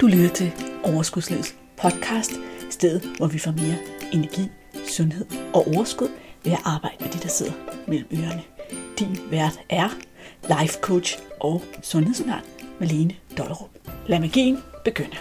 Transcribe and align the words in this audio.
Du 0.00 0.06
lytter 0.06 0.28
til 0.28 0.52
Overskudslivets 0.84 1.56
podcast, 1.76 2.32
stedet 2.70 3.16
hvor 3.16 3.26
vi 3.26 3.38
får 3.38 3.50
mere 3.50 3.78
energi, 4.12 4.48
sundhed 4.88 5.26
og 5.54 5.66
overskud 5.66 6.08
ved 6.44 6.52
at 6.52 6.58
arbejde 6.64 6.96
med 7.00 7.12
de, 7.12 7.18
der 7.18 7.28
sidder 7.28 7.52
mellem 7.88 8.08
ørerne. 8.12 8.42
Din 8.98 9.30
vært 9.30 9.60
er 9.68 9.88
life 10.42 10.78
coach 10.82 11.18
og 11.40 11.62
sundhedsundern 11.82 12.42
Malene 12.80 13.16
Dollerup. 13.38 13.70
Lad 14.06 14.20
magien 14.20 14.58
begynde. 14.84 15.16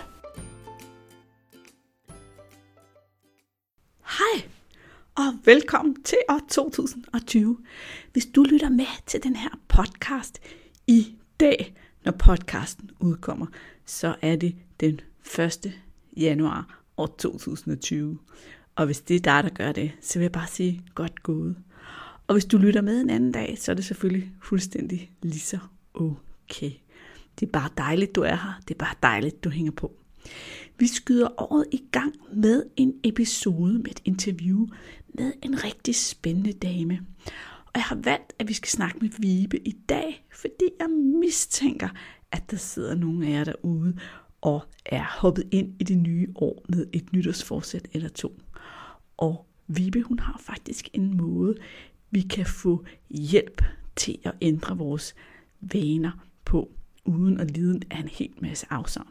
Hej 4.03 4.49
og 5.15 5.33
velkommen 5.45 6.03
til 6.03 6.17
år 6.29 6.41
2020. 6.49 7.57
Hvis 8.13 8.25
du 8.25 8.43
lytter 8.43 8.69
med 8.69 9.05
til 9.05 9.23
den 9.23 9.35
her 9.35 9.59
podcast 9.67 10.39
i 10.87 11.15
dag, 11.39 11.73
når 12.05 12.11
podcasten 12.11 12.89
udkommer, 12.99 13.47
så 13.85 14.15
er 14.21 14.35
det 14.35 14.55
den 14.79 14.99
1. 15.39 15.73
januar 16.17 16.83
år 16.97 17.05
2020. 17.05 18.19
Og 18.75 18.85
hvis 18.85 19.01
det 19.01 19.15
er 19.15 19.19
dig, 19.19 19.43
der 19.43 19.49
gør 19.49 19.71
det, 19.71 19.91
så 20.01 20.19
vil 20.19 20.23
jeg 20.23 20.31
bare 20.31 20.47
sige 20.47 20.81
godt 20.95 21.23
gået. 21.23 21.57
Og 22.27 22.35
hvis 22.35 22.45
du 22.45 22.57
lytter 22.57 22.81
med 22.81 23.01
en 23.01 23.09
anden 23.09 23.31
dag, 23.31 23.57
så 23.59 23.71
er 23.71 23.75
det 23.75 23.85
selvfølgelig 23.85 24.31
fuldstændig 24.41 25.11
lige 25.21 25.39
så 25.39 25.57
okay. 25.93 26.71
Det 27.39 27.45
er 27.45 27.51
bare 27.51 27.69
dejligt, 27.77 28.15
du 28.15 28.21
er 28.21 28.35
her. 28.35 28.61
Det 28.67 28.73
er 28.73 28.77
bare 28.77 28.95
dejligt, 29.03 29.43
du 29.43 29.49
hænger 29.49 29.71
på. 29.71 29.93
Vi 30.79 30.87
skyder 30.87 31.41
året 31.41 31.65
i 31.71 31.83
gang 31.91 32.13
med 32.33 32.63
en 32.75 32.93
episode 33.03 33.73
med 33.73 33.91
et 33.91 34.01
interview 34.05 34.67
med 35.07 35.33
en 35.41 35.63
rigtig 35.63 35.95
spændende 35.95 36.53
dame. 36.53 36.99
Og 37.65 37.71
jeg 37.75 37.83
har 37.83 37.95
valgt, 37.95 38.33
at 38.39 38.47
vi 38.47 38.53
skal 38.53 38.69
snakke 38.69 38.99
med 39.01 39.09
Vibe 39.19 39.67
i 39.67 39.71
dag, 39.89 40.25
fordi 40.33 40.65
jeg 40.79 40.89
mistænker, 40.89 41.89
at 42.31 42.51
der 42.51 42.57
sidder 42.57 42.95
nogle 42.95 43.27
af 43.27 43.31
jer 43.31 43.43
derude 43.43 43.97
og 44.41 44.61
er 44.85 45.03
hoppet 45.19 45.47
ind 45.51 45.75
i 45.79 45.83
det 45.83 45.97
nye 45.97 46.27
år 46.35 46.65
med 46.69 46.87
et 46.93 47.13
nytårsforsæt 47.13 47.87
eller 47.93 48.09
to. 48.09 48.39
Og 49.17 49.45
Vibe, 49.67 50.01
hun 50.01 50.19
har 50.19 50.41
faktisk 50.45 50.89
en 50.93 51.17
måde, 51.17 51.55
vi 52.11 52.21
kan 52.21 52.45
få 52.45 52.85
hjælp 53.09 53.61
til 53.95 54.19
at 54.23 54.33
ændre 54.41 54.77
vores 54.77 55.15
vaner 55.61 56.11
på, 56.45 56.71
uden 57.05 57.39
at 57.39 57.51
lide 57.51 57.79
af 57.91 57.99
en 57.99 58.07
hel 58.07 58.33
masse 58.41 58.67
afsavn. 58.69 59.09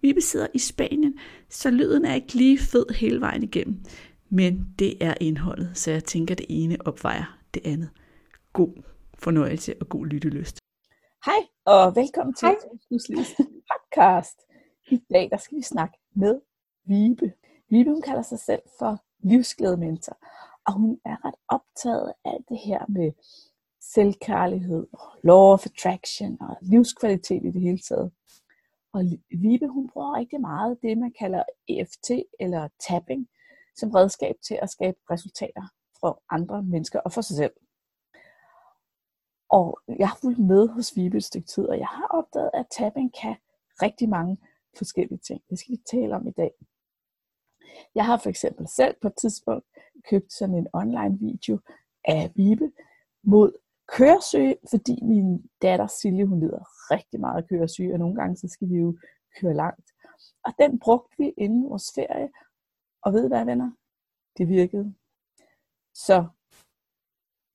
Vi 0.00 0.14
sidder 0.20 0.46
i 0.54 0.58
Spanien, 0.58 1.18
så 1.48 1.70
lyden 1.70 2.04
er 2.04 2.14
ikke 2.14 2.34
lige 2.34 2.58
fed 2.58 2.94
hele 2.94 3.20
vejen 3.20 3.42
igennem, 3.42 3.84
men 4.28 4.74
det 4.78 5.04
er 5.04 5.14
indholdet, 5.20 5.70
så 5.74 5.90
jeg 5.90 6.04
tænker, 6.04 6.34
at 6.34 6.38
det 6.38 6.46
ene 6.48 6.86
opvejer 6.86 7.38
det 7.54 7.66
andet. 7.66 7.90
God 8.52 8.82
fornøjelse 9.14 9.74
og 9.80 9.88
god 9.88 10.06
lyttelyst. 10.06 10.58
Hej 11.24 11.42
og 11.64 11.96
velkommen 11.96 12.34
til 12.34 12.56
Huslivs 12.90 13.34
podcast. 13.72 14.45
I 14.90 15.02
dag 15.12 15.30
der 15.30 15.36
skal 15.36 15.56
vi 15.56 15.62
snakke 15.62 15.98
med 16.14 16.40
Vibe. 16.84 17.32
Vibe 17.68 17.90
hun 17.90 18.02
kalder 18.02 18.22
sig 18.22 18.38
selv 18.38 18.62
for 18.78 19.02
livsglædementor, 19.18 20.18
og 20.66 20.72
hun 20.72 21.00
er 21.04 21.24
ret 21.24 21.34
optaget 21.48 22.12
af 22.24 22.38
det 22.48 22.58
her 22.58 22.84
med 22.88 23.12
selvkærlighed, 23.80 24.86
law 25.22 25.52
of 25.52 25.66
attraction 25.66 26.36
og 26.40 26.56
livskvalitet 26.62 27.44
i 27.44 27.50
det 27.50 27.60
hele 27.60 27.78
taget. 27.78 28.12
Og 28.92 29.02
Vibe 29.30 29.68
hun 29.68 29.88
bruger 29.88 30.16
rigtig 30.16 30.40
meget 30.40 30.78
det, 30.82 30.98
man 30.98 31.12
kalder 31.18 31.42
EFT 31.68 32.10
eller 32.40 32.68
tapping, 32.88 33.28
som 33.76 33.90
redskab 33.90 34.34
til 34.46 34.58
at 34.62 34.70
skabe 34.70 34.98
resultater 35.10 35.62
for 36.00 36.22
andre 36.30 36.62
mennesker 36.62 37.00
og 37.00 37.12
for 37.12 37.20
sig 37.20 37.36
selv. 37.36 37.52
Og 39.48 39.80
jeg 39.98 40.08
har 40.08 40.18
fulgt 40.20 40.38
med 40.38 40.68
hos 40.68 40.96
Vibe 40.96 41.16
et 41.16 41.24
stykke 41.24 41.46
tid, 41.46 41.64
og 41.68 41.78
jeg 41.78 41.86
har 41.86 42.06
opdaget, 42.06 42.50
at 42.54 42.66
tapping 42.78 43.14
kan 43.20 43.36
rigtig 43.82 44.08
mange 44.08 44.38
forskellige 44.78 45.18
ting. 45.18 45.42
Det 45.50 45.58
skal 45.58 45.72
vi 45.72 45.82
tale 45.90 46.16
om 46.16 46.28
i 46.28 46.30
dag. 46.30 46.52
Jeg 47.94 48.04
har 48.06 48.16
for 48.16 48.28
eksempel 48.28 48.68
selv 48.68 48.94
på 49.02 49.08
et 49.08 49.16
tidspunkt 49.20 49.66
købt 50.10 50.32
sådan 50.32 50.54
en 50.54 50.68
online 50.72 51.18
video 51.18 51.58
af 52.04 52.32
Vibe 52.36 52.72
mod 53.22 53.52
køresyge, 53.88 54.56
fordi 54.70 54.98
min 55.02 55.50
datter 55.62 55.86
Silje, 55.86 56.24
hun 56.24 56.40
lider 56.40 56.64
rigtig 56.94 57.20
meget 57.20 57.48
køresyge, 57.48 57.92
og 57.92 57.98
nogle 57.98 58.14
gange 58.14 58.36
så 58.36 58.48
skal 58.48 58.68
vi 58.68 58.76
jo 58.76 58.98
køre 59.40 59.54
langt. 59.54 59.90
Og 60.44 60.52
den 60.58 60.78
brugte 60.78 61.14
vi 61.18 61.34
inden 61.36 61.70
vores 61.70 61.92
ferie, 61.94 62.30
og 63.02 63.12
ved 63.12 63.28
hvad 63.28 63.44
venner? 63.44 63.70
Det 64.38 64.48
virkede. 64.48 64.94
Så 65.94 66.26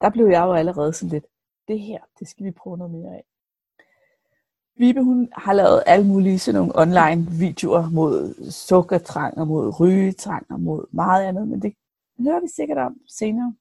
der 0.01 0.09
blev 0.09 0.27
jeg 0.27 0.43
jo 0.43 0.53
allerede 0.53 0.93
sådan 0.93 1.09
lidt, 1.09 1.25
det 1.67 1.79
her, 1.79 2.01
det 2.19 2.27
skal 2.27 2.45
vi 2.45 2.51
prøve 2.51 2.77
noget 2.77 2.93
mere 2.93 3.15
af. 3.15 3.25
Vibe, 4.81 5.03
hun 5.03 5.29
har 5.37 5.53
lavet 5.53 5.83
alle 5.85 6.07
mulige 6.07 6.39
sådan 6.39 6.59
nogle 6.59 6.79
online 6.79 7.27
videoer 7.39 7.89
mod 7.89 8.51
sukkertrang 8.51 9.37
og 9.37 9.47
mod 9.47 9.79
rygetrang 9.79 10.45
og 10.49 10.59
mod 10.59 10.85
meget 10.91 11.23
andet, 11.23 11.47
men 11.47 11.61
det 11.61 11.73
hører 12.19 12.39
vi 12.39 12.47
sikkert 12.55 12.77
om 12.77 12.95
senere. 13.07 13.53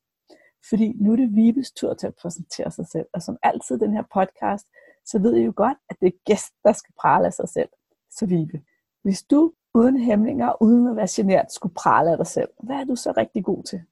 Fordi 0.68 0.96
nu 1.00 1.12
er 1.12 1.16
det 1.16 1.36
Vibes 1.36 1.72
tur 1.72 1.94
til 1.94 2.06
at 2.06 2.14
præsentere 2.22 2.70
sig 2.70 2.86
selv. 2.86 3.06
Og 3.14 3.22
som 3.22 3.36
altid 3.42 3.78
den 3.78 3.92
her 3.92 4.02
podcast, 4.14 4.66
så 5.06 5.18
ved 5.18 5.34
I 5.36 5.44
jo 5.44 5.52
godt, 5.56 5.78
at 5.90 5.96
det 6.00 6.06
er 6.06 6.18
gæst, 6.26 6.52
der 6.64 6.72
skal 6.72 6.94
prale 7.00 7.26
af 7.26 7.32
sig 7.32 7.48
selv. 7.48 7.68
Så 8.10 8.26
Vibe, 8.26 8.60
hvis 9.02 9.22
du 9.22 9.52
uden 9.74 10.00
hæmninger, 10.00 10.62
uden 10.62 10.88
at 10.88 10.96
være 10.96 11.08
genert, 11.10 11.52
skulle 11.52 11.74
prale 11.74 12.10
af 12.10 12.16
dig 12.16 12.26
selv, 12.26 12.48
hvad 12.62 12.76
er 12.76 12.84
du 12.84 12.96
så 12.96 13.12
rigtig 13.16 13.44
god 13.44 13.62
til? 13.62 13.82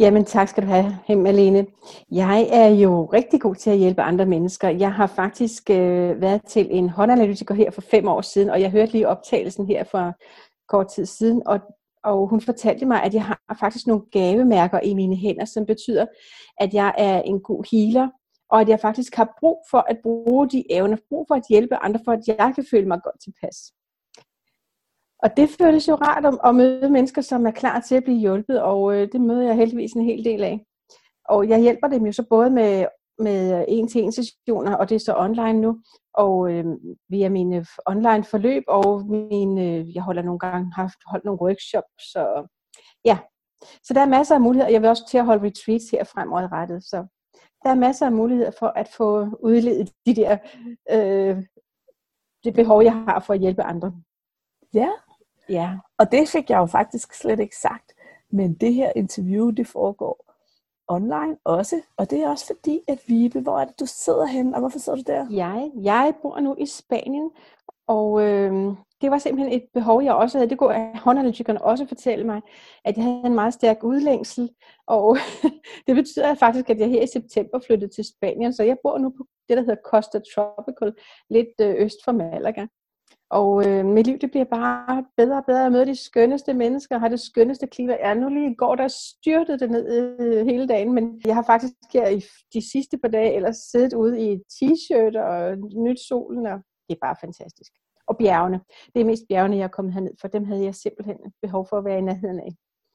Jamen 0.00 0.24
tak 0.24 0.48
skal 0.48 0.62
du 0.62 0.68
have, 0.68 1.16
Malene. 1.16 1.66
Jeg 2.10 2.48
er 2.52 2.68
jo 2.68 3.04
rigtig 3.04 3.40
god 3.40 3.54
til 3.54 3.70
at 3.70 3.78
hjælpe 3.78 4.02
andre 4.02 4.26
mennesker. 4.26 4.68
Jeg 4.68 4.92
har 4.92 5.06
faktisk 5.06 5.70
øh, 5.70 6.20
været 6.20 6.42
til 6.46 6.68
en 6.70 6.88
håndanalytiker 6.88 7.54
her 7.54 7.70
for 7.70 7.80
fem 7.80 8.08
år 8.08 8.20
siden, 8.20 8.50
og 8.50 8.60
jeg 8.60 8.70
hørte 8.70 8.92
lige 8.92 9.08
optagelsen 9.08 9.66
her 9.66 9.84
for 9.84 10.12
kort 10.68 10.88
tid 10.88 11.06
siden, 11.06 11.42
og, 11.46 11.60
og 12.04 12.28
hun 12.28 12.40
fortalte 12.40 12.86
mig, 12.86 13.02
at 13.02 13.14
jeg 13.14 13.24
har 13.24 13.56
faktisk 13.60 13.86
nogle 13.86 14.02
gavemærker 14.12 14.80
i 14.80 14.94
mine 14.94 15.16
hænder, 15.16 15.44
som 15.44 15.66
betyder, 15.66 16.06
at 16.60 16.74
jeg 16.74 16.94
er 16.98 17.22
en 17.22 17.40
god 17.40 17.64
healer, 17.72 18.08
og 18.50 18.60
at 18.60 18.68
jeg 18.68 18.80
faktisk 18.80 19.14
har 19.14 19.36
brug 19.40 19.58
for 19.70 19.84
at 19.88 19.98
bruge 20.02 20.48
de 20.48 20.64
evner, 20.70 20.96
brug 21.08 21.26
for 21.28 21.34
at 21.34 21.44
hjælpe 21.50 21.76
andre, 21.76 22.00
for 22.04 22.12
at 22.12 22.20
jeg 22.26 22.52
kan 22.54 22.64
føle 22.70 22.88
mig 22.88 23.00
godt 23.04 23.20
tilpas. 23.24 23.56
Og 25.22 25.36
det 25.36 25.50
føles 25.60 25.88
jo 25.88 25.94
rart 25.94 26.26
at, 26.26 26.38
at 26.44 26.54
møde 26.54 26.90
mennesker, 26.90 27.22
som 27.22 27.46
er 27.46 27.50
klar 27.50 27.80
til 27.80 27.94
at 27.94 28.04
blive 28.04 28.18
hjulpet, 28.18 28.62
og 28.62 28.94
øh, 28.96 29.08
det 29.12 29.20
møder 29.20 29.42
jeg 29.42 29.56
heldigvis 29.56 29.92
en 29.92 30.04
hel 30.04 30.24
del 30.24 30.42
af. 30.42 30.66
Og 31.28 31.48
jeg 31.48 31.60
hjælper 31.60 31.88
dem 31.88 32.06
jo 32.06 32.12
så 32.12 32.24
både 32.30 32.50
med, 32.50 32.86
med 33.18 33.64
en-til-en 33.68 34.12
sessioner, 34.12 34.76
og 34.76 34.88
det 34.88 34.94
er 34.94 34.98
så 34.98 35.14
online 35.16 35.60
nu, 35.60 35.80
og 36.14 36.52
øh, 36.52 36.64
via 37.08 37.28
mine 37.28 37.66
online 37.86 38.24
forløb, 38.24 38.62
og 38.68 39.06
mine, 39.06 39.64
øh, 39.64 39.94
jeg 39.94 40.02
holder 40.02 40.22
nogle 40.22 40.38
gange, 40.38 40.72
har 40.74 40.94
holdt 41.06 41.24
nogle 41.24 41.40
workshops, 41.42 42.12
så 42.12 42.48
ja. 43.04 43.18
Så 43.82 43.94
der 43.94 44.00
er 44.00 44.06
masser 44.06 44.34
af 44.34 44.40
muligheder. 44.40 44.70
Jeg 44.70 44.80
vil 44.82 44.90
også 44.90 45.08
til 45.10 45.18
at 45.18 45.24
holde 45.24 45.46
retreats 45.46 45.90
her 45.90 46.04
fremadrettet, 46.04 46.84
så 46.84 47.06
der 47.62 47.70
er 47.70 47.74
masser 47.74 48.06
af 48.06 48.12
muligheder 48.12 48.50
for 48.58 48.66
at 48.66 48.88
få 48.96 49.26
udledet 49.42 49.92
de 50.06 50.14
der, 50.14 50.38
øh, 50.90 51.42
det 52.44 52.54
behov, 52.54 52.82
jeg 52.82 52.92
har 52.92 53.20
for 53.20 53.34
at 53.34 53.40
hjælpe 53.40 53.62
andre. 53.62 53.92
Ja, 54.74 54.88
Ja, 55.50 55.70
og 55.98 56.12
det 56.12 56.28
fik 56.28 56.50
jeg 56.50 56.58
jo 56.58 56.66
faktisk 56.66 57.14
slet 57.14 57.40
ikke 57.40 57.56
sagt. 57.56 57.92
Men 58.30 58.54
det 58.54 58.74
her 58.74 58.92
interview, 58.96 59.50
det 59.50 59.66
foregår 59.66 60.30
online 60.88 61.36
også. 61.44 61.80
Og 61.96 62.10
det 62.10 62.22
er 62.22 62.28
også 62.28 62.46
fordi, 62.46 62.80
at 62.88 62.98
Vibe, 63.06 63.40
hvor 63.40 63.60
er 63.60 63.64
det, 63.64 63.80
du 63.80 63.86
sidder 63.86 64.26
henne, 64.26 64.54
og 64.54 64.60
hvorfor 64.60 64.78
sidder 64.78 64.98
du 64.98 65.04
der? 65.06 65.26
Jeg, 65.30 65.70
jeg 65.82 66.14
bor 66.22 66.40
nu 66.40 66.56
i 66.58 66.66
Spanien, 66.66 67.30
og 67.86 68.22
øh, 68.22 68.74
det 69.00 69.10
var 69.10 69.18
simpelthen 69.18 69.52
et 69.52 69.64
behov, 69.74 70.02
jeg 70.02 70.14
også 70.14 70.38
havde. 70.38 70.50
Det 70.50 70.58
går 70.58 70.98
håndanalytikerne 70.98 71.62
også 71.62 71.86
fortælle 71.86 72.26
mig, 72.26 72.40
at 72.84 72.96
jeg 72.96 73.04
havde 73.04 73.22
en 73.26 73.34
meget 73.34 73.54
stærk 73.54 73.84
udlængsel. 73.84 74.50
Og 74.86 75.16
det 75.86 75.94
betyder 75.94 76.34
faktisk, 76.34 76.70
at 76.70 76.78
jeg 76.78 76.88
her 76.88 77.02
i 77.02 77.06
september 77.06 77.60
flyttede 77.66 77.94
til 77.94 78.04
Spanien, 78.04 78.52
så 78.52 78.62
jeg 78.62 78.76
bor 78.82 78.98
nu 78.98 79.10
på 79.10 79.24
det, 79.48 79.56
der 79.56 79.62
hedder 79.62 79.82
Costa 79.84 80.20
Tropical, 80.34 80.92
lidt 81.30 81.60
øh, 81.60 81.74
øst 81.78 81.96
for 82.04 82.12
Malaga. 82.12 82.66
Og 83.30 83.68
øh, 83.68 83.86
mit 83.86 84.06
liv 84.06 84.18
det 84.18 84.30
bliver 84.30 84.44
bare 84.44 85.04
bedre 85.16 85.36
og 85.36 85.44
bedre. 85.46 85.60
Jeg 85.60 85.72
møder 85.72 85.84
de 85.84 86.04
skønneste 86.04 86.54
mennesker, 86.54 86.98
har 86.98 87.08
det 87.08 87.20
skønneste 87.20 87.66
klima. 87.66 87.96
Jeg 88.00 88.14
nu 88.14 88.28
lige 88.28 88.50
i 88.50 88.54
går, 88.54 88.74
der 88.74 88.88
styrtede 88.88 89.58
det 89.58 89.70
ned 89.70 90.16
øh, 90.20 90.46
hele 90.46 90.68
dagen, 90.68 90.92
men 90.92 91.20
jeg 91.26 91.34
har 91.34 91.42
faktisk 91.42 91.72
her 91.92 92.08
i 92.08 92.24
de 92.54 92.70
sidste 92.72 92.98
par 92.98 93.08
dage 93.08 93.34
ellers 93.34 93.56
siddet 93.56 93.92
ude 93.92 94.32
i 94.32 94.36
t-shirt 94.36 95.18
og 95.18 95.56
nyt 95.58 96.00
solen, 96.08 96.46
og 96.46 96.58
det 96.88 96.94
er 96.94 97.06
bare 97.06 97.16
fantastisk. 97.20 97.72
Og 98.06 98.16
bjergene. 98.18 98.60
Det 98.94 99.00
er 99.00 99.04
mest 99.04 99.22
bjergene, 99.28 99.56
jeg 99.56 99.64
er 99.64 99.68
kommet 99.68 99.94
herned, 99.94 100.14
for 100.20 100.28
dem 100.28 100.44
havde 100.44 100.64
jeg 100.64 100.74
simpelthen 100.74 101.16
behov 101.42 101.66
for 101.68 101.78
at 101.78 101.84
være 101.84 101.98
i 101.98 102.00
nærheden 102.00 102.40
af. 102.40 102.52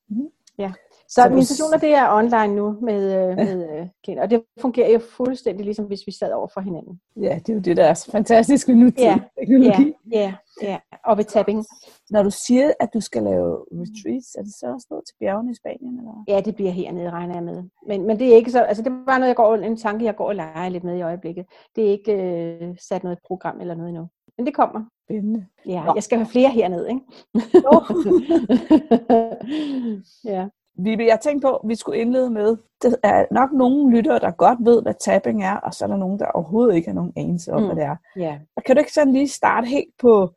Mm. 0.09 0.29
Ja. 0.59 0.71
Så, 1.07 1.21
så 1.21 1.29
mine 1.29 1.45
sessioner, 1.45 1.77
det 1.77 1.93
er 1.93 2.09
online 2.11 2.55
nu 2.55 2.77
med, 2.81 3.29
øh, 3.29 3.37
med 3.37 3.79
øh, 3.79 3.87
klienter, 4.03 4.23
og 4.23 4.29
det 4.29 4.43
fungerer 4.61 4.93
jo 4.93 4.99
fuldstændig 4.99 5.65
ligesom 5.65 5.85
hvis 5.85 5.99
vi 6.05 6.11
sad 6.11 6.31
over 6.31 6.47
for 6.53 6.61
hinanden. 6.61 6.99
Ja, 7.21 7.39
det 7.45 7.49
er 7.49 7.53
jo 7.53 7.59
det, 7.59 7.77
der 7.77 7.85
er 7.85 7.93
så 7.93 8.11
fantastisk 8.11 8.67
ved 8.67 8.75
nutidens 8.75 9.01
ja, 9.01 9.19
teknologi. 9.39 9.93
Ja, 10.11 10.19
ja. 10.19 10.33
Ja, 10.61 10.77
og 11.05 11.17
ved 11.17 11.23
tapping. 11.23 11.65
Når 12.09 12.23
du 12.23 12.31
siger, 12.31 12.73
at 12.79 12.89
du 12.93 13.01
skal 13.01 13.23
lave 13.23 13.65
retreats, 13.71 14.35
er 14.35 14.41
det 14.41 14.53
så 14.59 14.65
også 14.73 14.87
noget 14.89 15.05
til 15.07 15.15
bjergene 15.19 15.51
i 15.51 15.55
Spanien? 15.55 15.97
Eller? 15.99 16.23
Ja, 16.27 16.41
det 16.41 16.55
bliver 16.55 16.71
hernede, 16.71 17.09
regner 17.09 17.33
jeg 17.33 17.43
med. 17.43 17.63
Men, 17.87 18.07
men 18.07 18.19
det 18.19 18.31
er 18.31 18.35
ikke 18.35 18.51
så, 18.51 18.61
altså 18.61 18.83
det 18.83 18.91
er 18.91 19.05
bare 19.05 19.19
noget, 19.19 19.27
jeg 19.27 19.35
går, 19.35 19.55
en 19.55 19.77
tanke, 19.77 20.05
jeg 20.05 20.15
går 20.15 20.27
og 20.27 20.35
leger 20.35 20.69
lidt 20.69 20.83
med 20.83 20.97
i 20.97 21.01
øjeblikket. 21.01 21.45
Det 21.75 21.85
er 21.85 21.91
ikke 21.91 22.13
øh, 22.13 22.75
sat 22.79 23.03
noget 23.03 23.19
program 23.27 23.61
eller 23.61 23.75
noget 23.75 23.89
endnu. 23.89 24.07
Men 24.37 24.45
det 24.45 24.55
kommer. 24.55 24.85
Spændende. 25.05 25.45
Ja, 25.65 25.83
Nå. 25.85 25.91
jeg 25.95 26.03
skal 26.03 26.17
have 26.17 26.27
flere 26.27 26.49
hernede, 26.49 26.89
ikke? 26.89 27.01
ja. 30.33 30.47
Vibe, 30.77 31.03
jeg 31.03 31.19
tænkte 31.19 31.45
på, 31.47 31.55
at 31.55 31.69
vi 31.69 31.75
skulle 31.75 31.99
indlede 31.99 32.29
med, 32.29 32.57
der 32.81 32.95
er 33.03 33.25
nok 33.31 33.51
nogle 33.51 33.95
lyttere, 33.95 34.19
der 34.19 34.31
godt 34.31 34.59
ved, 34.61 34.81
hvad 34.81 34.93
tapping 35.01 35.43
er, 35.43 35.55
og 35.55 35.73
så 35.73 35.85
er 35.85 35.87
der 35.87 35.97
nogen, 35.97 36.19
der 36.19 36.25
overhovedet 36.25 36.75
ikke 36.75 36.87
har 36.87 36.95
nogen 36.95 37.13
anelse 37.17 37.53
om, 37.53 37.61
mm. 37.61 37.65
hvad 37.65 37.75
det 37.75 37.83
er. 37.83 37.95
Yeah. 38.17 38.39
Og 38.55 38.63
kan 38.63 38.75
du 38.75 38.79
ikke 38.79 38.93
sådan 38.93 39.13
lige 39.13 39.27
starte 39.27 39.67
helt 39.67 39.93
på 39.99 40.33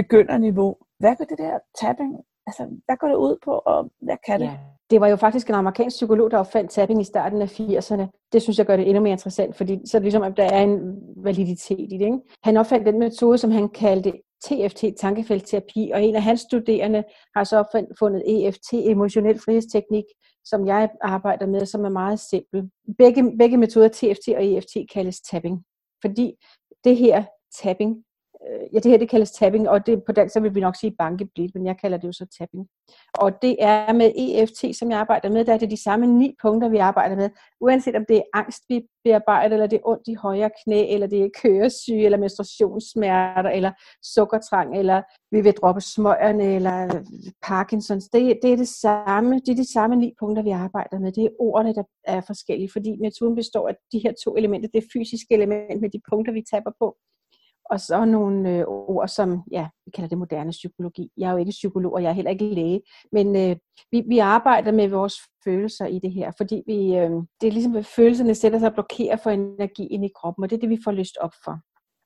begynderniveau? 0.00 0.76
Hvad 0.98 1.16
går 1.16 1.24
det 1.24 1.38
der 1.38 1.58
tapping, 1.80 2.12
altså 2.46 2.62
hvad 2.86 2.96
går 2.96 3.08
det 3.08 3.16
ud 3.16 3.36
på, 3.44 3.52
og 3.72 3.90
hvad 4.06 4.16
kan 4.26 4.40
det? 4.40 4.46
Ja. 4.46 4.58
Det 4.90 5.00
var 5.00 5.08
jo 5.08 5.16
faktisk 5.16 5.48
en 5.48 5.54
amerikansk 5.54 5.94
psykolog, 5.96 6.30
der 6.30 6.38
opfandt 6.38 6.70
tapping 6.70 7.00
i 7.00 7.04
starten 7.04 7.42
af 7.42 7.60
80'erne. 7.60 8.28
Det 8.32 8.42
synes 8.42 8.58
jeg 8.58 8.66
gør 8.66 8.76
det 8.76 8.88
endnu 8.88 9.02
mere 9.02 9.12
interessant, 9.12 9.56
fordi 9.56 9.74
så 9.86 9.96
er 9.96 9.98
det 9.98 10.04
ligesom, 10.04 10.22
at 10.22 10.36
der 10.36 10.44
er 10.44 10.62
en 10.62 10.96
validitet 11.16 11.92
i 11.92 11.98
det. 11.98 12.04
Ikke? 12.04 12.20
Han 12.44 12.56
opfandt 12.56 12.86
den 12.86 12.98
metode, 12.98 13.38
som 13.38 13.50
han 13.50 13.68
kaldte 13.68 14.12
TFT, 14.44 14.84
tankefeltterapi, 15.00 15.90
og 15.94 16.02
en 16.02 16.16
af 16.16 16.22
hans 16.22 16.40
studerende 16.40 17.04
har 17.36 17.44
så 17.44 17.84
fundet 17.98 18.22
EFT, 18.26 18.72
emotionel 18.72 19.38
frihedsteknik, 19.44 20.04
som 20.44 20.66
jeg 20.66 20.90
arbejder 21.00 21.46
med, 21.46 21.66
som 21.66 21.84
er 21.84 21.88
meget 21.88 22.20
simpel. 22.20 22.70
Begge, 22.98 23.38
begge 23.38 23.56
metoder, 23.56 23.88
TFT 23.88 24.28
og 24.36 24.44
EFT, 24.46 24.74
kaldes 24.92 25.20
tapping, 25.20 25.64
fordi 26.02 26.34
det 26.84 26.96
her 26.96 27.24
tapping, 27.62 28.04
Øh, 28.48 28.74
ja, 28.74 28.78
det 28.78 28.90
her 28.90 28.98
det 28.98 29.08
kaldes 29.08 29.30
tapping, 29.30 29.68
og 29.68 29.86
det, 29.86 30.02
på 30.04 30.12
dansk 30.12 30.32
så 30.32 30.40
vil 30.40 30.54
vi 30.54 30.60
nok 30.60 30.76
sige 30.76 30.94
bankeblid, 30.98 31.48
men 31.54 31.66
jeg 31.66 31.76
kalder 31.80 31.98
det 31.98 32.06
jo 32.06 32.12
så 32.12 32.26
tapping. 32.38 32.68
Og 33.14 33.42
det 33.42 33.56
er 33.58 33.92
med 33.92 34.12
EFT, 34.16 34.76
som 34.78 34.90
jeg 34.90 34.98
arbejder 34.98 35.30
med, 35.30 35.44
der 35.44 35.54
er 35.54 35.58
det 35.58 35.70
de 35.70 35.82
samme 35.82 36.06
ni 36.06 36.36
punkter, 36.42 36.68
vi 36.68 36.76
arbejder 36.76 37.16
med, 37.16 37.30
uanset 37.60 37.96
om 37.96 38.04
det 38.08 38.16
er 38.16 38.22
angst, 38.34 38.62
vi 38.68 38.82
bearbejder, 39.04 39.54
eller 39.54 39.66
det 39.66 39.76
er 39.76 39.88
ondt 39.88 40.08
i 40.08 40.14
højre 40.14 40.50
knæ, 40.64 40.94
eller 40.94 41.06
det 41.06 41.22
er 41.22 41.28
køresyge, 41.42 42.04
eller 42.04 42.18
menstruationssmerter, 42.18 43.50
eller 43.50 43.72
sukkertrang, 44.02 44.78
eller 44.78 45.02
vi 45.30 45.40
vil 45.40 45.52
droppe 45.52 45.80
smøgerne, 45.80 46.44
eller 46.44 47.02
Parkinsons. 47.42 48.08
Det, 48.08 48.38
det 48.42 48.52
er 48.52 48.56
det 48.56 48.68
samme, 48.68 49.34
det 49.34 49.48
er 49.48 49.56
de 49.56 49.72
samme 49.72 49.96
ni 49.96 50.14
punkter, 50.20 50.42
vi 50.42 50.50
arbejder 50.50 50.98
med. 50.98 51.12
Det 51.12 51.24
er 51.24 51.28
ordene, 51.38 51.74
der 51.74 51.82
er 52.04 52.20
forskellige, 52.20 52.70
fordi 52.72 52.96
metoden 53.00 53.34
består 53.34 53.68
af 53.68 53.76
de 53.92 53.98
her 53.98 54.12
to 54.24 54.36
elementer. 54.36 54.68
Det 54.74 54.84
fysiske 54.92 55.34
element 55.34 55.80
med 55.80 55.90
de 55.90 56.00
punkter, 56.10 56.32
vi 56.32 56.42
taber 56.52 56.70
på, 56.78 56.96
og 57.70 57.80
så 57.80 58.04
nogle 58.04 58.50
øh, 58.50 58.64
ord 58.66 59.08
som, 59.08 59.42
ja, 59.50 59.68
vi 59.84 59.90
kalder 59.90 60.08
det 60.08 60.18
moderne 60.18 60.50
psykologi. 60.50 61.10
Jeg 61.16 61.28
er 61.28 61.32
jo 61.32 61.38
ikke 61.38 61.50
psykolog, 61.50 61.92
og 61.92 62.02
jeg 62.02 62.08
er 62.08 62.12
heller 62.12 62.30
ikke 62.30 62.54
læge, 62.54 62.82
men 63.12 63.36
øh, 63.36 63.56
vi, 63.92 64.02
vi 64.08 64.18
arbejder 64.18 64.72
med 64.72 64.88
vores 64.88 65.14
følelser 65.44 65.86
i 65.86 65.98
det 65.98 66.12
her, 66.12 66.32
fordi 66.36 66.62
vi, 66.66 66.96
øh, 66.96 67.10
det 67.40 67.46
er 67.46 67.52
ligesom, 67.52 67.76
at 67.76 67.86
følelserne 67.86 68.34
sætter 68.34 68.58
sig 68.58 68.68
og 68.68 68.74
blokerer 68.74 69.16
for 69.16 69.30
energien 69.30 70.04
i 70.04 70.10
kroppen, 70.16 70.44
og 70.44 70.50
det 70.50 70.56
er 70.56 70.60
det, 70.60 70.70
vi 70.70 70.78
får 70.84 70.92
lyst 70.92 71.16
op 71.20 71.32
for. 71.44 71.58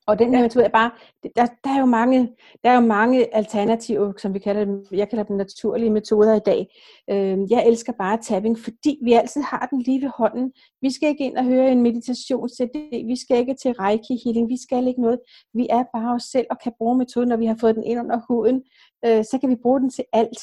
Og 0.06 0.18
den 0.18 0.34
her 0.34 0.42
metode 0.42 0.64
er 0.64 0.68
bare, 0.68 0.90
der, 1.36 1.46
der, 1.64 1.70
er 1.70 1.80
jo 1.80 1.86
mange, 1.86 2.36
der 2.64 2.70
er 2.70 2.74
jo 2.74 2.80
mange 2.80 3.34
alternativer, 3.34 4.12
som 4.18 4.34
vi 4.34 4.38
kalder 4.38 4.64
dem, 4.64 4.86
jeg 4.92 5.08
kalder 5.08 5.24
dem 5.24 5.36
naturlige 5.36 5.90
metoder 5.90 6.34
i 6.34 6.40
dag. 6.46 6.66
Øh, 7.10 7.38
jeg 7.50 7.66
elsker 7.66 7.92
bare 7.92 8.18
tapping, 8.22 8.58
fordi 8.58 8.98
vi 9.04 9.12
altid 9.12 9.42
har 9.42 9.66
den 9.70 9.82
lige 9.82 10.02
ved 10.02 10.10
hånden. 10.16 10.52
Vi 10.80 10.90
skal 10.92 11.08
ikke 11.08 11.24
ind 11.24 11.36
og 11.36 11.44
høre 11.44 11.72
en 11.72 11.82
meditation 11.82 12.48
CD, 12.48 13.06
vi 13.06 13.16
skal 13.16 13.36
ikke 13.36 13.54
til 13.54 13.72
reiki 13.72 14.20
healing, 14.24 14.48
vi 14.48 14.62
skal 14.62 14.86
ikke 14.86 15.00
noget. 15.00 15.18
Vi 15.54 15.66
er 15.70 15.84
bare 15.94 16.14
os 16.14 16.22
selv 16.22 16.46
og 16.50 16.56
kan 16.62 16.72
bruge 16.78 16.98
metoden, 16.98 17.28
når 17.28 17.36
vi 17.36 17.46
har 17.46 17.56
fået 17.60 17.74
den 17.74 17.84
ind 17.84 18.00
under 18.00 18.20
huden. 18.28 18.62
Øh, 19.04 19.24
så 19.24 19.38
kan 19.40 19.50
vi 19.50 19.56
bruge 19.62 19.80
den 19.80 19.90
til 19.90 20.04
alt. 20.12 20.42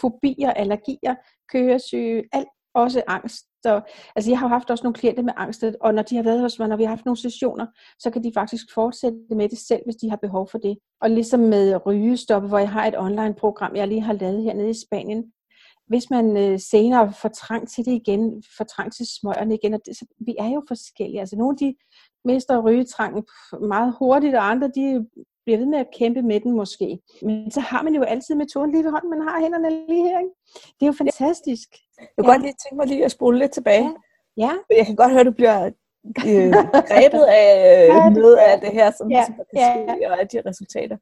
Fobier, 0.00 0.50
allergier, 0.50 1.14
køresyge, 1.52 2.22
alt, 2.32 2.48
også 2.74 3.02
angst 3.06 3.46
så, 3.64 3.80
altså 4.16 4.30
jeg 4.30 4.38
har 4.38 4.48
haft 4.48 4.70
også 4.70 4.84
nogle 4.84 4.94
klienter 4.94 5.22
med 5.22 5.32
angst, 5.36 5.64
og 5.80 5.94
når 5.94 6.02
de 6.02 6.16
har 6.16 6.22
været 6.22 6.40
hos 6.40 6.58
mig, 6.58 6.68
når 6.68 6.76
vi 6.76 6.84
har 6.84 6.94
haft 6.96 7.04
nogle 7.04 7.20
sessioner, 7.20 7.66
så 7.98 8.10
kan 8.10 8.24
de 8.24 8.32
faktisk 8.34 8.64
fortsætte 8.74 9.18
med 9.30 9.48
det 9.48 9.58
selv, 9.58 9.82
hvis 9.84 9.96
de 9.96 10.10
har 10.10 10.16
behov 10.16 10.48
for 10.50 10.58
det. 10.58 10.78
Og 11.00 11.10
ligesom 11.10 11.40
med 11.40 11.86
rygestoppe, 11.86 12.48
hvor 12.48 12.58
jeg 12.58 12.70
har 12.70 12.86
et 12.86 12.98
online-program, 12.98 13.76
jeg 13.76 13.88
lige 13.88 14.00
har 14.00 14.12
lavet 14.12 14.42
hernede 14.42 14.70
i 14.70 14.80
Spanien, 14.86 15.32
hvis 15.86 16.10
man 16.10 16.36
øh, 16.36 16.60
senere 16.60 17.12
får 17.12 17.28
trang 17.28 17.68
til 17.68 17.84
det 17.84 17.92
igen, 17.92 18.42
får 18.56 18.64
trang 18.64 18.92
til 18.92 19.06
smøgerne 19.06 19.54
igen, 19.54 19.74
og 19.74 19.80
det, 19.86 19.96
så, 19.96 20.06
vi 20.26 20.34
er 20.38 20.48
jo 20.48 20.62
forskellige. 20.68 21.20
Altså 21.20 21.36
nogle 21.36 21.56
de 21.56 21.74
mister 22.24 22.62
rygetrangen 22.66 23.24
meget 23.68 23.94
hurtigt, 23.98 24.34
og 24.34 24.50
andre 24.50 24.70
de 24.74 25.06
bliver 25.44 25.58
ved 25.58 25.66
med 25.66 25.78
at 25.78 25.90
kæmpe 25.98 26.22
med 26.22 26.40
den 26.40 26.52
måske. 26.52 26.98
Men 27.22 27.50
så 27.50 27.60
har 27.60 27.82
man 27.82 27.94
jo 27.94 28.02
altid 28.02 28.34
metoden 28.34 28.70
lige 28.70 28.84
ved 28.84 28.90
hånden, 28.90 29.10
man 29.10 29.20
har 29.28 29.40
hænderne 29.40 29.70
lige 29.70 30.04
her. 30.08 30.18
Ikke? 30.18 30.30
Det 30.80 30.82
er 30.82 30.86
jo 30.86 30.92
fantastisk. 30.92 31.68
Jeg 31.98 32.08
kunne 32.18 32.26
ja. 32.26 32.32
godt 32.32 32.42
lige 32.42 32.54
tænke 32.62 32.76
mig 32.76 32.86
lige 32.86 33.04
at 33.04 33.10
spole 33.10 33.38
lidt 33.38 33.52
tilbage. 33.52 33.94
Ja. 34.36 34.50
ja. 34.70 34.76
Jeg 34.76 34.86
kan 34.86 34.96
godt 34.96 35.10
høre, 35.10 35.20
at 35.20 35.26
du 35.26 35.32
bliver 35.32 35.64
øh, 36.28 36.52
grebet 36.90 37.24
af 37.42 37.48
øh, 37.88 38.12
noget 38.12 38.36
af 38.36 38.60
det 38.60 38.72
her, 38.72 38.90
som, 38.90 39.10
ja. 39.10 39.24
som 39.26 39.34
kan 39.34 39.44
ske, 39.52 39.58
ja. 39.58 40.10
og 40.10 40.20
af 40.20 40.28
de 40.28 40.42
resultater. 40.46 40.96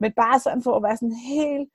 Men 0.00 0.12
bare 0.12 0.40
sådan 0.40 0.62
for 0.62 0.76
at 0.76 0.82
være 0.82 0.96
sådan 0.96 1.16
helt 1.36 1.70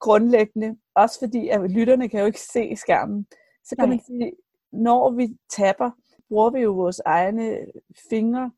grundlæggende, 0.00 0.76
også 0.94 1.18
fordi 1.18 1.48
at 1.48 1.70
lytterne 1.70 2.08
kan 2.08 2.20
jo 2.20 2.26
ikke 2.26 2.40
se 2.40 2.76
skærmen, 2.76 3.26
så 3.64 3.76
kan 3.76 3.88
Nej. 3.88 3.96
man 3.96 4.04
sige, 4.04 4.32
når 4.72 5.10
vi 5.10 5.36
tapper, 5.50 5.90
bruger 6.28 6.50
vi 6.50 6.60
jo 6.60 6.72
vores 6.72 7.00
egne 7.04 7.58
fingre 8.10 8.50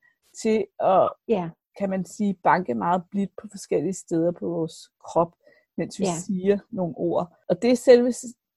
til 0.43 0.67
at 0.81 1.11
ja 1.29 1.51
kan 1.79 1.91
man 1.91 2.05
sige, 2.05 2.35
banke 2.35 2.75
meget 2.75 3.03
blidt 3.11 3.31
på 3.43 3.49
forskellige 3.51 3.95
steder 3.95 4.33
på 4.33 4.49
vores 4.49 4.75
krop, 5.05 5.33
mens 5.77 6.01
vi 6.01 6.05
ja. 6.05 6.13
siger 6.27 6.59
nogle 6.71 6.95
ord. 6.97 7.37
Og 7.49 7.63
det 7.63 7.71
er 7.71 7.77
selve 7.77 8.13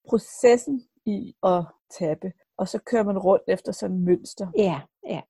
processen 0.09 0.83
i 1.05 1.35
at 1.43 1.65
tappe. 1.99 2.31
Og 2.57 2.67
så 2.67 2.79
kører 2.85 3.03
man 3.03 3.17
rundt 3.17 3.43
efter 3.47 3.71
sådan 3.71 3.95
et 3.95 4.01
mønster. 4.01 4.47
Ja, 4.57 4.81
ja. 5.07 5.21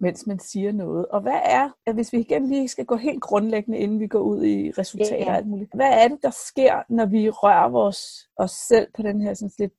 Mens 0.00 0.26
man 0.26 0.38
siger 0.38 0.72
noget. 0.72 1.06
Og 1.06 1.20
hvad 1.20 1.40
er, 1.44 1.92
hvis 1.92 2.12
vi 2.12 2.18
igen 2.18 2.48
lige 2.48 2.68
skal 2.68 2.84
gå 2.84 2.96
helt 2.96 3.22
grundlæggende, 3.22 3.78
inden 3.78 4.00
vi 4.00 4.06
går 4.06 4.20
ud 4.20 4.44
i 4.44 4.70
resultater 4.70 5.16
ja. 5.16 5.30
og 5.30 5.36
alt 5.36 5.46
muligt. 5.46 5.74
Hvad 5.74 6.04
er 6.04 6.08
det, 6.08 6.18
der 6.22 6.30
sker, 6.30 6.82
når 6.88 7.06
vi 7.06 7.30
rører 7.30 7.68
vores, 7.68 8.28
os 8.36 8.50
selv 8.50 8.88
på 8.96 9.02
den 9.02 9.20
her 9.20 9.34
sådan 9.34 9.50
lidt 9.58 9.72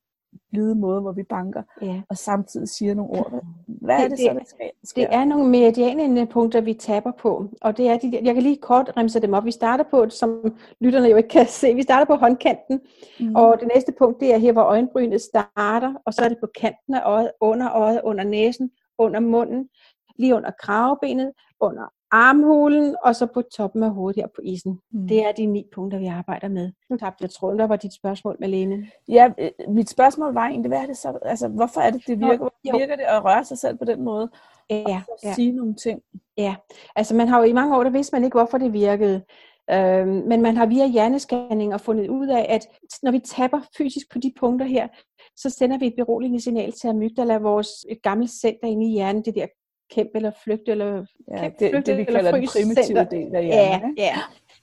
blide 0.51 0.75
måde, 0.75 1.01
hvor 1.01 1.11
vi 1.11 1.23
banker, 1.23 1.63
ja. 1.81 2.01
og 2.09 2.17
samtidig 2.17 2.69
siger 2.69 2.93
nogle 2.93 3.11
ord. 3.11 3.43
Hvad 3.67 3.95
det, 3.95 4.03
er 4.03 4.07
det, 4.07 4.17
det 4.17 4.25
så, 4.25 4.33
der 4.33 4.69
sker? 4.83 5.07
Det 5.07 5.15
er 5.15 5.25
nogle 5.25 5.49
meridianende 5.49 6.25
punkter, 6.25 6.61
vi 6.61 6.73
taber 6.73 7.11
på, 7.11 7.47
og 7.61 7.77
det 7.77 7.87
er 7.87 7.97
de, 7.97 8.19
jeg 8.23 8.33
kan 8.33 8.43
lige 8.43 8.57
kort 8.57 8.91
remse 8.97 9.19
dem 9.19 9.33
op. 9.33 9.45
Vi 9.45 9.51
starter 9.51 9.83
på, 9.91 10.09
som 10.09 10.55
lytterne 10.79 11.07
jo 11.07 11.17
ikke 11.17 11.29
kan 11.29 11.47
se, 11.47 11.75
vi 11.75 11.83
starter 11.83 12.05
på 12.05 12.15
håndkanten, 12.15 12.81
mm. 13.19 13.35
og 13.35 13.59
det 13.59 13.69
næste 13.75 13.93
punkt, 13.97 14.19
det 14.19 14.33
er 14.33 14.37
her, 14.37 14.51
hvor 14.51 14.63
øjenbrynet 14.63 15.21
starter, 15.21 15.93
og 16.05 16.13
så 16.13 16.21
er 16.23 16.29
det 16.29 16.37
på 16.39 16.47
kanten 16.59 16.93
af 16.93 17.01
øjet, 17.05 17.31
under 17.41 17.71
øjet, 17.71 18.01
under 18.03 18.23
næsen, 18.23 18.71
under 18.97 19.19
munden, 19.19 19.69
lige 20.17 20.35
under 20.35 20.51
kravebenet, 20.59 21.31
under 21.59 21.83
armhulen, 22.13 22.95
og 23.03 23.15
så 23.15 23.25
på 23.25 23.41
toppen 23.41 23.83
af 23.83 23.91
hovedet 23.91 24.21
her 24.21 24.27
på 24.27 24.41
isen. 24.43 24.79
Mm. 24.91 25.07
Det 25.07 25.25
er 25.25 25.31
de 25.31 25.45
ni 25.45 25.65
punkter, 25.75 25.99
vi 25.99 26.05
arbejder 26.05 26.47
med. 26.47 26.71
Nu 26.89 26.97
tabte 26.97 27.21
jeg 27.21 27.29
tråden, 27.29 27.59
der 27.59 27.67
var 27.67 27.75
dit 27.75 27.93
spørgsmål, 27.93 28.37
Malene. 28.39 28.87
Ja, 29.07 29.29
øh, 29.37 29.49
mit 29.67 29.89
spørgsmål 29.89 30.33
var 30.33 30.47
egentlig, 30.47 30.69
hvad 30.69 30.79
er 30.79 30.85
det 30.85 30.97
så, 30.97 31.19
altså, 31.21 31.47
hvorfor 31.47 31.81
er 31.81 31.91
det, 31.91 32.07
det 32.07 32.19
virker? 32.19 32.37
Hvorfor 32.37 32.77
virker 32.77 32.95
det 32.95 33.03
at 33.03 33.25
røre 33.25 33.45
sig 33.45 33.57
selv 33.57 33.77
på 33.77 33.85
den 33.85 34.03
måde? 34.03 34.29
Ja, 34.69 35.01
og 35.09 35.17
ja. 35.23 35.33
sige 35.33 35.51
nogle 35.51 35.75
ting? 35.75 36.01
Ja, 36.37 36.55
altså 36.95 37.15
man 37.15 37.27
har 37.27 37.37
jo 37.39 37.43
i 37.43 37.53
mange 37.53 37.77
år, 37.77 37.83
der 37.83 37.89
vidste 37.89 38.15
man 38.15 38.23
ikke, 38.23 38.37
hvorfor 38.37 38.57
det 38.57 38.73
virkede. 38.73 39.23
Øhm, 39.71 40.23
men 40.27 40.41
man 40.41 40.57
har 40.57 40.65
via 40.65 40.87
hjernescanning 40.87 41.73
og 41.73 41.81
fundet 41.81 42.07
ud 42.09 42.27
af, 42.27 42.45
at 42.49 42.67
når 43.03 43.11
vi 43.11 43.19
tapper 43.19 43.61
fysisk 43.77 44.11
på 44.11 44.19
de 44.19 44.33
punkter 44.39 44.65
her, 44.65 44.87
så 45.35 45.49
sender 45.49 45.77
vi 45.77 45.87
et 45.87 45.93
beroligende 45.97 46.41
signal 46.41 46.71
til 46.71 46.87
amygdala, 46.87 47.37
vores 47.37 47.69
et 47.89 48.01
gammelt 48.01 48.31
center 48.31 48.67
inde 48.67 48.85
i 48.87 48.91
hjernen, 48.91 49.25
det 49.25 49.35
der 49.35 49.47
kæmpe 49.93 50.11
eller 50.15 50.31
flygte, 50.43 50.71
eller 50.71 51.05
ja, 51.37 51.51
det, 51.59 51.71
flygte, 51.71 51.91
det, 51.91 51.97
vi 51.97 52.03
kalder 52.03 52.31
den 52.31 52.47
primitive 52.47 52.83
center. 52.83 53.03
del 53.03 53.35
af 53.35 53.45
hjernen. 53.45 53.95
Ja, 53.97 54.03
ja. 54.03 54.15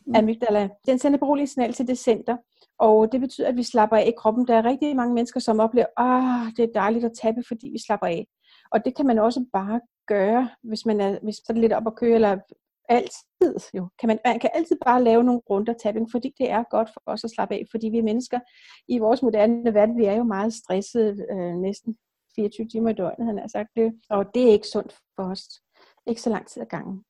Mm. 0.07 0.15
Amygdala. 0.15 0.69
Den 0.87 0.99
sender 0.99 1.19
beroligende 1.19 1.53
signal 1.53 1.73
til 1.73 1.87
det 1.87 1.99
center, 1.99 2.37
og 2.79 3.13
det 3.13 3.21
betyder, 3.21 3.49
at 3.49 3.57
vi 3.57 3.63
slapper 3.63 3.97
af 3.97 4.07
i 4.07 4.13
kroppen. 4.19 4.49
Der 4.49 4.55
er 4.55 4.65
rigtig 4.65 4.97
mange 4.97 5.15
mennesker, 5.15 5.41
som 5.41 5.61
oplever, 5.61 5.87
at 5.87 6.05
oh, 6.07 6.53
det 6.57 6.63
er 6.65 6.73
dejligt 6.75 7.05
at 7.05 7.13
tabe, 7.23 7.43
fordi 7.49 7.69
vi 7.73 7.79
slapper 7.87 8.07
af. 8.07 8.27
Og 8.73 8.85
det 8.85 8.97
kan 8.97 9.07
man 9.07 9.19
også 9.19 9.45
bare 9.53 9.81
gøre, 10.07 10.49
hvis 10.63 10.87
man 10.87 11.01
er, 11.01 11.19
hvis 11.23 11.37
man 11.49 11.57
er 11.57 11.61
lidt 11.61 11.73
op 11.73 11.87
at 11.87 11.97
køre, 11.97 12.15
eller 12.15 12.39
altid 12.89 13.55
jo. 13.75 13.89
Kan 13.99 14.07
man, 14.07 14.19
man 14.25 14.39
kan 14.39 14.51
altid 14.55 14.77
bare 14.85 15.05
lave 15.05 15.25
nogle 15.25 15.41
runder 15.51 15.73
tapping, 15.83 16.11
fordi 16.11 16.35
det 16.39 16.51
er 16.51 16.63
godt 16.71 16.89
for 16.95 17.03
os 17.07 17.25
at 17.25 17.31
slappe 17.31 17.55
af, 17.55 17.65
fordi 17.71 17.89
vi 17.89 17.99
er 17.99 18.03
mennesker 18.03 18.41
i 18.89 18.99
vores 18.99 19.23
moderne 19.23 19.75
verden, 19.75 19.99
vi 19.99 20.05
er 20.05 20.17
jo 20.17 20.23
meget 20.23 20.53
stressede 20.53 21.27
øh, 21.33 21.55
næsten 21.55 21.97
24 22.37 22.69
timer 22.69 22.91
i 22.91 22.93
døgnet, 22.93 23.27
han 23.27 23.39
har 23.39 23.49
sagt 23.49 23.69
det. 23.77 23.93
Og 24.11 24.35
det 24.35 24.49
er 24.49 24.53
ikke 24.53 24.67
sundt 24.67 24.97
for 25.17 25.31
os. 25.31 25.43
Ikke 26.07 26.23
så 26.23 26.31
lang 26.31 26.47
tid 26.47 26.63
ad 26.63 26.67
gangen. 26.67 27.05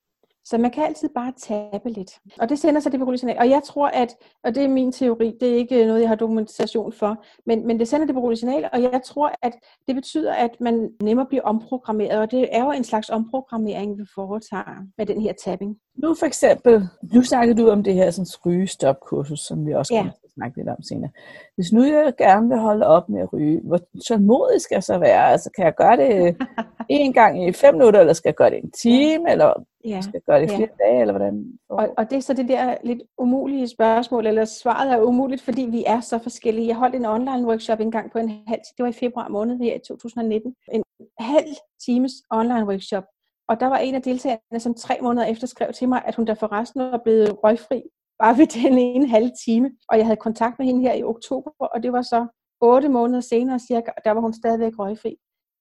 Så 0.45 0.59
man 0.59 0.71
kan 0.71 0.85
altid 0.85 1.09
bare 1.15 1.33
tabe 1.39 1.89
lidt. 1.91 2.12
Og 2.41 2.49
det 2.49 2.59
sender 2.59 2.81
sig 2.81 2.93
det 2.93 3.21
signal. 3.21 3.39
Og 3.39 3.50
jeg 3.50 3.62
tror, 3.65 3.87
at, 3.87 4.17
og 4.45 4.55
det 4.55 4.65
er 4.65 4.69
min 4.69 4.93
teori, 4.93 5.37
det 5.41 5.50
er 5.50 5.57
ikke 5.57 5.87
noget, 5.87 6.00
jeg 6.00 6.09
har 6.09 6.17
dokumentation 6.17 6.93
for, 6.93 7.25
men, 7.47 7.67
men 7.67 7.79
det 7.79 7.89
sender 7.89 8.07
det 8.07 8.39
signal, 8.39 8.69
og 8.73 8.83
jeg 8.83 9.00
tror, 9.07 9.33
at 9.43 9.53
det 9.89 9.95
betyder, 9.95 10.33
at 10.33 10.50
man 10.61 10.91
nemmere 11.03 11.27
bliver 11.27 11.43
omprogrammeret, 11.43 12.19
og 12.19 12.31
det 12.31 12.49
er 12.53 12.65
jo 12.65 12.71
en 12.71 12.85
slags 12.85 13.11
omprogrammering, 13.11 13.99
vi 13.99 14.05
foretager 14.15 14.87
med 14.99 15.07
den 15.07 15.21
her 15.21 15.33
tapping. 15.45 15.77
Nu 15.95 16.15
for 16.15 16.27
eksempel, 16.27 16.89
nu 17.15 17.23
snakkede 17.23 17.62
du 17.62 17.71
om 17.71 17.85
det 17.85 17.95
her 17.95 18.11
sådan, 18.11 18.27
rygestopkursus, 18.47 19.41
som 19.41 19.67
vi 19.67 19.73
også 19.73 19.95
ja. 19.95 20.11
Snakke 20.35 20.57
lidt 20.57 20.69
om 20.69 20.83
senere. 20.83 21.11
Hvis 21.55 21.73
nu 21.73 21.85
jeg 21.85 22.13
gerne 22.19 22.49
vil 22.49 22.59
holde 22.59 22.87
op 22.87 23.09
med 23.09 23.21
at 23.21 23.33
ryge, 23.33 23.61
hvor 23.65 23.81
tålmodig 24.09 24.61
skal 24.61 24.75
jeg 24.75 24.83
så 24.83 24.99
være? 24.99 25.31
Altså 25.31 25.51
kan 25.57 25.65
jeg 25.65 25.75
gøre 25.75 25.97
det 25.97 26.37
en 26.89 27.13
gang 27.13 27.49
i 27.49 27.53
fem 27.53 27.75
minutter, 27.75 28.01
eller 28.01 28.13
skal 28.13 28.29
jeg 28.29 28.35
gøre 28.35 28.51
det 28.51 28.59
en 28.65 28.71
time, 28.71 29.31
eller 29.31 29.65
ja. 29.85 30.01
skal 30.01 30.13
jeg 30.15 30.23
gøre 30.23 30.41
det 30.41 30.53
i 30.53 30.57
flere 30.57 30.69
ja. 30.81 30.85
dage, 30.85 31.01
eller 31.01 31.13
hvordan? 31.13 31.45
Og, 31.69 31.89
og 31.99 32.11
det 32.11 32.17
er 32.17 32.21
så 32.21 32.35
det 32.35 32.49
der 32.49 32.75
lidt 32.85 33.03
umulige 33.19 33.69
spørgsmål, 33.69 34.27
eller 34.27 34.45
svaret 34.45 34.93
er 34.93 35.03
umuligt, 35.03 35.43
fordi 35.43 35.63
vi 35.63 35.85
er 35.87 36.01
så 36.01 36.19
forskellige. 36.19 36.69
Jeg 36.69 36.77
holdt 36.77 36.95
en 36.95 37.07
online 37.07 37.47
workshop 37.47 37.81
en 37.81 37.91
gang 37.91 38.13
på 38.13 38.19
en 38.19 38.29
halv 38.29 38.61
det 38.77 38.83
var 38.83 38.89
i 38.89 38.93
februar 38.93 39.29
måned 39.29 39.59
her 39.59 39.75
i 39.75 39.81
2019. 39.89 40.55
En 40.73 40.83
halv 41.19 41.55
times 41.87 42.13
online 42.31 42.67
workshop, 42.67 43.05
og 43.49 43.61
der 43.61 43.67
var 43.67 43.79
en 43.79 43.95
af 43.95 44.03
deltagerne, 44.03 44.61
som 44.61 44.75
tre 44.75 44.99
måneder 45.03 45.27
efter 45.27 45.47
skrev 45.47 45.73
til 45.73 45.89
mig, 45.89 46.03
at 46.07 46.15
hun 46.15 46.27
der 46.27 46.35
forresten 46.35 46.81
var 46.81 47.01
blevet 47.05 47.45
røgfri 47.45 47.83
bare 48.23 48.39
ved 48.39 48.47
den 48.47 48.79
ene 48.79 49.09
halve 49.09 49.33
time. 49.45 49.71
Og 49.89 49.99
jeg 49.99 50.07
havde 50.07 50.17
kontakt 50.17 50.59
med 50.59 50.67
hende 50.67 50.81
her 50.81 50.95
i 50.95 51.03
oktober, 51.03 51.50
og 51.61 51.83
det 51.83 51.93
var 51.93 52.03
så 52.03 52.27
otte 52.61 52.89
måneder 52.89 53.21
senere 53.21 53.59
cirka, 53.59 53.91
der 54.05 54.11
var 54.11 54.21
hun 54.21 54.33
stadigvæk 54.33 54.79
røgfri. 54.79 55.17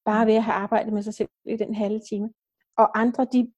Bare 0.05 0.27
ved 0.27 0.33
at 0.33 0.43
have 0.43 0.53
arbejdet 0.53 0.93
med 0.93 1.01
sig 1.03 1.13
selv 1.13 1.29
i 1.45 1.55
den 1.55 1.75
halve 1.75 2.01
time. 2.09 2.29
Og 2.77 2.99
andre, 2.99 3.27
de 3.33 3.51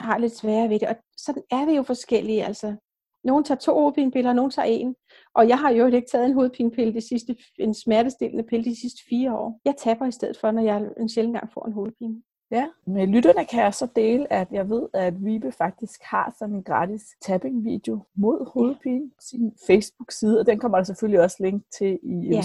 har 0.00 0.18
lidt 0.18 0.36
sværere 0.36 0.68
ved 0.68 0.78
det. 0.78 0.88
Og 0.88 0.96
sådan 1.16 1.42
er 1.50 1.66
vi 1.66 1.72
jo 1.72 1.82
forskellige. 1.82 2.44
Altså, 2.44 2.76
nogle 3.24 3.44
tager 3.44 3.58
to 3.58 3.74
hovedpinepiller, 3.74 4.30
og 4.30 4.36
nogle 4.36 4.50
tager 4.50 4.66
en. 4.66 4.94
Og 5.34 5.48
jeg 5.48 5.58
har 5.58 5.70
jo 5.70 5.86
ikke 5.86 6.08
taget 6.10 6.26
en 6.26 6.34
hovedpinepille 6.34 6.94
de 6.94 7.08
sidste, 7.08 7.36
en 7.58 7.74
smertestillende 7.74 8.44
pille 8.44 8.64
de 8.64 8.80
sidste 8.80 9.02
fire 9.08 9.38
år. 9.38 9.60
Jeg 9.64 9.74
taber 9.78 10.06
i 10.06 10.10
stedet 10.10 10.38
for, 10.38 10.50
når 10.50 10.62
jeg 10.62 10.88
en 11.00 11.08
sjældent 11.08 11.36
gang 11.36 11.52
får 11.52 11.66
en 11.66 11.72
hovedpine. 11.72 12.22
Ja, 12.54 12.66
med 12.86 13.06
lytterne 13.06 13.44
kan 13.44 13.60
jeg 13.60 13.74
så 13.74 13.88
dele, 13.96 14.32
at 14.32 14.48
jeg 14.52 14.70
ved, 14.70 14.88
at 14.94 15.24
Vibe 15.24 15.52
faktisk 15.52 16.00
har 16.02 16.34
sådan 16.38 16.54
en 16.54 16.62
gratis 16.62 17.02
tapping-video 17.22 18.04
mod 18.14 18.50
hovedpine 18.52 19.10
på 19.10 19.20
sin 19.20 19.52
Facebook-side, 19.66 20.40
og 20.40 20.46
den 20.46 20.58
kommer 20.58 20.78
der 20.78 20.84
selvfølgelig 20.84 21.20
også 21.20 21.36
link 21.40 21.62
til 21.78 21.98
i. 22.02 22.28
Ja. 22.28 22.42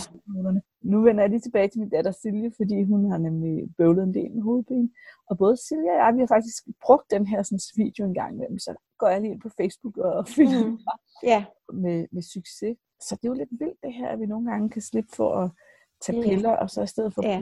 Nu 0.81 1.01
vender 1.01 1.23
jeg 1.23 1.29
lige 1.29 1.39
tilbage 1.39 1.67
til 1.67 1.79
min 1.79 1.89
datter 1.89 2.11
Silje, 2.11 2.51
fordi 2.57 2.83
hun 2.83 3.11
har 3.11 3.17
nemlig 3.17 3.69
bøvlet 3.77 4.03
en 4.03 4.13
del 4.13 4.31
med 4.31 4.43
hovedpine. 4.43 4.89
Og 5.29 5.37
både 5.37 5.57
Silje 5.57 5.91
og 5.91 5.97
jeg, 5.97 6.13
vi 6.15 6.19
har 6.19 6.27
faktisk 6.27 6.63
brugt 6.85 7.11
den 7.11 7.27
her 7.27 7.43
sådan, 7.43 7.59
video 7.75 8.05
en 8.05 8.13
gang 8.13 8.35
imellem, 8.35 8.59
så 8.59 8.75
går 8.97 9.07
jeg 9.07 9.21
lige 9.21 9.31
ind 9.33 9.41
på 9.41 9.49
Facebook 9.57 9.97
og 9.97 10.27
finder 10.37 10.65
mm. 10.65 10.77
ja. 11.23 11.45
med, 11.73 12.07
med 12.11 12.21
succes. 12.21 12.77
Så 13.01 13.15
det 13.15 13.25
er 13.25 13.29
jo 13.29 13.33
lidt 13.33 13.49
vildt 13.51 13.83
det 13.83 13.93
her, 13.93 14.07
at 14.07 14.19
vi 14.19 14.25
nogle 14.25 14.51
gange 14.51 14.69
kan 14.69 14.81
slippe 14.81 15.09
for 15.15 15.35
at 15.35 15.49
tage 16.01 16.23
piller, 16.23 16.49
ja. 16.49 16.55
og 16.55 16.69
så 16.69 16.81
i 16.81 16.87
stedet 16.87 17.13
for 17.13 17.21
ja. 17.27 17.41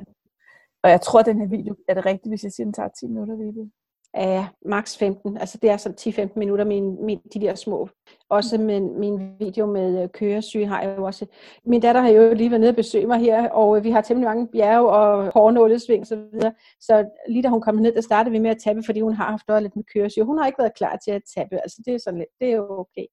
Og 0.83 0.89
jeg 0.89 1.01
tror, 1.01 1.19
at 1.19 1.25
den 1.25 1.39
her 1.39 1.47
video, 1.47 1.75
er 1.87 1.93
det 1.93 2.05
rigtigt, 2.05 2.31
hvis 2.31 2.43
jeg 2.43 2.51
siger, 2.51 2.63
at 2.63 2.67
den 2.67 2.73
tager 2.73 2.89
10 2.89 3.07
minutter, 3.07 3.35
Vibe? 3.35 3.69
Ja, 4.15 4.47
maks 4.65 4.97
15. 4.97 5.37
Altså 5.37 5.57
det 5.61 5.69
er 5.69 5.77
sådan 5.77 6.29
10-15 6.29 6.39
minutter, 6.39 6.65
min, 6.65 7.05
min, 7.05 7.19
de 7.33 7.41
der 7.41 7.55
små. 7.55 7.89
Også 8.29 8.57
med 8.57 8.79
min 8.79 9.31
video 9.39 9.65
med 9.65 10.03
øh, 10.03 10.09
køresyge 10.09 10.67
har 10.67 10.81
jeg 10.81 10.97
jo 10.97 11.03
også. 11.05 11.25
Min 11.65 11.81
datter 11.81 12.01
har 12.01 12.09
jo 12.09 12.33
lige 12.33 12.51
været 12.51 12.61
nede 12.61 12.69
og 12.69 12.75
besøge 12.75 13.07
mig 13.07 13.19
her, 13.19 13.49
og 13.49 13.83
vi 13.83 13.91
har 13.91 14.01
temmelig 14.01 14.27
mange 14.27 14.47
bjerge 14.47 14.89
og 14.89 15.31
hårnålesving 15.33 16.01
og 16.01 16.07
så 16.07 16.15
videre. 16.15 16.53
Så 16.81 17.09
lige 17.29 17.43
da 17.43 17.47
hun 17.47 17.61
kom 17.61 17.75
ned, 17.75 17.95
der 17.95 18.01
startede 18.01 18.31
vi 18.31 18.39
med 18.39 18.49
at 18.49 18.57
tabe, 18.63 18.83
fordi 18.85 19.01
hun 19.01 19.13
har 19.13 19.25
haft 19.25 19.63
lidt 19.63 19.75
med 19.75 19.83
køresyge. 19.93 20.25
Hun 20.25 20.37
har 20.37 20.45
ikke 20.45 20.59
været 20.59 20.77
klar 20.77 20.97
til 21.03 21.11
at 21.11 21.21
tabe. 21.35 21.55
Altså 21.55 21.81
det 21.85 21.93
er 21.93 21.97
sådan 21.97 22.19
lidt, 22.19 22.29
det 22.39 22.47
er 22.47 22.55
jo 22.55 22.79
okay 22.79 23.05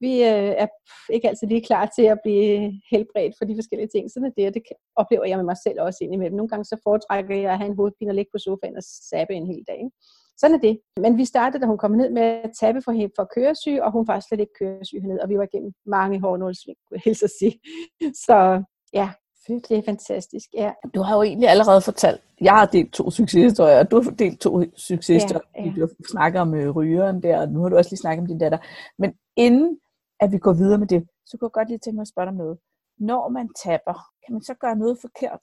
vi 0.00 0.12
øh, 0.30 0.52
er 0.62 0.66
ikke 1.12 1.28
altid 1.28 1.46
lige 1.48 1.68
klar 1.70 1.84
til 1.96 2.02
at 2.02 2.18
blive 2.24 2.80
helbredt 2.90 3.34
for 3.38 3.44
de 3.44 3.54
forskellige 3.58 3.88
ting. 3.94 4.10
Sådan 4.10 4.26
er 4.28 4.34
det, 4.36 4.46
og 4.48 4.54
det 4.54 4.62
oplever 4.96 5.24
jeg 5.24 5.38
med 5.38 5.44
mig 5.44 5.58
selv 5.66 5.78
også 5.80 5.98
indimellem. 6.02 6.36
Nogle 6.36 6.48
gange 6.48 6.64
så 6.64 6.76
foretrækker 6.84 7.36
jeg 7.36 7.52
at 7.52 7.58
have 7.58 7.70
en 7.70 7.76
hovedpine 7.76 8.10
og 8.10 8.14
ligge 8.14 8.30
på 8.34 8.38
sofaen 8.38 8.76
og 8.76 8.82
sabbe 9.10 9.34
en 9.34 9.46
hel 9.46 9.64
dag. 9.68 9.78
Ikke? 9.84 9.96
Sådan 10.40 10.56
er 10.56 10.60
det. 10.68 10.80
Men 11.04 11.16
vi 11.16 11.24
startede, 11.24 11.62
da 11.62 11.66
hun 11.66 11.78
kom 11.78 11.90
ned 11.90 12.10
med 12.10 12.22
at 12.22 12.50
tabe 12.60 12.82
for, 12.82 12.92
for 13.16 13.24
køresyge, 13.34 13.84
og 13.84 13.92
hun 13.92 14.08
var 14.08 14.20
slet 14.20 14.40
ikke 14.40 14.58
køresyge 14.60 15.00
hernede, 15.00 15.22
og 15.22 15.28
vi 15.28 15.38
var 15.38 15.46
igennem 15.50 15.72
mange 15.86 16.20
hårdnålsving, 16.20 16.78
kunne 16.88 17.00
jeg 17.06 17.16
at 17.22 17.30
sige. 17.38 17.54
Så 18.26 18.62
ja, 18.94 19.08
Fedt. 19.46 19.68
det 19.68 19.78
er 19.78 19.82
fantastisk. 19.82 20.48
Ja. 20.54 20.72
Du 20.94 21.00
har 21.02 21.16
jo 21.16 21.22
egentlig 21.22 21.48
allerede 21.48 21.80
fortalt, 21.80 22.20
jeg 22.40 22.52
har 22.52 22.66
delt 22.66 22.92
to 22.92 23.10
succeshistorier, 23.10 23.78
og 23.78 23.90
du 23.90 24.02
har 24.02 24.10
delt 24.10 24.40
to 24.40 24.62
succeshistorier, 24.76 25.46
ja, 25.56 25.64
ja. 25.64 25.80
du 25.80 25.88
snakker 26.10 26.40
om 26.40 26.54
øh, 26.54 26.70
rygeren 26.70 27.22
der, 27.22 27.40
og 27.40 27.48
nu 27.48 27.62
har 27.62 27.68
du 27.68 27.76
også 27.76 27.90
lige 27.90 28.00
snakket 28.00 28.20
om 28.20 28.26
din 28.26 28.38
datter. 28.38 28.58
Men 28.98 29.12
inden 29.36 29.78
at 30.20 30.32
vi 30.32 30.38
går 30.38 30.52
videre 30.52 30.78
med 30.78 30.86
det, 30.86 31.08
så 31.26 31.36
kunne 31.36 31.46
jeg 31.46 31.52
godt 31.52 31.68
lige 31.68 31.78
tænke 31.78 31.96
mig 31.96 32.02
at 32.02 32.08
spørge 32.08 32.26
dig 32.26 32.32
om 32.32 32.36
noget. 32.36 32.58
Når 32.98 33.28
man 33.28 33.48
taber, 33.64 33.94
kan 34.26 34.32
man 34.32 34.42
så 34.42 34.54
gøre 34.54 34.76
noget 34.76 34.98
forkert? 35.00 35.40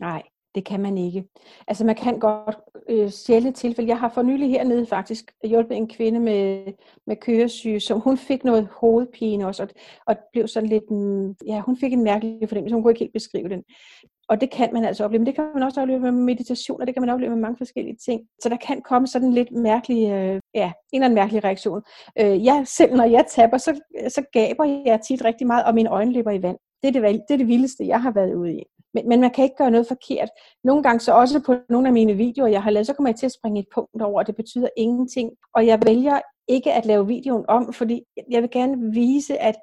Nej, 0.00 0.22
det 0.56 0.64
kan 0.64 0.80
man 0.80 0.98
ikke. 0.98 1.28
Altså 1.68 1.84
man 1.84 1.94
kan 1.94 2.18
godt 2.18 2.56
øh, 2.88 3.10
sjældne 3.10 3.52
tilfælde. 3.52 3.88
Jeg 3.88 4.00
har 4.00 4.08
for 4.08 4.22
nylig 4.22 4.50
hernede 4.50 4.86
faktisk 4.86 5.32
hjulpet 5.44 5.76
en 5.76 5.88
kvinde 5.88 6.20
med, 6.20 6.72
med 7.06 7.16
køresyge, 7.16 7.80
som 7.80 8.00
hun 8.00 8.16
fik 8.18 8.44
noget 8.44 8.68
hovedpine 8.80 9.46
også, 9.46 9.62
og, 9.62 9.68
og 10.06 10.16
blev 10.32 10.48
sådan 10.48 10.68
lidt, 10.68 10.90
mm, 10.90 11.36
ja, 11.46 11.60
hun 11.60 11.76
fik 11.76 11.92
en 11.92 12.04
mærkelig 12.04 12.48
fornemmelse, 12.48 12.74
hun 12.74 12.82
kunne 12.82 12.92
ikke 12.92 13.04
helt 13.04 13.12
beskrive 13.12 13.48
den. 13.48 13.62
Og 14.28 14.40
det 14.40 14.50
kan 14.50 14.68
man 14.72 14.84
altså 14.84 15.04
opleve. 15.04 15.18
Men 15.18 15.26
det 15.26 15.34
kan 15.34 15.44
man 15.54 15.62
også 15.62 15.80
opleve 15.80 16.00
med 16.00 16.12
meditation, 16.12 16.80
og 16.80 16.86
det 16.86 16.94
kan 16.94 17.02
man 17.02 17.10
opleve 17.10 17.30
med 17.30 17.40
mange 17.40 17.56
forskellige 17.56 17.96
ting. 18.04 18.20
Så 18.42 18.48
der 18.48 18.56
kan 18.56 18.82
komme 18.82 19.08
sådan 19.08 19.32
lidt 19.32 19.52
mærkelig, 19.52 20.10
øh, 20.10 20.40
ja, 20.54 20.72
en 20.92 21.02
eller 21.02 21.04
anden 21.04 21.14
mærkelig 21.14 21.44
reaktion. 21.44 21.82
Øh, 22.20 22.44
jeg 22.44 22.62
selv, 22.66 22.96
når 22.96 23.04
jeg 23.04 23.24
taber, 23.28 23.58
så, 23.58 23.80
så 24.08 24.22
gaber 24.32 24.82
jeg 24.86 25.00
tit 25.00 25.24
rigtig 25.24 25.46
meget, 25.46 25.64
og 25.64 25.74
mine 25.74 25.90
øjne 25.90 26.12
løber 26.12 26.30
i 26.30 26.42
vand. 26.42 26.56
Det 26.82 26.96
er 26.96 27.00
det, 27.00 27.22
det 27.28 27.34
er 27.34 27.38
det 27.38 27.48
vildeste, 27.48 27.86
jeg 27.86 28.02
har 28.02 28.10
været 28.10 28.34
ude 28.34 28.54
i. 28.54 28.62
Men, 28.94 29.08
men 29.08 29.20
man 29.20 29.30
kan 29.30 29.44
ikke 29.44 29.56
gøre 29.56 29.70
noget 29.70 29.86
forkert. 29.86 30.28
Nogle 30.64 30.82
gange 30.82 31.00
så 31.00 31.12
også 31.12 31.40
på 31.46 31.54
nogle 31.68 31.86
af 31.86 31.92
mine 31.92 32.14
videoer, 32.14 32.48
jeg 32.48 32.62
har 32.62 32.70
lavet, 32.70 32.86
så 32.86 32.92
kommer 32.94 33.10
jeg 33.10 33.16
til 33.16 33.26
at 33.26 33.32
springe 33.32 33.60
et 33.60 33.66
punkt 33.74 34.02
over, 34.02 34.18
og 34.20 34.26
det 34.26 34.36
betyder 34.36 34.68
ingenting. 34.76 35.30
Og 35.54 35.66
jeg 35.66 35.82
vælger 35.86 36.20
ikke 36.48 36.72
at 36.72 36.86
lave 36.86 37.06
videoen 37.06 37.44
om, 37.48 37.72
fordi 37.72 38.02
jeg 38.30 38.42
vil 38.42 38.50
gerne 38.50 38.92
vise, 38.92 39.38
at 39.38 39.56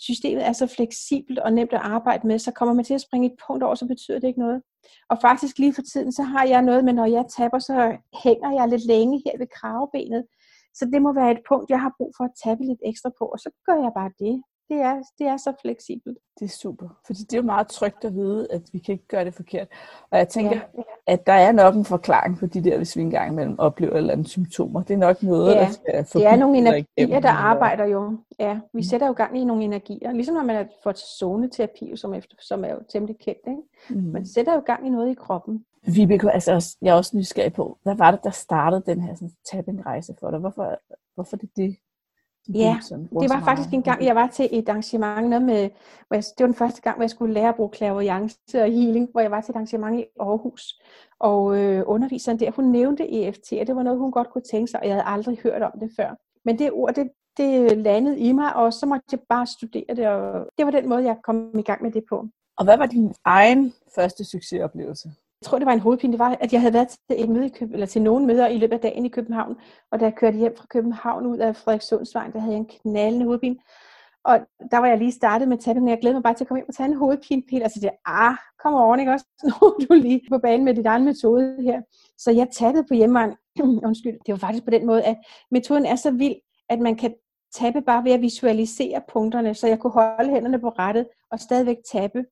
systemet 0.00 0.46
er 0.46 0.52
så 0.52 0.66
fleksibelt 0.66 1.38
og 1.38 1.52
nemt 1.52 1.72
at 1.72 1.80
arbejde 1.82 2.26
med, 2.26 2.38
så 2.38 2.52
kommer 2.52 2.74
man 2.74 2.84
til 2.84 2.94
at 2.94 3.00
springe 3.00 3.26
et 3.26 3.36
punkt 3.46 3.62
over, 3.62 3.74
så 3.74 3.86
betyder 3.86 4.18
det 4.18 4.28
ikke 4.28 4.40
noget. 4.40 4.62
Og 5.10 5.18
faktisk 5.20 5.58
lige 5.58 5.74
for 5.74 5.82
tiden, 5.92 6.12
så 6.12 6.22
har 6.22 6.44
jeg 6.44 6.62
noget 6.62 6.84
med, 6.84 6.92
når 6.92 7.06
jeg 7.06 7.24
taber, 7.36 7.58
så 7.58 7.96
hænger 8.24 8.50
jeg 8.58 8.68
lidt 8.68 8.86
længe 8.86 9.22
her 9.26 9.38
ved 9.38 9.46
kravebenet. 9.56 10.24
Så 10.74 10.84
det 10.92 11.02
må 11.02 11.12
være 11.12 11.30
et 11.30 11.42
punkt, 11.48 11.70
jeg 11.70 11.80
har 11.80 11.94
brug 11.96 12.12
for 12.16 12.24
at 12.24 12.36
tabe 12.44 12.62
lidt 12.64 12.82
ekstra 12.84 13.10
på, 13.18 13.24
og 13.24 13.38
så 13.38 13.50
gør 13.66 13.78
jeg 13.84 13.92
bare 13.94 14.10
det 14.18 14.42
det 14.70 14.80
er, 14.80 15.02
det 15.18 15.26
er 15.26 15.36
så 15.36 15.52
fleksibelt. 15.62 16.18
Det 16.38 16.44
er 16.44 16.48
super, 16.48 16.88
fordi 17.06 17.18
det 17.22 17.32
er 17.32 17.36
jo 17.36 17.42
meget 17.42 17.68
trygt 17.68 18.04
at 18.04 18.14
vide, 18.14 18.46
at 18.50 18.62
vi 18.72 18.78
kan 18.78 18.92
ikke 18.92 19.08
gøre 19.08 19.24
det 19.24 19.34
forkert. 19.34 19.68
Og 20.10 20.18
jeg 20.18 20.28
tænker, 20.28 20.56
ja, 20.56 20.62
ja. 20.78 20.82
at 21.06 21.26
der 21.26 21.32
er 21.32 21.52
nok 21.52 21.74
en 21.74 21.84
forklaring 21.84 22.38
på 22.38 22.46
de 22.46 22.64
der, 22.64 22.76
hvis 22.76 22.96
vi 22.96 23.02
engang 23.02 23.32
imellem 23.32 23.58
oplever 23.58 23.96
eller 23.96 24.12
andet 24.12 24.28
symptomer. 24.28 24.82
Det 24.82 24.94
er 24.94 24.98
nok 24.98 25.22
noget, 25.22 25.54
ja, 25.54 25.60
der 25.60 25.70
skal 25.70 26.20
Det 26.20 26.26
er 26.26 26.36
nogle 26.36 26.58
energier, 26.58 27.20
der 27.20 27.30
arbejder 27.30 27.84
jo. 27.84 28.18
Ja, 28.38 28.54
vi 28.54 28.60
mm. 28.72 28.82
sætter 28.82 29.06
jo 29.06 29.12
gang 29.12 29.38
i 29.38 29.44
nogle 29.44 29.64
energier. 29.64 30.12
Ligesom 30.12 30.34
når 30.34 30.42
man 30.42 30.68
får 30.82 30.92
zoneterapi, 31.18 31.96
som, 31.96 32.14
efter, 32.14 32.36
som 32.40 32.64
er 32.64 32.68
jo 32.68 32.78
temmelig 32.92 33.18
kendt. 33.18 33.40
Ikke? 33.46 34.00
Mm. 34.00 34.12
Man 34.12 34.26
sætter 34.26 34.54
jo 34.54 34.62
gang 34.66 34.86
i 34.86 34.90
noget 34.90 35.10
i 35.10 35.14
kroppen. 35.14 35.64
Vibeke, 35.86 36.30
altså, 36.30 36.76
jeg 36.82 36.90
er 36.90 36.94
også 36.94 37.16
nysgerrig 37.16 37.52
på, 37.52 37.78
hvad 37.82 37.94
var 37.94 38.10
det, 38.10 38.20
der 38.24 38.30
startede 38.30 38.82
den 38.86 39.00
her 39.00 39.14
sådan, 39.14 39.32
tapping-rejse 39.44 40.14
for 40.20 40.30
dig? 40.30 40.38
Hvorfor, 40.40 40.78
hvorfor 41.14 41.36
det 41.36 41.50
det, 41.56 41.76
Ja, 42.48 42.78
det 43.20 43.30
var 43.30 43.42
faktisk 43.44 43.72
en 43.72 43.82
gang, 43.82 44.04
jeg 44.04 44.16
var 44.16 44.26
til 44.26 44.48
et 44.52 44.68
arrangement, 44.68 45.28
noget 45.28 45.44
med, 45.44 45.70
hvor 46.08 46.14
jeg, 46.16 46.24
det 46.24 46.40
var 46.44 46.46
den 46.46 46.54
første 46.54 46.80
gang, 46.80 46.96
hvor 46.96 47.02
jeg 47.02 47.10
skulle 47.10 47.34
lære 47.34 47.48
at 47.48 47.54
bruge 47.54 47.70
clairvoyance 47.74 48.38
og 48.54 48.70
healing, 48.70 49.08
hvor 49.12 49.20
jeg 49.20 49.30
var 49.30 49.40
til 49.40 49.52
et 49.52 49.56
arrangement 49.56 50.00
i 50.00 50.04
Aarhus. 50.20 50.80
Og 51.20 51.58
øh, 51.58 51.82
underviseren 51.86 52.40
der, 52.40 52.50
hun 52.50 52.64
nævnte 52.64 53.12
EFT, 53.12 53.52
og 53.60 53.66
det 53.66 53.76
var 53.76 53.82
noget, 53.82 53.98
hun 53.98 54.12
godt 54.12 54.30
kunne 54.30 54.44
tænke 54.50 54.70
sig, 54.70 54.80
og 54.80 54.86
jeg 54.86 54.94
havde 54.94 55.06
aldrig 55.06 55.38
hørt 55.42 55.62
om 55.62 55.72
det 55.80 55.90
før. 55.96 56.14
Men 56.44 56.58
det 56.58 56.70
ord, 56.72 56.94
det, 56.94 57.10
det 57.36 57.78
landede 57.78 58.18
i 58.18 58.32
mig, 58.32 58.56
og 58.56 58.72
så 58.72 58.86
måtte 58.86 59.04
jeg 59.12 59.20
bare 59.28 59.46
studere 59.46 59.94
det, 59.96 60.08
og 60.08 60.46
det 60.58 60.66
var 60.66 60.70
den 60.70 60.88
måde, 60.88 61.04
jeg 61.04 61.16
kom 61.24 61.58
i 61.58 61.62
gang 61.62 61.82
med 61.82 61.90
det 61.90 62.04
på. 62.08 62.26
Og 62.58 62.64
hvad 62.64 62.76
var 62.76 62.86
din 62.86 63.14
egen 63.24 63.72
første 63.94 64.24
succesoplevelse? 64.24 65.10
Jeg 65.40 65.46
tror, 65.46 65.58
det 65.58 65.66
var 65.66 65.72
en 65.72 65.80
hovedpine, 65.80 66.12
det 66.12 66.18
var, 66.18 66.36
at 66.40 66.52
jeg 66.52 66.60
havde 66.60 66.74
været 66.74 66.88
til, 66.88 66.98
et 67.22 67.28
møde 67.28 67.46
i 67.46 67.48
København, 67.48 67.74
eller 67.74 67.86
til 67.86 68.02
nogle 68.02 68.26
møder 68.26 68.46
i 68.46 68.58
løbet 68.58 68.74
af 68.74 68.80
dagen 68.80 69.06
i 69.06 69.08
København, 69.08 69.56
og 69.92 70.00
da 70.00 70.04
jeg 70.04 70.14
kørte 70.14 70.38
hjem 70.38 70.56
fra 70.56 70.66
København 70.70 71.26
ud 71.26 71.38
af 71.38 71.56
Frederikssundsvejen, 71.56 72.32
der 72.32 72.38
havde 72.38 72.54
jeg 72.54 72.60
en 72.60 72.70
knaldende 72.82 73.26
hovedpine. 73.26 73.56
Og 74.24 74.40
der 74.70 74.78
var 74.78 74.86
jeg 74.86 74.98
lige 74.98 75.12
startet 75.12 75.48
med 75.48 75.58
tapping, 75.58 75.86
og 75.86 75.90
jeg 75.90 75.98
glædede 76.00 76.16
mig 76.16 76.22
bare 76.22 76.34
til 76.34 76.44
at 76.44 76.48
komme 76.48 76.58
hjem 76.58 76.68
og 76.68 76.74
tage 76.74 76.88
en 76.88 76.96
hovedpinepille. 76.96 77.62
Altså 77.62 77.80
det 77.80 77.90
ah, 78.06 78.36
kom 78.62 78.74
over, 78.74 78.96
ikke 78.96 79.12
også? 79.12 79.26
Nu 79.48 79.66
er 79.66 79.86
du 79.88 79.94
lige 79.94 80.20
på 80.30 80.38
banen 80.38 80.64
med 80.64 80.74
dit 80.74 80.86
egen 80.86 81.04
metode 81.04 81.56
her. 81.62 81.82
Så 82.18 82.30
jeg 82.30 82.48
tappede 82.52 82.84
på 82.88 82.94
hjemmevejen. 82.94 83.34
Undskyld, 83.86 84.18
det 84.26 84.32
var 84.32 84.38
faktisk 84.38 84.64
på 84.64 84.70
den 84.70 84.86
måde, 84.86 85.02
at 85.02 85.16
metoden 85.50 85.86
er 85.86 85.96
så 85.96 86.10
vild, 86.10 86.36
at 86.68 86.80
man 86.80 86.96
kan 86.96 87.14
tappe 87.54 87.82
bare 87.82 88.04
ved 88.04 88.12
at 88.12 88.20
visualisere 88.20 89.02
punkterne, 89.12 89.54
så 89.54 89.66
jeg 89.66 89.78
kunne 89.78 89.92
holde 89.92 90.30
hænderne 90.30 90.58
på 90.58 90.68
rettet 90.68 91.06
og 91.30 91.40
stadigvæk 91.40 91.76
tappe. 91.92 92.24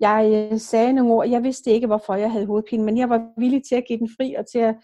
Jeg 0.00 0.48
øh, 0.52 0.58
sagde 0.58 0.92
nogle 0.92 1.12
ord, 1.12 1.28
jeg 1.28 1.42
vidste 1.42 1.70
ikke, 1.70 1.86
hvorfor 1.86 2.14
jeg 2.14 2.32
havde 2.32 2.46
hovedpine, 2.46 2.84
men 2.84 2.98
jeg 2.98 3.08
var 3.08 3.28
villig 3.36 3.62
til 3.68 3.74
at 3.74 3.84
give 3.88 3.98
den 3.98 4.08
fri 4.16 4.34
og 4.34 4.46
til 4.46 4.58
at 4.58 4.76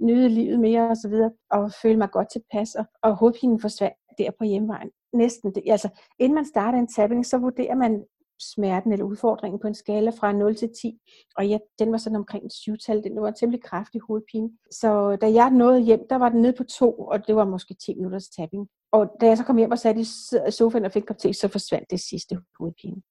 nyde 0.00 0.28
livet 0.28 0.60
mere 0.60 0.88
og 0.88 0.96
så 0.96 1.08
videre, 1.08 1.30
og 1.50 1.72
føle 1.82 1.98
mig 1.98 2.10
godt 2.10 2.28
tilpas, 2.32 2.74
og, 2.74 2.84
og 3.02 3.16
hovedpinen 3.16 3.60
forsvandt 3.60 3.96
der 4.18 4.30
på 4.38 4.44
hjemvejen. 4.44 4.90
Næsten 5.12 5.54
det. 5.54 5.62
Altså, 5.66 5.88
inden 6.18 6.34
man 6.34 6.46
starter 6.46 6.78
en 6.78 6.86
tapping, 6.86 7.26
så 7.26 7.38
vurderer 7.38 7.74
man 7.74 8.04
smerten 8.40 8.92
eller 8.92 9.04
udfordringen 9.04 9.60
på 9.60 9.66
en 9.66 9.74
skala 9.74 10.10
fra 10.10 10.32
0 10.32 10.56
til 10.56 10.70
10. 10.82 10.98
Og 11.36 11.46
ja, 11.46 11.58
den 11.78 11.92
var 11.92 11.98
sådan 11.98 12.16
omkring 12.16 12.46
et 12.46 12.52
syvtal. 12.52 13.04
Den 13.04 13.20
var 13.20 13.28
en 13.28 13.34
temmelig 13.34 13.62
kraftig 13.62 14.00
hovedpine. 14.00 14.50
Så 14.70 15.16
da 15.16 15.32
jeg 15.32 15.50
nåede 15.50 15.80
hjem, 15.80 16.00
der 16.10 16.16
var 16.16 16.28
den 16.28 16.42
nede 16.42 16.52
på 16.52 16.64
2, 16.64 16.94
og 16.98 17.26
det 17.26 17.36
var 17.36 17.44
måske 17.44 17.74
10 17.74 17.94
minutters 17.94 18.28
tapping. 18.28 18.68
Og 18.92 19.06
da 19.20 19.26
jeg 19.26 19.38
så 19.38 19.44
kom 19.44 19.56
hjem 19.56 19.70
og 19.70 19.78
satte 19.78 20.00
i 20.00 20.04
sofaen 20.50 20.84
og 20.84 20.92
fik 20.92 21.02
kop 21.02 21.18
te, 21.18 21.34
så 21.34 21.48
forsvandt 21.48 21.90
det 21.90 22.00
sidste 22.00 22.38
hovedpine. 22.58 23.02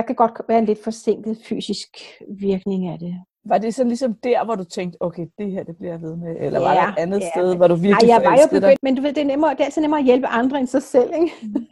Der 0.00 0.06
kan 0.06 0.14
godt 0.14 0.48
være 0.48 0.58
en 0.58 0.64
lidt 0.64 0.84
forsinket 0.84 1.38
fysisk 1.44 1.88
virkning 2.38 2.88
af 2.88 2.98
det. 2.98 3.14
Var 3.44 3.58
det 3.58 3.74
så 3.74 3.84
ligesom 3.84 4.14
der, 4.14 4.44
hvor 4.44 4.54
du 4.54 4.64
tænkte, 4.64 4.96
okay, 5.00 5.26
det 5.38 5.52
her 5.52 5.62
det 5.62 5.76
bliver 5.76 5.92
jeg 5.92 6.02
ved 6.02 6.16
med? 6.16 6.36
Eller 6.40 6.60
ja, 6.60 6.66
var 6.66 6.74
der 6.74 6.92
et 6.92 6.98
andet 6.98 7.20
ja, 7.20 7.30
sted, 7.34 7.56
hvor 7.56 7.68
du 7.68 7.74
virkelig 7.74 8.10
Ej, 8.10 8.14
jeg 8.14 8.24
var 8.24 8.36
jo 8.36 8.46
begyndt, 8.50 8.64
dig? 8.64 8.76
men 8.82 8.94
du 8.94 9.02
ved, 9.02 9.12
det 9.12 9.20
er, 9.20 9.26
nemmere, 9.26 9.50
det 9.50 9.60
er 9.60 9.64
altid 9.64 9.82
nemmere 9.82 10.00
at 10.00 10.06
hjælpe 10.06 10.26
andre 10.26 10.58
end 10.58 10.66
sig 10.66 10.82
selv. 10.82 11.10
Ikke? 11.14 11.32
Mm. 11.42 11.66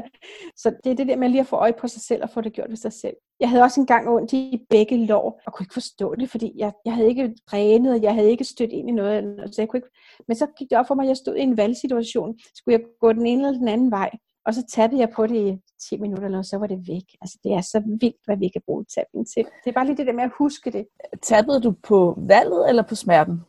så 0.62 0.74
det 0.84 0.92
er 0.92 0.96
det 0.96 1.08
der 1.08 1.16
med 1.16 1.28
lige 1.28 1.40
at 1.40 1.46
få 1.46 1.56
øje 1.56 1.72
på 1.72 1.88
sig 1.88 2.02
selv 2.02 2.22
og 2.22 2.30
få 2.30 2.40
det 2.40 2.52
gjort 2.52 2.68
ved 2.68 2.76
sig 2.76 2.92
selv. 2.92 3.16
Jeg 3.40 3.48
havde 3.50 3.62
også 3.62 3.80
engang 3.80 4.08
ondt 4.08 4.32
i 4.32 4.66
begge 4.70 5.06
lår, 5.06 5.40
og 5.46 5.52
kunne 5.52 5.64
ikke 5.64 5.74
forstå 5.74 6.14
det, 6.14 6.30
fordi 6.30 6.52
jeg, 6.56 6.72
jeg 6.84 6.94
havde 6.94 7.08
ikke 7.08 7.34
trænet, 7.50 8.02
jeg 8.02 8.14
havde 8.14 8.30
ikke 8.30 8.44
stødt 8.44 8.72
ind 8.72 8.88
i 8.88 8.92
noget. 8.92 9.50
Så 9.54 9.62
jeg 9.62 9.68
kunne 9.68 9.78
ikke, 9.78 9.90
men 10.28 10.36
så 10.36 10.46
gik 10.58 10.70
det 10.70 10.78
op 10.78 10.86
for 10.86 10.94
mig, 10.94 11.02
at 11.02 11.08
jeg 11.08 11.16
stod 11.16 11.36
i 11.36 11.40
en 11.40 11.56
valgsituation. 11.56 12.38
Skulle 12.54 12.78
jeg 12.78 12.84
gå 13.00 13.12
den 13.12 13.26
ene 13.26 13.46
eller 13.46 13.58
den 13.58 13.68
anden 13.68 13.90
vej? 13.90 14.10
Og 14.46 14.54
så 14.54 14.62
tappede 14.66 15.00
jeg 15.00 15.10
på 15.10 15.26
det 15.26 15.36
i 15.36 15.58
10 15.88 15.96
minutter, 15.96 16.24
eller 16.24 16.42
så 16.42 16.58
var 16.58 16.66
det 16.66 16.88
væk. 16.88 17.04
Altså, 17.20 17.38
det 17.44 17.52
er 17.52 17.60
så 17.60 17.82
vildt, 18.00 18.16
hvad 18.24 18.36
vi 18.36 18.48
kan 18.48 18.62
bruge 18.66 18.84
tapping 18.84 19.26
til. 19.34 19.44
Det 19.64 19.70
er 19.70 19.72
bare 19.72 19.86
lige 19.86 19.96
det 19.96 20.06
der 20.06 20.12
med 20.12 20.24
at 20.24 20.30
huske 20.38 20.70
det. 20.70 20.86
Tappede 21.22 21.60
du 21.60 21.74
på 21.82 22.18
valget 22.18 22.68
eller 22.68 22.82
på 22.82 22.94
smerten? 22.94 23.40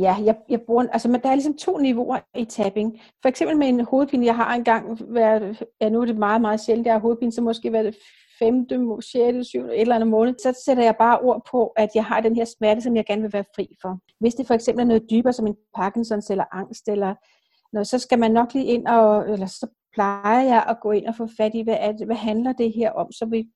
Ja, 0.00 0.16
jeg, 0.24 0.36
jeg 0.48 0.60
bruger, 0.60 0.86
altså, 0.92 1.08
men 1.08 1.20
der 1.20 1.28
er 1.28 1.34
ligesom 1.34 1.56
to 1.56 1.78
niveauer 1.78 2.18
i 2.34 2.44
tapping. 2.44 3.00
For 3.22 3.28
eksempel 3.28 3.56
med 3.56 3.68
en 3.68 3.80
hovedpine, 3.80 4.26
jeg 4.26 4.36
har 4.36 4.54
engang 4.54 4.98
været, 5.14 5.62
ja, 5.80 5.88
nu 5.88 6.00
er 6.00 6.04
det 6.04 6.16
meget, 6.16 6.40
meget 6.40 6.60
sjældent, 6.60 6.86
jeg 6.86 6.94
har 6.94 7.00
hovedpine, 7.00 7.32
så 7.32 7.42
måske 7.42 7.72
været 7.72 7.84
det 7.84 7.96
femte, 8.38 8.96
sjette, 9.00 9.44
syvende, 9.44 9.74
et 9.74 9.80
eller 9.80 9.94
andet 9.94 10.08
måned, 10.08 10.34
så 10.38 10.62
sætter 10.64 10.82
jeg 10.82 10.96
bare 10.98 11.18
ord 11.18 11.48
på, 11.50 11.66
at 11.66 11.88
jeg 11.94 12.04
har 12.04 12.20
den 12.20 12.36
her 12.36 12.44
smerte, 12.44 12.80
som 12.80 12.96
jeg 12.96 13.04
gerne 13.06 13.22
vil 13.22 13.32
være 13.32 13.44
fri 13.56 13.76
for. 13.82 13.98
Hvis 14.20 14.34
det 14.34 14.46
for 14.46 14.54
eksempel 14.54 14.82
er 14.82 14.86
noget 14.86 15.10
dybere, 15.10 15.32
som 15.32 15.46
en 15.46 15.56
Parkinsons 15.74 16.30
eller 16.30 16.44
angst, 16.52 16.88
eller 16.88 17.14
noget, 17.72 17.86
så 17.86 17.98
skal 17.98 18.18
man 18.18 18.30
nok 18.30 18.54
lige 18.54 18.66
ind 18.66 18.86
og, 18.86 19.32
eller 19.32 19.46
så 19.46 19.66
plejer 19.94 20.42
jeg 20.42 20.64
at 20.68 20.80
gå 20.80 20.90
ind 20.90 21.06
og 21.06 21.16
få 21.16 21.28
fat 21.36 21.54
i, 21.54 21.62
hvad, 21.62 21.76
er 21.80 21.92
det, 21.92 22.06
hvad 22.06 22.16
handler 22.16 22.52
det 22.52 22.72
her 22.72 22.90
om, 22.90 23.12
så 23.12 23.26
vi, 23.26 23.48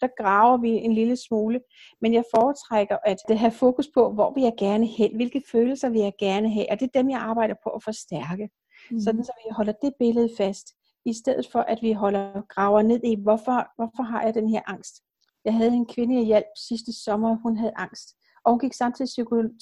der 0.00 0.08
graver 0.22 0.56
vi 0.56 0.68
en 0.68 0.94
lille 0.94 1.16
smule. 1.16 1.60
Men 2.00 2.14
jeg 2.14 2.24
foretrækker 2.34 2.96
at 3.04 3.18
det 3.28 3.38
have 3.38 3.52
fokus 3.52 3.88
på, 3.94 4.12
hvor 4.12 4.34
vil 4.34 4.42
jeg 4.42 4.54
gerne 4.58 4.86
hen, 4.86 5.16
hvilke 5.16 5.42
følelser 5.52 5.88
vil 5.88 6.00
jeg 6.00 6.12
gerne 6.18 6.50
have, 6.50 6.66
og 6.70 6.80
det 6.80 6.86
er 6.86 7.00
dem, 7.02 7.10
jeg 7.10 7.18
arbejder 7.18 7.54
på 7.64 7.70
at 7.70 7.82
forstærke. 7.82 8.48
Mm. 8.90 9.00
Sådan 9.00 9.24
så 9.24 9.32
vi 9.44 9.54
holder 9.54 9.72
det 9.82 9.92
billede 9.98 10.30
fast, 10.36 10.66
i 11.04 11.12
stedet 11.12 11.48
for 11.52 11.60
at 11.60 11.78
vi 11.82 11.92
holder 11.92 12.42
graver 12.48 12.82
ned 12.82 13.00
i, 13.04 13.16
hvorfor, 13.22 13.66
hvorfor 13.76 14.02
har 14.02 14.22
jeg 14.22 14.34
den 14.34 14.48
her 14.48 14.62
angst. 14.66 15.02
Jeg 15.44 15.54
havde 15.54 15.70
en 15.70 15.86
kvinde, 15.86 16.16
jeg 16.16 16.24
hjalp 16.24 16.46
sidste 16.68 17.02
sommer, 17.04 17.36
hun 17.42 17.56
havde 17.56 17.72
angst. 17.76 18.08
Og 18.44 18.52
hun 18.52 18.58
gik 18.58 18.72
samtidig 18.72 19.10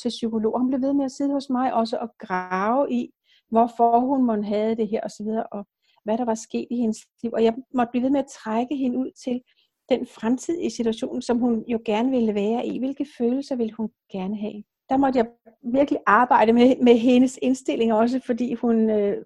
til 0.03 0.09
psykolog. 0.09 0.59
Hun 0.59 0.69
blev 0.69 0.81
ved 0.81 0.93
med 0.93 1.05
at 1.05 1.13
sidde 1.13 1.33
hos 1.33 1.51
mig 1.51 1.75
også 1.75 1.97
og 1.97 2.09
grave 2.19 2.93
i, 2.93 3.11
hvorfor 3.51 4.01
hun 4.01 4.27
måtte 4.27 4.43
have 4.43 4.75
det 4.75 4.89
her 4.89 5.01
osv. 5.05 5.27
Og 5.53 5.67
hvad 6.05 6.19
der 6.19 6.25
var 6.25 6.35
sket 6.35 6.67
i 6.71 6.77
hendes 6.77 6.99
liv. 7.23 7.33
Og 7.33 7.45
jeg 7.45 7.55
måtte 7.75 7.91
blive 7.91 8.03
ved 8.03 8.11
med 8.11 8.21
at 8.21 8.33
trække 8.45 8.77
hende 8.77 8.99
ud 8.99 9.11
til 9.25 9.41
den 9.89 10.07
fremtidige 10.07 10.71
situation, 10.71 11.23
som 11.23 11.39
hun 11.39 11.65
jo 11.69 11.81
gerne 11.85 12.11
ville 12.11 12.35
være 12.35 12.67
i. 12.67 12.79
Hvilke 12.79 13.07
følelser 13.19 13.57
ville 13.57 13.73
hun 13.73 13.89
gerne 14.13 14.37
have? 14.37 14.63
Der 14.89 14.97
måtte 14.97 15.19
jeg 15.19 15.27
virkelig 15.63 16.01
arbejde 16.07 16.53
med, 16.53 16.77
med 16.83 16.99
hendes 16.99 17.39
indstilling 17.43 17.93
også, 17.93 18.21
fordi 18.27 18.55
hun, 18.55 18.91
øh, 18.91 19.17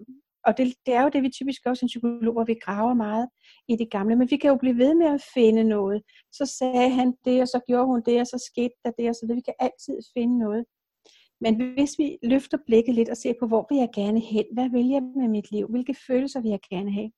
og 0.45 0.59
det, 0.59 0.75
det 0.87 0.95
er 0.95 1.03
jo 1.03 1.09
det, 1.09 1.23
vi 1.23 1.31
typisk 1.31 1.65
gør 1.65 1.75
som 1.75 1.87
psykologer, 1.87 2.45
vi 2.45 2.55
graver 2.55 2.95
meget 2.95 3.29
i 3.69 3.77
det 3.77 3.91
gamle, 3.91 4.17
men 4.17 4.31
vi 4.31 4.37
kan 4.37 4.51
jo 4.51 4.57
blive 4.57 4.79
ved 4.79 4.95
med 4.95 5.07
at 5.07 5.25
finde 5.35 5.65
noget. 5.65 6.03
Så 6.33 6.47
sagde 6.59 6.91
han 6.91 7.15
det, 7.25 7.43
og 7.43 7.49
så 7.49 7.61
gjorde 7.67 7.87
hun 7.87 8.03
det, 8.07 8.21
og 8.21 8.27
så 8.27 8.51
skete 8.51 8.75
der 8.85 8.91
det, 8.99 9.09
og 9.09 9.15
så 9.15 9.21
videre. 9.23 9.37
Vi 9.37 9.49
kan 9.51 9.61
altid 9.67 9.99
finde 10.17 10.39
noget. 10.39 10.65
Men 11.41 11.73
hvis 11.73 11.99
vi 11.99 12.19
løfter 12.23 12.59
blikket 12.67 12.95
lidt 12.95 13.09
og 13.09 13.17
ser 13.17 13.35
på, 13.41 13.47
hvor 13.47 13.67
vil 13.71 13.79
jeg 13.79 13.89
gerne 13.95 14.21
hen? 14.21 14.45
Hvad 14.53 14.69
vil 14.71 14.89
jeg 14.89 15.03
med 15.03 15.29
mit 15.29 15.51
liv? 15.51 15.67
Hvilke 15.67 15.95
følelser 16.07 16.41
vil 16.41 16.51
jeg 16.51 16.61
gerne 16.71 16.93
have? 16.93 17.11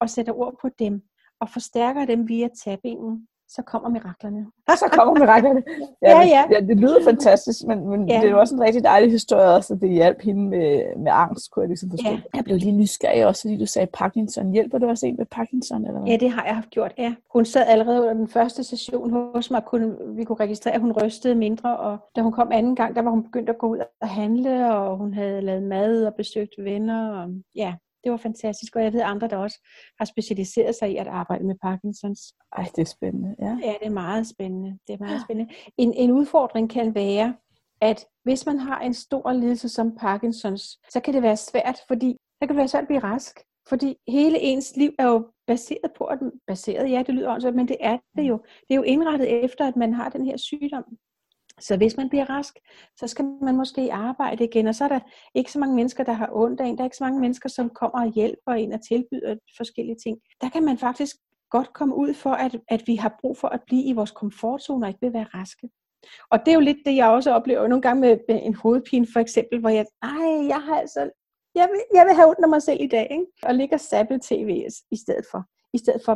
Og 0.00 0.10
sætter 0.10 0.32
ord 0.32 0.54
på 0.62 0.68
dem, 0.78 1.02
og 1.40 1.50
forstærker 1.50 2.04
dem 2.04 2.28
via 2.28 2.48
tappingen, 2.64 3.28
så 3.48 3.62
kommer 3.62 3.88
miraklerne. 3.88 4.46
så 4.68 4.88
kommer 4.92 5.14
miraklerne. 5.20 5.62
Ja, 6.02 6.10
ja, 6.20 6.26
ja. 6.26 6.44
ja 6.50 6.60
det 6.60 6.76
lyder 6.76 7.04
fantastisk, 7.04 7.66
men, 7.66 7.88
men 7.88 8.08
ja. 8.08 8.20
det 8.20 8.30
er 8.30 8.34
også 8.34 8.54
en 8.54 8.60
rigtig 8.60 8.84
dejlig 8.84 9.10
historie 9.10 9.48
også, 9.48 9.74
at 9.74 9.80
det 9.80 9.90
hjalp 9.90 10.22
hende 10.22 10.42
med, 10.42 10.96
med 10.96 11.12
angst, 11.14 11.50
kunne 11.50 11.62
jeg 11.62 11.68
ligesom 11.68 11.90
forstå. 11.90 12.10
Ja. 12.10 12.20
Jeg 12.34 12.44
blev 12.44 12.56
lige 12.56 12.72
nysgerrig 12.72 13.26
også, 13.26 13.42
fordi 13.42 13.58
du 13.58 13.66
sagde 13.66 13.88
Parkinson. 13.92 14.52
Hjælper 14.52 14.78
du 14.78 14.88
også 14.88 15.06
en 15.06 15.16
med 15.16 15.26
Parkinson? 15.26 15.86
Eller 15.86 16.00
hvad? 16.00 16.10
Ja, 16.10 16.16
det 16.16 16.30
har 16.30 16.44
jeg 16.44 16.54
haft 16.54 16.70
gjort, 16.70 16.94
ja. 16.98 17.14
Hun 17.32 17.44
sad 17.44 17.66
allerede 17.66 18.00
under 18.00 18.14
den 18.14 18.28
første 18.28 18.64
session 18.64 19.10
hos 19.34 19.50
mig, 19.50 19.62
kunne, 19.64 19.96
vi 20.16 20.24
kunne 20.24 20.40
registrere, 20.40 20.74
at 20.74 20.80
hun 20.80 20.92
rystede 20.92 21.34
mindre, 21.34 21.76
og 21.76 21.98
da 22.16 22.20
hun 22.20 22.32
kom 22.32 22.52
anden 22.52 22.76
gang, 22.76 22.96
der 22.96 23.02
var 23.02 23.10
hun 23.10 23.22
begyndt 23.22 23.50
at 23.50 23.58
gå 23.58 23.66
ud 23.66 23.78
og 24.00 24.08
handle, 24.08 24.76
og 24.76 24.96
hun 24.96 25.14
havde 25.14 25.40
lavet 25.40 25.62
mad 25.62 26.04
og 26.06 26.14
besøgt 26.14 26.54
venner, 26.58 27.10
og 27.10 27.30
ja, 27.54 27.74
det 28.04 28.10
var 28.10 28.16
fantastisk, 28.16 28.76
og 28.76 28.82
jeg 28.82 28.92
ved 28.92 29.00
andre, 29.00 29.28
der 29.28 29.36
også 29.36 29.58
har 29.98 30.04
specialiseret 30.04 30.74
sig 30.74 30.92
i 30.92 30.96
at 30.96 31.06
arbejde 31.06 31.44
med 31.46 31.54
Parkinsons. 31.62 32.20
Ej, 32.56 32.64
det 32.76 32.82
er 32.82 32.86
spændende, 32.86 33.36
ja. 33.38 33.58
Ja, 33.62 33.74
det 33.80 33.86
er 33.86 33.90
meget 33.90 34.26
spændende. 34.26 34.78
Det 34.86 34.92
er 34.94 34.98
meget 34.98 35.22
spændende. 35.22 35.54
En, 35.76 35.94
en 35.94 36.10
udfordring 36.10 36.70
kan 36.70 36.94
være, 36.94 37.34
at 37.80 38.06
hvis 38.24 38.46
man 38.46 38.58
har 38.58 38.80
en 38.80 38.94
stor 38.94 39.32
lidelse 39.32 39.68
som 39.68 39.96
Parkinsons, 39.96 40.62
så 40.92 41.00
kan 41.00 41.14
det 41.14 41.22
være 41.22 41.36
svært, 41.36 41.80
fordi 41.88 42.10
så 42.12 42.38
kan 42.40 42.48
det 42.48 42.56
være 42.56 42.68
svært 42.68 42.82
at 42.82 42.88
blive 42.88 43.04
rask. 43.04 43.40
Fordi 43.68 43.96
hele 44.08 44.38
ens 44.40 44.76
liv 44.76 44.90
er 44.98 45.06
jo 45.06 45.30
baseret 45.46 45.92
på, 45.98 46.04
at 46.04 46.18
baseret, 46.46 46.90
ja, 46.90 47.02
det 47.06 47.14
lyder 47.14 47.30
også, 47.30 47.50
men 47.50 47.68
det 47.68 47.76
er 47.80 47.98
det 48.16 48.22
jo. 48.22 48.36
Det 48.68 48.70
er 48.70 48.76
jo 48.76 48.82
indrettet 48.82 49.44
efter, 49.44 49.68
at 49.68 49.76
man 49.76 49.94
har 49.94 50.08
den 50.08 50.26
her 50.26 50.36
sygdom. 50.36 50.84
Så 51.60 51.76
hvis 51.76 51.96
man 51.96 52.08
bliver 52.08 52.30
rask, 52.30 52.54
så 52.96 53.06
skal 53.06 53.24
man 53.24 53.56
måske 53.56 53.92
arbejde 53.92 54.44
igen, 54.44 54.66
og 54.66 54.74
så 54.74 54.84
er 54.84 54.88
der 54.88 55.00
ikke 55.34 55.52
så 55.52 55.58
mange 55.58 55.76
mennesker, 55.76 56.04
der 56.04 56.12
har 56.12 56.28
ondt 56.32 56.60
af 56.60 56.66
en. 56.66 56.76
Der 56.76 56.82
er 56.82 56.86
ikke 56.86 56.96
så 56.96 57.04
mange 57.04 57.20
mennesker, 57.20 57.48
som 57.48 57.70
kommer 57.70 58.00
og 58.00 58.12
hjælper 58.12 58.52
en 58.52 58.72
og 58.72 58.80
tilbyder 58.88 59.36
forskellige 59.56 59.96
ting. 60.04 60.18
Der 60.40 60.48
kan 60.48 60.64
man 60.64 60.78
faktisk 60.78 61.16
godt 61.50 61.72
komme 61.72 61.94
ud 61.94 62.14
for, 62.14 62.30
at, 62.30 62.56
at 62.68 62.82
vi 62.86 62.96
har 62.96 63.16
brug 63.20 63.38
for 63.38 63.48
at 63.48 63.60
blive 63.66 63.84
i 63.84 63.92
vores 63.92 64.10
komfortzone 64.10 64.86
og 64.86 64.88
ikke 64.88 65.00
vil 65.00 65.12
være 65.12 65.26
raske. 65.34 65.68
Og 66.30 66.38
det 66.38 66.48
er 66.48 66.54
jo 66.54 66.60
lidt 66.60 66.78
det, 66.86 66.96
jeg 66.96 67.08
også 67.08 67.30
oplever 67.32 67.68
nogle 67.68 67.82
gange 67.82 68.00
med 68.00 68.18
en 68.28 68.54
hovedpine 68.54 69.06
for 69.12 69.20
eksempel, 69.20 69.60
hvor 69.60 69.68
jeg, 69.68 69.86
ej, 70.02 70.46
jeg 70.48 70.62
har 70.62 70.76
altså, 70.76 71.10
jeg 71.54 71.68
vil, 71.72 71.80
jeg 71.94 72.06
vil 72.06 72.14
have 72.14 72.28
ondt 72.28 72.44
af 72.44 72.48
mig 72.48 72.62
selv 72.62 72.80
i 72.80 72.86
dag, 72.86 73.08
ikke? 73.10 73.26
og 73.42 73.54
ligger 73.54 73.76
sabbel 73.76 74.20
tv 74.20 74.66
i 74.90 74.96
stedet 74.96 75.24
for. 75.30 75.44
I 75.72 75.78
stedet 75.78 76.02
for 76.04 76.14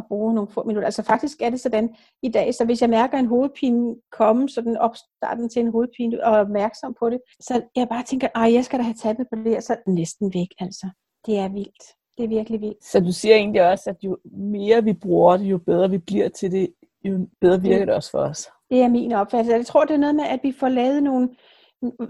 at 0.00 0.08
bruge 0.08 0.34
nogle 0.34 0.50
få 0.50 0.62
minutter. 0.64 0.86
Altså 0.86 1.02
faktisk 1.02 1.42
er 1.42 1.50
det 1.50 1.60
sådan 1.60 1.88
i 2.22 2.28
dag, 2.28 2.54
så 2.54 2.64
hvis 2.64 2.82
jeg 2.82 2.90
mærker 2.90 3.18
en 3.18 3.26
hovedpine 3.26 3.94
komme, 4.12 4.48
så 4.48 4.60
den 4.60 4.76
opstarten 4.76 5.48
til 5.48 5.62
en 5.62 5.70
hovedpine, 5.70 6.24
og 6.24 6.34
er 6.34 6.40
opmærksom 6.40 6.94
på 6.98 7.10
det, 7.10 7.20
så 7.40 7.62
jeg 7.76 7.88
bare 7.88 8.02
tænker, 8.02 8.28
ej, 8.34 8.52
jeg 8.54 8.64
skal 8.64 8.78
da 8.78 8.84
have 8.84 8.94
taget 8.94 9.16
på 9.16 9.36
det, 9.44 9.56
og 9.56 9.62
så 9.62 9.76
næsten 9.86 10.34
væk, 10.34 10.48
altså. 10.58 10.86
Det 11.26 11.38
er 11.38 11.48
vildt. 11.48 11.84
Det 12.18 12.24
er 12.24 12.28
virkelig 12.28 12.60
vildt. 12.60 12.84
Så 12.84 13.00
du 13.00 13.12
siger 13.12 13.36
egentlig 13.36 13.70
også, 13.70 13.90
at 13.90 13.96
jo 14.04 14.18
mere 14.32 14.84
vi 14.84 14.92
bruger 14.92 15.36
det, 15.36 15.44
jo 15.44 15.58
bedre 15.58 15.90
vi 15.90 15.98
bliver 15.98 16.28
til 16.28 16.52
det, 16.52 16.68
jo 17.04 17.26
bedre 17.40 17.60
virker 17.60 17.84
det 17.84 17.94
også 17.94 18.10
for 18.10 18.18
os. 18.18 18.48
Det 18.70 18.82
er 18.82 18.88
min 18.88 19.12
opfattelse. 19.12 19.56
Jeg 19.56 19.66
tror, 19.66 19.84
det 19.84 19.94
er 19.94 19.98
noget 19.98 20.14
med, 20.14 20.24
at 20.24 20.40
vi 20.42 20.52
får 20.52 20.68
lavet 20.68 21.02
nogle, 21.02 21.28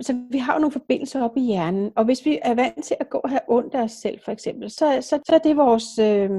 så 0.00 0.26
vi 0.30 0.38
har 0.38 0.54
jo 0.54 0.58
nogle 0.58 0.72
forbindelser 0.72 1.22
op 1.22 1.36
i 1.36 1.40
hjernen, 1.40 1.92
og 1.96 2.04
hvis 2.04 2.26
vi 2.26 2.38
er 2.42 2.54
vant 2.54 2.84
til 2.84 2.96
at 3.00 3.10
gå 3.10 3.18
og 3.18 3.30
have 3.30 3.40
ondt 3.48 3.74
af 3.74 3.82
os 3.82 3.92
selv, 3.92 4.18
for 4.24 4.32
eksempel, 4.32 4.70
så, 4.70 4.98
så, 5.00 5.20
så 5.28 5.34
er 5.34 5.38
det 5.38 5.56
vores 5.56 5.98
øh, 5.98 6.30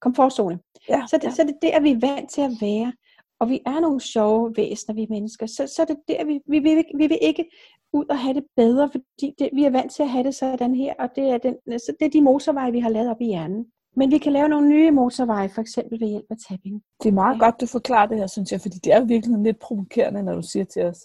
komfortzone. 0.00 0.58
Ja, 0.88 1.02
så, 1.10 1.16
det, 1.16 1.24
ja. 1.24 1.30
så 1.30 1.42
er 1.42 1.46
det 1.46 1.56
der, 1.62 1.80
vi 1.80 1.90
er 1.90 2.00
vant 2.00 2.30
til 2.30 2.40
at 2.40 2.50
være. 2.60 2.92
Og 3.40 3.48
vi 3.48 3.60
er 3.66 3.80
nogle 3.80 4.00
sjove 4.00 4.52
væsener, 4.56 4.94
vi 4.94 5.06
mennesker. 5.10 5.46
Så, 5.46 5.66
så 5.76 5.82
er 5.82 5.86
det 5.86 5.96
der, 6.08 6.24
vi, 6.24 6.40
vi, 6.46 6.58
vi, 6.58 6.84
vi 6.96 7.06
vil 7.06 7.18
ikke 7.20 7.44
ud 7.92 8.04
og 8.10 8.18
have 8.18 8.34
det 8.34 8.44
bedre, 8.56 8.90
fordi 8.90 9.34
det, 9.38 9.50
vi 9.52 9.64
er 9.64 9.70
vant 9.70 9.92
til 9.92 10.02
at 10.02 10.08
have 10.08 10.24
det 10.24 10.34
sådan 10.34 10.74
her, 10.74 10.94
og 10.98 11.08
det 11.16 11.24
er, 11.30 11.38
den, 11.38 11.78
så 11.78 11.92
det 12.00 12.06
er 12.06 12.10
de 12.10 12.22
motorveje, 12.22 12.72
vi 12.72 12.80
har 12.80 12.88
lavet 12.88 13.10
op 13.10 13.20
i 13.20 13.24
hjernen. 13.24 13.66
Men 13.96 14.10
vi 14.10 14.18
kan 14.18 14.32
lave 14.32 14.48
nogle 14.48 14.68
nye 14.68 14.90
motorveje, 14.90 15.48
for 15.48 15.60
eksempel 15.60 16.00
ved 16.00 16.08
hjælp 16.08 16.26
af 16.30 16.36
tapping. 16.48 16.82
Det 17.02 17.08
er 17.08 17.12
meget 17.12 17.34
ja. 17.34 17.44
godt, 17.44 17.60
du 17.60 17.66
forklarer 17.66 18.06
det 18.06 18.18
her, 18.18 18.26
synes 18.26 18.52
jeg, 18.52 18.60
fordi 18.60 18.78
det 18.84 18.92
er 18.92 19.04
virkelig 19.04 19.38
lidt 19.38 19.58
provokerende, 19.58 20.22
når 20.22 20.34
du 20.34 20.42
siger 20.42 20.64
til 20.64 20.82
os, 20.82 20.98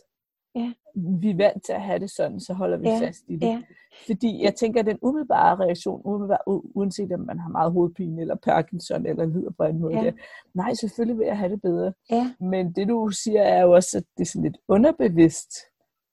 ja. 0.60 0.74
vi 1.22 1.30
er 1.30 1.38
vant 1.38 1.64
til 1.66 1.74
at 1.74 1.82
have 1.82 2.00
det 2.00 2.12
sådan, 2.12 2.40
så 2.40 2.54
holder 2.54 2.78
vi 2.78 2.88
ja. 2.88 3.00
fast 3.00 3.24
i 3.28 3.36
det. 3.36 3.48
Ja. 3.48 3.62
Fordi 4.06 4.44
jeg 4.44 4.56
tænker, 4.56 4.80
at 4.80 4.86
den 4.86 4.98
umiddelbare 5.02 5.56
reaktion, 5.56 6.02
umiddelbare, 6.06 6.48
uanset 6.48 7.12
om 7.12 7.20
man 7.20 7.40
har 7.40 7.50
meget 7.50 7.72
hovedpine, 7.72 8.22
eller 8.22 8.36
Parkinson, 8.36 9.06
eller 9.06 9.26
lider 9.26 9.52
på 9.58 9.64
en 9.64 9.80
måde, 9.80 9.98
ja. 9.98 10.04
det, 10.04 10.16
nej, 10.54 10.74
selvfølgelig 10.74 11.20
vil 11.20 11.26
jeg 11.26 11.38
have 11.38 11.52
det 11.52 11.62
bedre. 11.62 11.94
Ja. 12.12 12.34
Men 12.40 12.72
det 12.74 12.88
du 12.88 13.10
siger 13.24 13.42
er 13.42 13.62
jo 13.62 13.72
også, 13.72 13.98
at 13.98 14.04
det 14.18 14.24
er 14.24 14.30
sådan 14.30 14.44
lidt 14.44 14.58
underbevidst, 14.68 15.52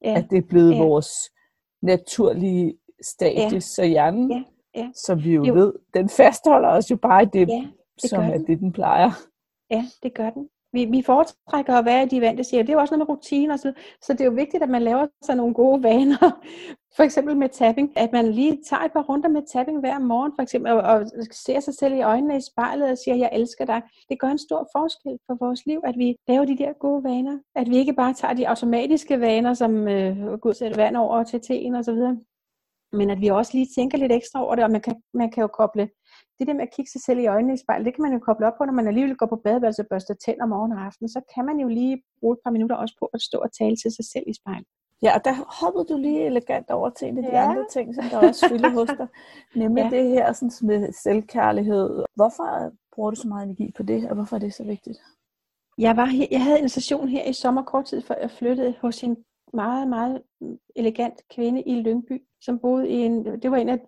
ja. 0.05 0.15
at 0.19 0.27
det 0.31 0.39
er 0.39 0.49
blevet 0.49 0.75
ja. 0.75 0.83
vores 0.85 1.11
naturlige 1.83 2.79
status, 3.03 3.53
ja. 3.53 3.61
så 3.61 3.85
hjernen, 3.85 4.31
ja. 4.31 4.45
Ja. 4.77 4.91
som 5.07 5.25
vi 5.25 5.35
jo, 5.35 5.45
jo 5.45 5.55
ved, 5.55 5.73
den 5.95 6.09
fastholder 6.09 6.69
os 6.69 6.91
jo 6.91 6.97
bare 6.97 7.23
i 7.23 7.27
det, 7.33 7.49
ja, 7.49 7.67
det 8.03 8.11
som 8.11 8.23
er 8.23 8.39
det, 8.39 8.59
den 8.59 8.73
plejer. 8.73 9.11
Ja, 9.71 9.85
det 10.03 10.15
gør 10.15 10.31
den. 10.31 10.49
Vi, 10.77 10.85
vi 10.85 11.03
foretrækker 11.03 11.75
at 11.75 11.85
være 11.85 12.03
i 12.03 12.09
de 12.09 12.21
vante 12.21 12.45
siger. 12.45 12.63
Det 12.63 12.69
er 12.69 12.73
jo 12.73 12.81
også 12.81 12.97
noget 12.97 13.09
med 13.09 13.17
rutiner, 13.17 13.57
så, 13.57 13.73
så 14.03 14.13
det 14.13 14.21
er 14.21 14.25
jo 14.25 14.31
vigtigt, 14.31 14.63
at 14.63 14.69
man 14.69 14.83
laver 14.83 15.07
sig 15.25 15.37
nogle 15.37 15.55
gode 15.55 15.83
vaner. 15.83 16.41
For 16.97 17.03
eksempel 17.03 17.37
med 17.37 17.49
tapping, 17.49 17.99
at 17.99 18.13
man 18.13 18.33
lige 18.33 18.59
tager 18.69 18.83
et 18.83 18.93
par 18.93 19.03
runder 19.03 19.29
med 19.29 19.43
tapping 19.53 19.81
hver 19.81 19.99
morgen, 19.99 20.33
for 20.37 20.43
eksempel, 20.43 20.73
og, 20.73 20.81
og 20.81 21.07
ser 21.33 21.61
sig 21.61 21.75
selv 21.75 21.95
i 21.95 22.03
øjnene 22.03 22.37
i 22.37 22.41
spejlet 22.51 22.91
og 22.91 22.99
siger, 22.99 23.15
jeg 23.15 23.31
elsker 23.33 23.65
dig. 23.65 23.83
Det 24.09 24.21
gør 24.21 24.29
en 24.29 24.39
stor 24.39 24.69
forskel 24.77 25.19
for 25.27 25.37
vores 25.45 25.67
liv, 25.67 25.81
at 25.85 25.95
vi 25.99 26.17
laver 26.29 26.45
de 26.45 26.59
der 26.59 26.73
gode 26.73 27.05
vaner. 27.05 27.39
At 27.55 27.71
vi 27.71 27.77
ikke 27.77 27.93
bare 27.93 28.15
tager 28.15 28.35
de 28.35 28.49
automatiske 28.49 29.21
vaner, 29.21 29.55
som 29.55 29.89
øh, 29.89 30.17
gud 30.17 30.55
sætter 30.55 30.55
sætte 30.55 30.77
vand 30.77 30.97
over 30.97 31.25
til 31.25 31.41
teen 31.41 31.75
og 31.75 31.85
så 31.85 31.93
videre, 31.93 32.17
men 32.93 33.11
at 33.11 33.21
vi 33.21 33.29
også 33.29 33.53
lige 33.55 33.69
tænker 33.77 33.99
lidt 33.99 34.13
ekstra 34.13 34.45
over 34.45 34.55
det, 34.55 34.65
og 34.65 34.71
man 34.71 34.81
kan, 34.81 35.03
man 35.15 35.31
kan 35.31 35.41
jo 35.41 35.47
koble 35.47 35.89
det 36.39 36.47
der 36.47 36.55
med 36.55 36.63
at 36.63 36.75
kigge 36.77 36.91
sig 36.91 37.01
selv 37.01 37.19
i 37.19 37.27
øjnene 37.27 37.55
i 37.55 37.57
spejlet, 37.65 37.87
det 37.87 37.95
kan 37.95 38.03
man 38.03 38.13
jo 38.13 38.19
koble 38.19 38.47
op 38.47 38.57
på, 38.59 38.65
når 38.65 38.73
man 38.73 38.89
alligevel 38.89 39.17
går 39.17 39.27
på 39.27 39.37
badeværelse 39.45 39.83
og 39.83 39.87
børster 39.91 40.15
tænder 40.15 40.47
morgen 40.47 40.73
og 40.73 40.81
aften, 40.81 41.09
så 41.09 41.21
kan 41.35 41.45
man 41.45 41.57
jo 41.61 41.69
lige 41.69 42.03
bruge 42.21 42.35
et 42.35 42.41
par 42.45 42.51
minutter 42.51 42.77
også 42.77 42.95
på 42.99 43.07
at 43.15 43.21
stå 43.21 43.39
og 43.39 43.51
tale 43.61 43.77
til 43.77 43.91
sig 43.97 44.05
selv 44.13 44.25
i 44.27 44.35
spejlet. 44.41 44.69
Ja, 45.03 45.15
og 45.17 45.25
der 45.25 45.35
hoppede 45.61 45.87
du 45.91 45.97
lige 45.99 46.27
elegant 46.27 46.71
over 46.71 46.91
til 46.91 47.09
en 47.09 47.19
af 47.19 47.23
de 47.23 47.39
ja. 47.39 47.51
andre 47.51 47.65
ting, 47.73 47.95
som 47.95 48.05
der 48.05 48.19
også 48.29 48.49
fylder 48.49 48.71
hos 48.71 48.89
dig, 48.99 49.09
nemlig 49.63 49.83
ja. 49.83 49.97
det 49.97 50.09
her 50.09 50.33
sådan 50.33 50.67
med 50.69 50.93
selvkærlighed. 50.93 52.05
Hvorfor 52.15 52.73
bruger 52.95 53.11
du 53.11 53.17
så 53.17 53.29
meget 53.29 53.45
energi 53.45 53.73
på 53.77 53.83
det, 53.83 54.09
og 54.09 54.15
hvorfor 54.15 54.37
er 54.37 54.41
det 54.41 54.55
så 54.55 54.65
vigtigt? 54.65 54.99
Jeg, 55.79 55.97
var 55.97 56.09
jeg 56.31 56.45
havde 56.45 56.61
en 56.61 56.69
station 56.69 57.09
her 57.09 57.25
i 57.25 57.33
sommer 57.33 57.63
kort 57.63 57.85
tid 57.85 58.03
før 58.03 58.15
jeg 58.21 58.31
flyttede 58.31 58.75
hos 58.81 59.03
en 59.03 59.17
meget, 59.57 59.89
meget 59.89 60.23
elegant 60.77 61.29
kvinde 61.35 61.63
i 61.63 61.75
Lyngby, 61.81 62.23
som 62.41 62.59
boede 62.59 62.89
i 62.89 62.95
en, 62.95 63.43
det 63.43 63.51
var 63.51 63.57
en 63.57 63.69
af, 63.69 63.79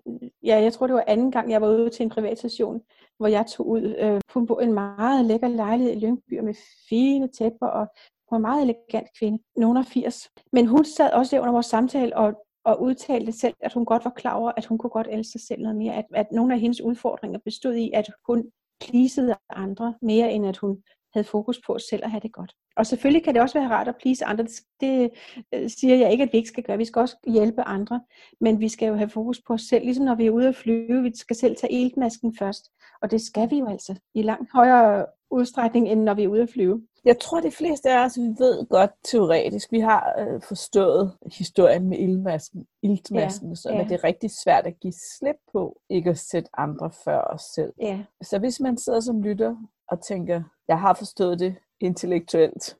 ja, 0.42 0.62
jeg 0.62 0.72
tror 0.72 0.86
det 0.86 0.94
var 0.94 1.04
anden 1.06 1.30
gang, 1.30 1.50
jeg 1.50 1.60
var 1.60 1.68
ude 1.68 1.90
til 1.90 2.02
en 2.02 2.10
privat 2.10 2.38
session, 2.38 2.80
hvor 3.18 3.26
jeg 3.26 3.46
tog 3.46 3.68
ud. 3.68 3.94
Øh, 3.98 4.20
hun 4.34 4.46
boede 4.46 4.64
en 4.64 4.72
meget 4.72 5.24
lækker 5.24 5.48
lejlighed 5.48 5.96
i 5.96 5.98
Lyngby 5.98 6.38
med 6.38 6.54
fine 6.88 7.28
tæpper, 7.28 7.66
og 7.66 7.86
hun 8.28 8.30
var 8.30 8.36
en 8.36 8.42
meget 8.42 8.62
elegant 8.62 9.08
kvinde, 9.18 9.42
nogen 9.56 9.76
af 9.76 9.84
80. 9.84 10.30
Men 10.52 10.66
hun 10.66 10.84
sad 10.84 11.12
også 11.12 11.36
der 11.36 11.42
under 11.42 11.52
vores 11.52 11.66
samtale 11.66 12.16
og, 12.16 12.44
og 12.64 12.82
udtalte 12.82 13.32
selv, 13.32 13.54
at 13.60 13.72
hun 13.72 13.84
godt 13.84 14.04
var 14.04 14.12
klar 14.16 14.34
over, 14.34 14.52
at 14.56 14.66
hun 14.66 14.78
kunne 14.78 14.90
godt 14.90 15.08
elske 15.10 15.32
sig 15.32 15.40
selv 15.40 15.62
noget 15.62 15.76
mere. 15.76 15.94
At, 15.94 16.04
at 16.14 16.26
nogle 16.32 16.54
af 16.54 16.60
hendes 16.60 16.80
udfordringer 16.80 17.38
bestod 17.44 17.74
i, 17.74 17.90
at 17.94 18.10
hun 18.26 18.50
pleasede 18.80 19.34
andre 19.50 19.94
mere, 20.02 20.32
end 20.32 20.46
at 20.46 20.56
hun 20.56 20.82
havde 21.18 21.28
fokus 21.28 21.60
på 21.66 21.78
selv 21.90 22.04
at 22.04 22.10
have 22.10 22.20
det 22.20 22.32
godt. 22.32 22.52
Og 22.76 22.86
selvfølgelig 22.86 23.24
kan 23.24 23.34
det 23.34 23.42
også 23.42 23.58
være 23.58 23.68
rart 23.68 23.88
at 23.88 23.94
please 24.00 24.24
andre. 24.24 24.46
Det 24.80 25.10
øh, 25.54 25.70
siger 25.70 25.96
jeg 25.96 26.12
ikke, 26.12 26.24
at 26.24 26.32
vi 26.32 26.38
ikke 26.38 26.48
skal 26.48 26.64
gøre. 26.64 26.78
Vi 26.78 26.84
skal 26.84 27.00
også 27.00 27.16
hjælpe 27.26 27.62
andre. 27.62 28.00
Men 28.40 28.60
vi 28.60 28.68
skal 28.68 28.88
jo 28.88 28.94
have 28.94 29.08
fokus 29.08 29.40
på 29.46 29.52
os 29.52 29.62
selv. 29.62 29.84
Ligesom 29.84 30.04
når 30.04 30.14
vi 30.14 30.26
er 30.26 30.30
ude 30.30 30.48
at 30.48 30.56
flyve, 30.56 31.02
vi 31.02 31.12
skal 31.14 31.36
selv 31.36 31.56
tage 31.56 31.72
iltmasken 31.72 32.36
først. 32.38 32.70
Og 33.02 33.10
det 33.10 33.20
skal 33.20 33.50
vi 33.50 33.58
jo 33.58 33.68
altså 33.68 33.94
i 34.14 34.22
langt 34.22 34.52
højere 34.52 35.06
udstrækning, 35.30 35.88
end 35.88 36.02
når 36.02 36.14
vi 36.14 36.24
er 36.24 36.28
ude 36.28 36.42
at 36.42 36.50
flyve. 36.50 36.82
Jeg 37.04 37.18
tror, 37.20 37.40
de 37.40 37.50
fleste 37.50 37.90
af 37.90 38.04
os 38.04 38.16
vi 38.16 38.22
ved 38.22 38.68
godt 38.68 38.90
teoretisk. 39.04 39.72
Vi 39.72 39.80
har 39.80 40.14
øh, 40.18 40.42
forstået 40.42 41.12
historien 41.38 41.88
med 41.88 41.98
iltmasken, 41.98 42.66
iltmasken 42.82 43.48
ja, 43.48 43.54
så 43.54 43.72
ja. 43.72 43.84
det 43.84 43.92
er 43.92 44.04
rigtig 44.04 44.30
svært 44.44 44.66
at 44.66 44.80
give 44.80 44.92
slip 45.18 45.36
på, 45.52 45.80
ikke 45.90 46.10
at 46.10 46.18
sætte 46.18 46.50
andre 46.58 46.90
før 47.04 47.20
os 47.20 47.42
selv. 47.54 47.72
Ja. 47.80 48.04
Så 48.22 48.38
hvis 48.38 48.60
man 48.60 48.78
sidder 48.78 49.00
som 49.00 49.22
lytter 49.22 49.56
og 49.88 50.02
tænker, 50.02 50.42
jeg 50.68 50.80
har 50.80 50.94
forstået 50.94 51.38
det 51.38 51.54
intellektuelt. 51.80 52.76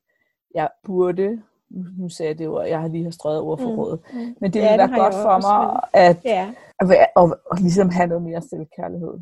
Jeg 0.55 0.69
burde, 0.85 1.43
nu 1.71 2.09
sagde 2.09 2.31
jeg 2.31 2.39
det 2.39 2.49
ord, 2.49 2.67
jeg 2.67 2.81
har 2.81 2.89
lige 2.89 3.05
har 3.05 3.11
strøget 3.11 3.41
ord 3.41 3.59
for 3.59 3.95
mm, 3.95 4.21
mm. 4.21 4.37
men 4.41 4.53
det 4.53 4.61
ja, 4.61 4.71
ville 4.71 4.79
være 4.79 5.03
godt 5.03 5.15
for 5.15 5.41
mig 5.49 5.81
at, 5.93 6.25
ja. 6.25 6.55
at, 6.81 6.91
at, 6.91 7.07
at, 7.17 7.35
at 7.53 7.61
ligesom 7.61 7.91
have 7.91 8.07
noget 8.07 8.23
mere 8.23 8.43
selvkærlighed. 8.43 9.15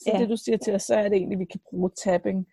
Så 0.00 0.10
ja. 0.12 0.18
det 0.18 0.28
du 0.28 0.36
siger 0.36 0.58
til 0.58 0.74
os, 0.74 0.82
så 0.82 0.94
er 0.94 1.08
det 1.08 1.16
egentlig, 1.16 1.36
at 1.36 1.40
vi 1.40 1.44
kan 1.44 1.60
bruge 1.70 1.90
tapping, 2.04 2.46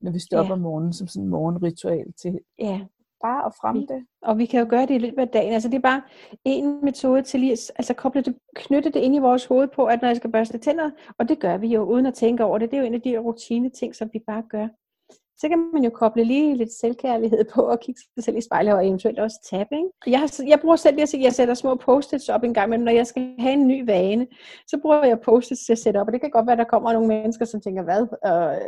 når 0.00 0.10
vi 0.10 0.18
stopper 0.18 0.52
ja. 0.52 0.52
om 0.52 0.60
morgenen, 0.60 0.92
som 0.92 1.06
sådan 1.06 1.22
en 1.22 1.30
morgenritual 1.30 2.12
til 2.22 2.40
ja. 2.58 2.80
bare 3.22 3.46
at 3.46 3.52
fremme 3.60 3.86
det. 3.86 4.06
Og 4.22 4.38
vi 4.38 4.46
kan 4.46 4.60
jo 4.60 4.66
gøre 4.70 4.86
det 4.86 4.94
i 4.94 4.98
løbet 4.98 5.18
af 5.18 5.28
dagen. 5.28 5.52
Altså 5.52 5.68
det 5.68 5.76
er 5.76 5.80
bare 5.80 6.02
en 6.44 6.84
metode 6.84 7.22
til 7.22 7.40
lige 7.40 7.52
altså 7.52 7.94
koble 7.94 8.22
det, 8.22 8.36
knytte 8.56 8.90
det 8.90 9.00
ind 9.00 9.14
i 9.14 9.18
vores 9.18 9.46
hoved 9.46 9.68
på, 9.68 9.84
at 9.86 10.02
når 10.02 10.08
jeg 10.08 10.16
skal 10.16 10.32
børste 10.32 10.58
tænder, 10.58 10.90
og 11.18 11.28
det 11.28 11.40
gør 11.40 11.56
vi 11.56 11.66
jo 11.66 11.82
uden 11.82 12.06
at 12.06 12.14
tænke 12.14 12.44
over 12.44 12.58
det. 12.58 12.70
Det 12.70 12.76
er 12.76 12.80
jo 12.80 12.86
en 12.86 12.94
af 12.94 13.02
de 13.02 13.18
rutine 13.18 13.70
ting, 13.70 13.94
som 13.94 14.10
vi 14.12 14.18
bare 14.26 14.42
gør 14.50 14.68
så 15.38 15.48
kan 15.48 15.70
man 15.74 15.84
jo 15.84 15.90
koble 15.90 16.24
lige 16.24 16.56
lidt 16.56 16.72
selvkærlighed 16.72 17.44
på 17.54 17.60
og 17.62 17.80
kigge 17.80 18.00
sig 18.14 18.24
selv 18.24 18.36
i 18.36 18.40
spejlet 18.40 18.74
og 18.74 18.86
eventuelt 18.86 19.18
også 19.18 19.48
tabe. 19.50 19.76
Ikke? 19.76 20.18
Jeg, 20.18 20.28
jeg 20.46 20.60
bruger 20.60 20.76
selv 20.76 20.96
det, 20.96 21.14
at 21.14 21.20
jeg 21.20 21.32
sætter 21.32 21.54
små 21.54 21.74
post-its 21.74 22.28
op 22.28 22.44
en 22.44 22.54
gang, 22.54 22.70
men 22.70 22.80
når 22.80 22.92
jeg 22.92 23.06
skal 23.06 23.34
have 23.38 23.52
en 23.52 23.66
ny 23.66 23.86
vane, 23.86 24.26
så 24.66 24.78
bruger 24.82 25.04
jeg 25.04 25.20
post-its 25.20 25.66
til 25.66 25.72
at 25.72 25.78
sætte 25.78 25.98
op, 25.98 26.06
og 26.06 26.12
det 26.12 26.20
kan 26.20 26.30
godt 26.30 26.46
være, 26.46 26.52
at 26.52 26.58
der 26.58 26.64
kommer 26.64 26.92
nogle 26.92 27.08
mennesker, 27.08 27.44
som 27.44 27.60
tænker, 27.60 27.82
hvad? 27.82 28.06
Og, 28.22 28.58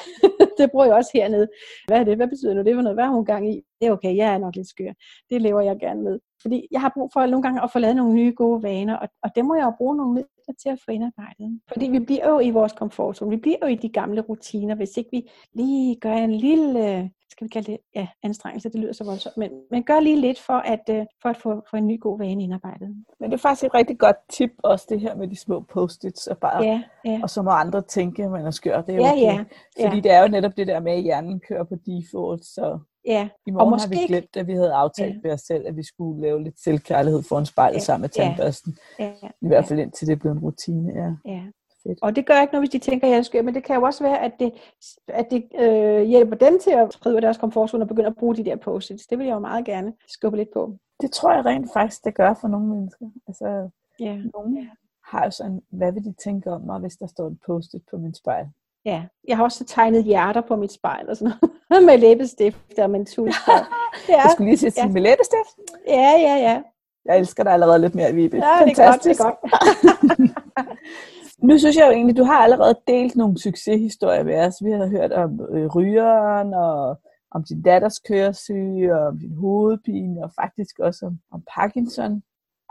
det 0.58 0.70
bruger 0.70 0.86
jeg 0.86 0.94
også 0.94 1.10
hernede. 1.14 1.48
Hvad 1.86 2.00
er 2.00 2.04
det? 2.04 2.16
Hvad 2.16 2.28
betyder 2.28 2.54
nu 2.54 2.62
det 2.62 2.74
for 2.74 2.82
noget? 2.82 2.96
Hvad 2.96 3.04
har 3.04 3.12
hun 3.12 3.24
gang 3.24 3.54
i? 3.54 3.62
Det 3.80 3.86
er 3.86 3.92
okay, 3.92 4.16
jeg 4.16 4.34
er 4.34 4.38
nok 4.38 4.56
lidt 4.56 4.68
skør. 4.68 4.92
Det 5.30 5.42
lever 5.42 5.60
jeg 5.60 5.76
gerne 5.80 6.02
med. 6.02 6.18
Fordi 6.42 6.68
jeg 6.70 6.80
har 6.80 6.92
brug 6.94 7.10
for 7.12 7.26
nogle 7.26 7.42
gange 7.42 7.62
at 7.62 7.72
få 7.72 7.78
lavet 7.78 7.96
nogle 7.96 8.14
nye 8.14 8.32
gode 8.36 8.62
vaner, 8.62 8.96
og, 8.96 9.08
og 9.22 9.30
det 9.36 9.44
må 9.44 9.54
jeg 9.54 9.64
jo 9.64 9.72
bruge 9.78 9.96
nogle 9.96 10.24
dig 10.46 10.56
til 10.56 10.68
at 10.68 10.80
få 10.84 10.90
indarbejdet. 10.90 11.60
Fordi 11.68 11.86
vi 11.88 11.98
bliver 11.98 12.28
jo 12.30 12.40
i 12.40 12.50
vores 12.50 12.72
komfortzone, 12.72 13.30
vi 13.30 13.36
bliver 13.36 13.56
jo 13.62 13.66
i 13.66 13.74
de 13.74 13.88
gamle 13.88 14.20
rutiner, 14.20 14.74
hvis 14.74 14.96
ikke 14.96 15.10
vi 15.10 15.30
lige 15.54 15.96
gør 15.96 16.12
en 16.14 16.34
lille, 16.34 17.10
skal 17.36 17.44
vi 17.44 17.48
kalde 17.48 17.72
det, 17.72 17.78
ja, 17.94 18.08
anstrengelse, 18.22 18.68
det 18.68 18.80
lyder 18.80 18.92
så 18.92 19.04
voldsomt, 19.04 19.36
men, 19.36 19.50
men 19.70 19.84
gør 19.84 20.00
lige 20.00 20.20
lidt 20.20 20.40
for 20.40 20.52
at, 20.52 20.80
uh, 20.90 21.04
for 21.22 21.28
at 21.28 21.36
få, 21.36 21.62
få 21.70 21.76
en 21.76 21.86
ny 21.86 22.00
god 22.00 22.18
vane 22.18 22.42
indarbejdet. 22.42 22.88
Men 23.20 23.30
det 23.30 23.36
er 23.36 23.40
faktisk 23.40 23.64
et 23.64 23.74
rigtig 23.74 23.98
godt 23.98 24.16
tip 24.32 24.50
også 24.58 24.86
det 24.88 25.00
her 25.00 25.16
med 25.16 25.28
de 25.28 25.36
små 25.36 25.64
post-its, 25.72 26.26
og, 26.26 26.38
bare, 26.38 26.64
ja, 26.64 26.82
ja. 27.04 27.20
og 27.22 27.30
så 27.30 27.42
må 27.42 27.50
andre 27.50 27.82
tænke, 27.82 28.24
at 28.24 28.30
man 28.30 28.46
er 28.46 28.50
skør, 28.50 28.82
det 28.82 28.94
er 28.94 28.98
ja, 28.98 29.12
okay. 29.12 29.22
Ja, 29.22 29.44
Fordi 29.86 29.96
ja. 29.96 30.02
det 30.02 30.12
er 30.12 30.22
jo 30.22 30.28
netop 30.28 30.56
det 30.56 30.66
der 30.66 30.80
med, 30.80 30.92
at 30.92 31.02
hjernen 31.02 31.40
kører 31.40 31.64
på 31.64 31.74
default, 31.86 32.44
så 32.44 32.78
Ja. 33.06 33.28
I 33.46 33.50
morgen 33.50 33.66
og 33.66 33.70
måske 33.70 33.94
har 33.94 34.02
vi 34.02 34.06
glemt, 34.06 34.36
at 34.36 34.46
vi 34.46 34.52
havde 34.52 34.72
aftalt 34.72 35.14
ja. 35.14 35.20
med 35.22 35.32
os 35.32 35.40
selv, 35.40 35.66
at 35.66 35.76
vi 35.76 35.82
skulle 35.82 36.22
lave 36.22 36.42
lidt 36.42 36.60
selvkærlighed 36.60 37.22
foran 37.22 37.46
spejlet 37.46 37.74
ja. 37.74 37.80
sammen 37.80 38.00
med 38.00 38.08
tandbørsten. 38.08 38.76
Ja. 38.98 39.12
Ja. 39.22 39.28
I 39.42 39.46
hvert 39.46 39.66
fald 39.66 39.78
indtil 39.80 40.08
det 40.08 40.18
blev 40.18 40.32
en 40.32 40.38
rutine. 40.38 40.92
Ja. 41.02 41.32
ja. 41.32 41.42
Fedt. 41.86 41.98
Og 42.02 42.16
det 42.16 42.26
gør 42.26 42.40
ikke 42.40 42.52
noget, 42.52 42.62
hvis 42.62 42.82
de 42.82 42.90
tænker, 42.90 43.06
at 43.06 43.14
jeg 43.14 43.24
skal, 43.24 43.44
men 43.44 43.54
det 43.54 43.64
kan 43.64 43.76
jo 43.76 43.82
også 43.82 44.04
være, 44.04 44.20
at 44.20 44.32
det, 44.38 44.52
at 45.08 45.30
det 45.30 45.44
øh, 45.58 46.02
hjælper 46.02 46.36
dem 46.36 46.58
til 46.58 46.70
at 46.70 46.92
skrive 46.92 47.20
deres 47.20 47.36
komfortzone 47.36 47.84
og 47.84 47.88
begynde 47.88 48.06
at 48.06 48.16
bruge 48.16 48.36
de 48.36 48.44
der 48.44 48.56
post 48.56 48.90
-its. 48.90 49.06
Det 49.10 49.18
vil 49.18 49.26
jeg 49.26 49.34
jo 49.34 49.38
meget 49.38 49.64
gerne 49.64 49.92
skubbe 50.08 50.36
lidt 50.36 50.52
på. 50.52 50.76
Det 51.00 51.10
tror 51.10 51.32
jeg 51.32 51.44
rent 51.44 51.72
faktisk, 51.72 52.04
det 52.04 52.14
gør 52.14 52.34
for 52.40 52.48
nogle 52.48 52.66
mennesker. 52.66 53.06
Altså, 53.28 53.70
ja. 54.00 54.16
nogle 54.34 54.70
har 55.04 55.24
jo 55.24 55.30
sådan, 55.30 55.62
hvad 55.70 55.92
vil 55.92 56.04
de 56.04 56.14
tænke 56.24 56.50
om 56.50 56.60
mig, 56.60 56.78
hvis 56.78 56.96
der 56.96 57.06
står 57.06 57.26
et 57.26 57.38
post 57.46 57.74
på 57.90 57.96
min 57.96 58.14
spejl? 58.14 58.46
Ja, 58.84 59.04
jeg 59.28 59.36
har 59.36 59.44
også 59.44 59.64
tegnet 59.64 60.04
hjerter 60.04 60.40
på 60.40 60.56
mit 60.56 60.72
spejl 60.72 61.08
og 61.08 61.16
sådan 61.16 61.32
noget, 61.70 61.84
med 61.86 61.98
læbestift 61.98 62.78
og 62.78 62.90
med 62.90 63.04
tus. 63.06 63.34
ja. 63.48 63.64
Jeg 64.22 64.30
skulle 64.32 64.50
lige 64.50 64.58
sige 64.58 64.72
ja. 64.76 64.88
med 64.88 65.02
læbestift. 65.02 65.56
Ja, 65.88 66.12
ja, 66.18 66.36
ja. 66.36 66.62
Jeg 67.04 67.18
elsker 67.18 67.42
dig 67.42 67.52
allerede 67.52 67.78
lidt 67.78 67.94
mere, 67.94 68.12
Vibe. 68.12 68.36
Ja, 68.36 68.60
Fantastisk. 68.60 69.20
det 69.20 69.26
er 69.26 69.30
godt, 69.30 69.38
det 69.82 70.30
er 70.30 70.64
godt. 70.64 70.78
nu 71.42 71.58
synes 71.58 71.76
jeg 71.76 71.86
jo 71.86 71.92
egentlig, 71.92 72.16
du 72.16 72.24
har 72.24 72.38
allerede 72.38 72.78
delt 72.86 73.16
nogle 73.16 73.38
succeshistorier 73.38 74.24
med 74.24 74.38
os. 74.46 74.54
Vi 74.64 74.70
har 74.70 74.86
hørt 74.86 75.12
om 75.12 75.40
øh, 75.50 75.66
rygeren, 75.66 76.54
og 76.54 77.00
om 77.30 77.44
din 77.48 77.62
datters 77.62 77.98
køresyge, 77.98 78.94
og 78.98 79.06
om 79.06 79.18
din 79.18 79.34
hovedpine, 79.34 80.24
og 80.24 80.30
faktisk 80.40 80.78
også 80.78 81.06
om, 81.06 81.18
om 81.32 81.42
Parkinson. 81.54 82.22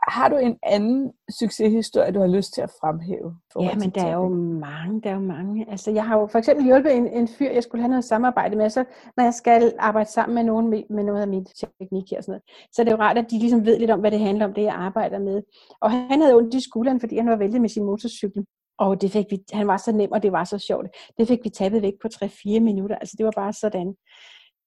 Har 0.07 0.29
du 0.29 0.37
en 0.37 0.57
anden 0.63 1.11
succeshistorie, 1.39 2.11
du 2.11 2.19
har 2.19 2.27
lyst 2.27 2.53
til 2.53 2.61
at 2.61 2.71
fremhæve? 2.81 3.35
Ja, 3.59 3.75
men 3.75 3.89
der 3.89 4.05
er 4.05 4.13
jo 4.13 4.29
mange, 4.69 5.01
der 5.01 5.09
er 5.09 5.13
jo 5.13 5.19
mange. 5.19 5.65
Altså, 5.71 5.91
jeg 5.91 6.07
har 6.07 6.19
jo 6.19 6.27
for 6.27 6.39
eksempel 6.39 6.65
hjulpet 6.65 6.95
en, 6.95 7.07
en 7.07 7.27
fyr, 7.27 7.51
jeg 7.51 7.63
skulle 7.63 7.81
have 7.81 7.89
noget 7.89 8.05
samarbejde 8.05 8.55
med, 8.55 8.69
så 8.69 8.83
når 9.17 9.23
jeg 9.23 9.33
skal 9.33 9.73
arbejde 9.79 10.11
sammen 10.11 10.35
med 10.35 10.43
nogen 10.43 10.69
med, 10.69 10.83
med 10.89 11.03
noget 11.03 11.21
af 11.21 11.27
min 11.27 11.45
teknik 11.45 12.09
her 12.11 12.17
og 12.17 12.23
sådan 12.23 12.31
noget, 12.31 12.43
så 12.71 12.81
er 12.81 12.83
det 12.83 12.91
jo 12.91 12.97
rart, 12.97 13.17
at 13.17 13.31
de 13.31 13.39
ligesom 13.39 13.65
ved 13.65 13.79
lidt 13.79 13.91
om, 13.91 13.99
hvad 13.99 14.11
det 14.11 14.19
handler 14.19 14.45
om, 14.45 14.53
det 14.53 14.63
jeg 14.63 14.73
arbejder 14.73 15.19
med. 15.19 15.41
Og 15.81 15.91
han 15.91 16.21
havde 16.21 16.35
ondt 16.35 16.53
i 16.53 16.63
skulderen, 16.63 16.99
fordi 16.99 17.17
han 17.17 17.29
var 17.29 17.35
væltet 17.35 17.61
med 17.61 17.69
sin 17.69 17.83
motorcykel. 17.83 18.45
Og 18.77 19.01
det 19.01 19.11
fik 19.11 19.25
vi, 19.29 19.39
han 19.53 19.67
var 19.67 19.77
så 19.77 19.91
nem, 19.91 20.11
og 20.11 20.23
det 20.23 20.31
var 20.31 20.43
så 20.43 20.59
sjovt. 20.59 20.87
Det 21.17 21.27
fik 21.27 21.39
vi 21.43 21.49
tabet 21.49 21.81
væk 21.81 21.93
på 22.01 22.07
3-4 22.15 22.59
minutter. 22.59 22.95
Altså 22.95 23.15
det 23.17 23.25
var 23.25 23.33
bare 23.35 23.53
sådan 23.53 23.95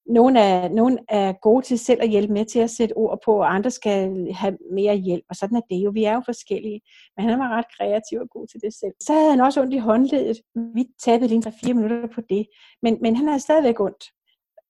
nogle 0.09 0.40
er, 0.40 0.68
nogle 0.68 0.99
er 1.09 1.33
gode 1.33 1.66
til 1.66 1.79
selv 1.79 2.03
at 2.03 2.09
hjælpe 2.09 2.33
med 2.33 2.44
til 2.44 2.59
at 2.59 2.71
sætte 2.71 2.92
ord 2.92 3.18
på, 3.25 3.38
og 3.38 3.55
andre 3.55 3.71
skal 3.71 4.33
have 4.33 4.59
mere 4.73 4.97
hjælp, 4.97 5.25
og 5.31 5.37
sådan 5.37 5.57
er 5.57 5.61
det 5.71 5.77
jo. 5.77 5.90
Vi 5.90 6.05
er 6.05 6.14
jo 6.14 6.23
forskellige, 6.25 6.81
men 7.16 7.29
han 7.29 7.38
var 7.38 7.49
ret 7.49 7.64
kreativ 7.77 8.21
og 8.21 8.31
god 8.31 8.47
til 8.47 8.61
det 8.61 8.75
selv. 8.75 8.92
Så 9.01 9.12
havde 9.12 9.31
han 9.31 9.40
også 9.40 9.61
ondt 9.61 9.75
i 9.75 9.79
håndledet. 9.79 10.37
Vi 10.75 10.85
tappede 11.05 11.29
lige 11.29 11.49
3-4 11.49 11.73
minutter 11.73 12.09
på 12.14 12.21
det, 12.29 12.47
men, 12.83 12.99
men 13.03 13.16
han 13.16 13.27
havde 13.27 13.40
stadigvæk 13.40 13.81
ondt. 13.81 14.05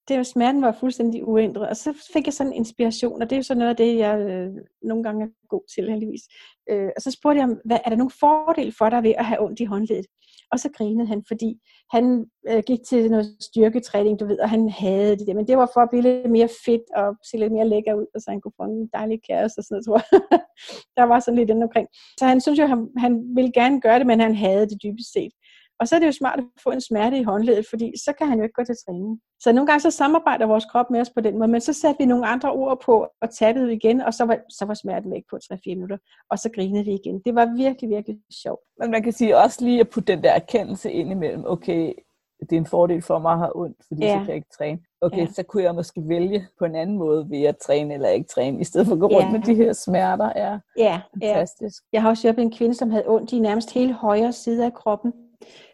Det 0.09 0.17
var, 0.17 0.23
smerten 0.23 0.63
var 0.63 0.73
fuldstændig 0.73 1.29
uændret, 1.29 1.69
og 1.69 1.77
så 1.77 2.11
fik 2.13 2.27
jeg 2.27 2.35
sådan 2.35 2.53
en 2.53 2.57
inspiration, 2.57 3.23
og 3.23 3.31
det 3.31 3.37
er 3.37 3.39
jo 3.39 3.43
sådan 3.43 3.59
noget 3.59 3.71
af 3.71 3.77
det, 3.77 3.99
jeg 3.99 4.21
øh, 4.21 4.51
nogle 4.83 5.03
gange 5.05 5.25
er 5.25 5.29
god 5.49 5.63
til 5.75 5.91
heldigvis. 5.91 6.23
Øh, 6.71 6.91
og 6.97 7.03
så 7.03 7.11
spurgte 7.11 7.39
jeg 7.39 7.47
ham, 7.47 7.57
hvad, 7.65 7.79
er 7.85 7.89
der 7.91 7.97
nogen 7.97 8.19
fordel 8.21 8.75
for 8.79 8.89
dig 8.91 9.03
ved 9.03 9.15
at 9.19 9.25
have 9.25 9.43
ondt 9.43 9.61
i 9.61 9.65
håndledet? 9.65 10.07
Og 10.53 10.59
så 10.59 10.69
grinede 10.77 11.09
han, 11.09 11.25
fordi 11.29 11.51
han 11.91 12.27
øh, 12.49 12.63
gik 12.67 12.79
til 12.89 13.11
noget 13.11 13.37
styrketræning, 13.41 14.21
du 14.21 14.27
ved, 14.27 14.39
og 14.39 14.51
han 14.51 14.69
havde 14.69 15.17
det 15.17 15.27
der. 15.27 15.35
Men 15.35 15.47
det 15.47 15.59
var 15.59 15.71
for 15.75 15.81
at 15.81 15.91
blive 15.91 16.03
lidt 16.03 16.31
mere 16.31 16.49
fedt 16.67 16.87
og 16.97 17.17
se 17.31 17.37
lidt 17.37 17.53
mere 17.53 17.69
lækker 17.69 17.95
ud, 17.95 18.07
og 18.15 18.21
så 18.21 18.31
han 18.31 18.41
kunne 18.41 18.59
få 18.61 18.63
en 18.63 18.89
dejlig 18.95 19.19
kæreste 19.29 19.59
og 19.59 19.65
sådan 19.65 19.75
noget, 19.75 19.85
tror 19.87 20.01
jeg. 20.01 20.41
der 20.99 21.05
var 21.05 21.21
sådan 21.21 21.39
lidt 21.39 21.51
omkring. 21.51 21.89
Så 22.19 22.25
han 22.27 22.41
synes 22.41 22.59
jo, 22.59 22.67
han, 22.67 22.89
han 22.97 23.13
ville 23.37 23.53
gerne 23.53 23.81
gøre 23.81 23.99
det, 23.99 24.07
men 24.07 24.21
han 24.21 24.35
havde 24.35 24.69
det 24.69 24.83
dybest 24.83 25.13
set. 25.13 25.33
Og 25.81 25.89
så 25.89 25.95
er 25.95 25.99
det 25.99 26.07
jo 26.07 26.13
smart 26.13 26.39
at 26.39 26.45
få 26.63 26.71
en 26.71 26.81
smerte 26.81 27.19
i 27.19 27.23
håndledet, 27.23 27.67
fordi 27.71 27.93
så 28.05 28.13
kan 28.19 28.27
han 28.29 28.39
jo 28.39 28.43
ikke 28.43 28.53
gå 28.53 28.65
til 28.65 28.77
træning. 28.87 29.21
Så 29.41 29.53
nogle 29.53 29.67
gange 29.67 29.81
så 29.81 29.91
samarbejder 29.91 30.47
vores 30.47 30.65
krop 30.65 30.91
med 30.91 31.01
os 31.01 31.11
på 31.11 31.21
den 31.21 31.39
måde, 31.39 31.49
men 31.49 31.61
så 31.61 31.73
satte 31.73 31.99
vi 31.99 32.07
nogle 32.07 32.27
andre 32.27 32.53
ord 32.53 32.81
på 32.81 33.07
og 33.23 33.31
tappede 33.31 33.75
igen, 33.75 34.01
og 34.01 34.15
så 34.15 34.25
var, 34.25 34.39
så 34.49 34.65
var 34.65 34.75
smerten 34.75 35.11
væk 35.11 35.23
på 35.31 35.37
3-4 35.37 35.59
minutter, 35.67 35.99
og 36.31 36.39
så 36.39 36.51
grinede 36.55 36.85
vi 36.85 36.93
igen. 36.93 37.23
Det 37.27 37.35
var 37.35 37.57
virkelig, 37.57 37.91
virkelig 37.91 38.21
sjovt. 38.43 38.61
Men 38.81 38.91
man 38.91 39.03
kan 39.03 39.13
sige 39.13 39.37
også 39.37 39.65
lige 39.65 39.81
at 39.81 39.89
putte 39.89 40.13
den 40.13 40.23
der 40.23 40.33
erkendelse 40.33 40.93
ind 40.93 41.11
imellem, 41.11 41.45
okay, 41.47 41.93
det 42.41 42.53
er 42.53 42.61
en 42.61 42.67
fordel 42.67 43.03
for 43.03 43.19
mig 43.19 43.33
at 43.33 43.39
have 43.39 43.57
ondt, 43.57 43.77
fordi 43.89 44.05
ja. 44.05 44.13
så 44.13 44.19
kan 44.19 44.29
jeg 44.29 44.37
ikke 44.37 44.57
træne. 44.59 44.79
Okay, 45.01 45.19
ja. 45.19 45.27
så 45.27 45.43
kunne 45.43 45.63
jeg 45.63 45.75
måske 45.75 46.03
vælge 46.09 46.47
på 46.59 46.65
en 46.65 46.75
anden 46.75 46.99
måde 46.99 47.31
ved 47.31 47.43
at 47.43 47.57
træne 47.57 47.95
eller 47.95 48.09
ikke 48.09 48.29
træne, 48.29 48.61
i 48.61 48.65
stedet 48.65 48.87
for 48.87 48.95
at 48.95 49.01
gå 49.01 49.07
rundt 49.07 49.27
ja. 49.27 49.33
med 49.33 49.41
de 49.41 49.55
her 49.55 49.73
smerter. 49.73 50.33
Ja, 50.37 50.59
ja 50.79 51.01
fantastisk. 51.15 51.83
Ja. 51.83 51.89
Jeg 51.93 52.03
har 52.03 52.09
også 52.09 52.23
hjulpet 52.23 52.43
en 52.43 52.53
kvinde, 52.53 52.75
som 52.75 52.91
havde 52.91 53.05
ondt 53.07 53.33
i 53.33 53.39
nærmest 53.39 53.75
hele 53.75 53.93
højre 53.93 54.33
side 54.33 54.65
af 54.65 54.75
kroppen. 54.75 55.13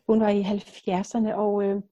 Hun 0.09 0.21
var 0.21 0.29
i 0.29 0.43
70'erne, 0.43 1.33
og 1.35 1.65
øh, 1.65 1.83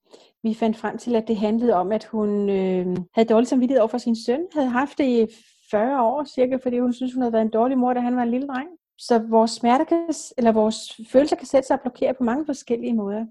vi 0.42 0.54
fandt 0.54 0.76
frem 0.76 0.98
til, 0.98 1.16
at 1.16 1.28
det 1.28 1.36
handlede 1.36 1.74
om, 1.74 1.92
at 1.92 2.04
hun 2.04 2.48
øh, 2.48 2.96
havde 3.14 3.28
dårlig 3.28 3.48
samvittighed 3.48 3.80
over 3.80 3.88
for 3.88 3.98
sin 3.98 4.16
søn. 4.16 4.46
Havde 4.52 4.68
haft 4.68 4.98
det 4.98 5.04
i 5.04 5.26
40 5.70 6.02
år 6.02 6.24
cirka, 6.24 6.56
fordi 6.62 6.78
hun 6.78 6.92
synes, 6.92 7.12
hun 7.14 7.22
havde 7.22 7.32
været 7.32 7.44
en 7.44 7.50
dårlig 7.50 7.78
mor, 7.78 7.92
da 7.92 8.00
han 8.00 8.16
var 8.16 8.22
en 8.22 8.30
lille 8.30 8.46
dreng. 8.46 8.68
Så 8.98 9.18
vores 9.18 9.50
smerter 9.50 9.84
kan, 9.84 10.14
eller 10.38 10.52
vores 10.52 11.00
følelser 11.12 11.36
kan 11.36 11.46
sætte 11.46 11.66
sig 11.66 11.74
og 11.74 11.80
blokere 11.80 12.14
på 12.14 12.24
mange 12.24 12.46
forskellige 12.46 12.94
måder. 12.94 13.26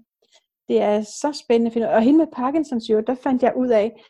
Det 0.68 0.82
er 0.82 1.02
så 1.02 1.40
spændende 1.44 1.66
at 1.66 1.72
finde 1.72 1.88
Og 1.88 2.02
hende 2.02 2.18
med 2.18 2.26
Parkinsons 2.32 2.90
jo, 2.90 3.00
der 3.00 3.14
fandt 3.14 3.42
jeg 3.42 3.56
ud 3.56 3.68
af, 3.68 4.04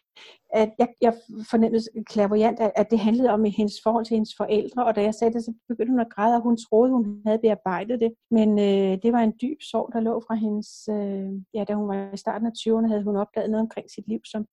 at 0.52 0.70
jeg, 0.78 0.88
jeg 1.00 1.14
fornemmede 1.50 1.82
klaverjant, 2.06 2.60
at, 2.60 2.72
at 2.76 2.90
det 2.90 2.98
handlede 2.98 3.30
om 3.30 3.44
hendes 3.44 3.74
forhold 3.82 4.04
til 4.04 4.14
hendes 4.14 4.34
forældre, 4.36 4.84
og 4.84 4.96
da 4.96 5.02
jeg 5.02 5.14
sagde 5.14 5.34
det, 5.34 5.44
så 5.44 5.52
begyndte 5.68 5.90
hun 5.90 6.00
at 6.00 6.12
græde, 6.14 6.36
og 6.36 6.42
hun 6.42 6.56
troede, 6.56 6.92
hun 6.92 7.22
havde 7.26 7.38
bearbejdet 7.38 8.00
det. 8.00 8.12
Men 8.30 8.58
øh, 8.58 8.98
det 9.02 9.12
var 9.12 9.20
en 9.20 9.34
dyb 9.42 9.60
sorg, 9.70 9.90
der 9.92 10.00
lå 10.00 10.22
fra 10.26 10.34
hendes, 10.34 10.88
øh, 10.90 11.30
ja, 11.54 11.64
da 11.64 11.74
hun 11.74 11.88
var 11.88 12.12
i 12.14 12.16
starten 12.16 12.46
af 12.46 12.52
20'erne, 12.58 12.88
havde 12.88 13.04
hun 13.04 13.16
opdaget 13.16 13.50
noget 13.50 13.62
omkring 13.62 13.90
sit 13.90 14.08
liv, 14.08 14.20
som 14.24 14.46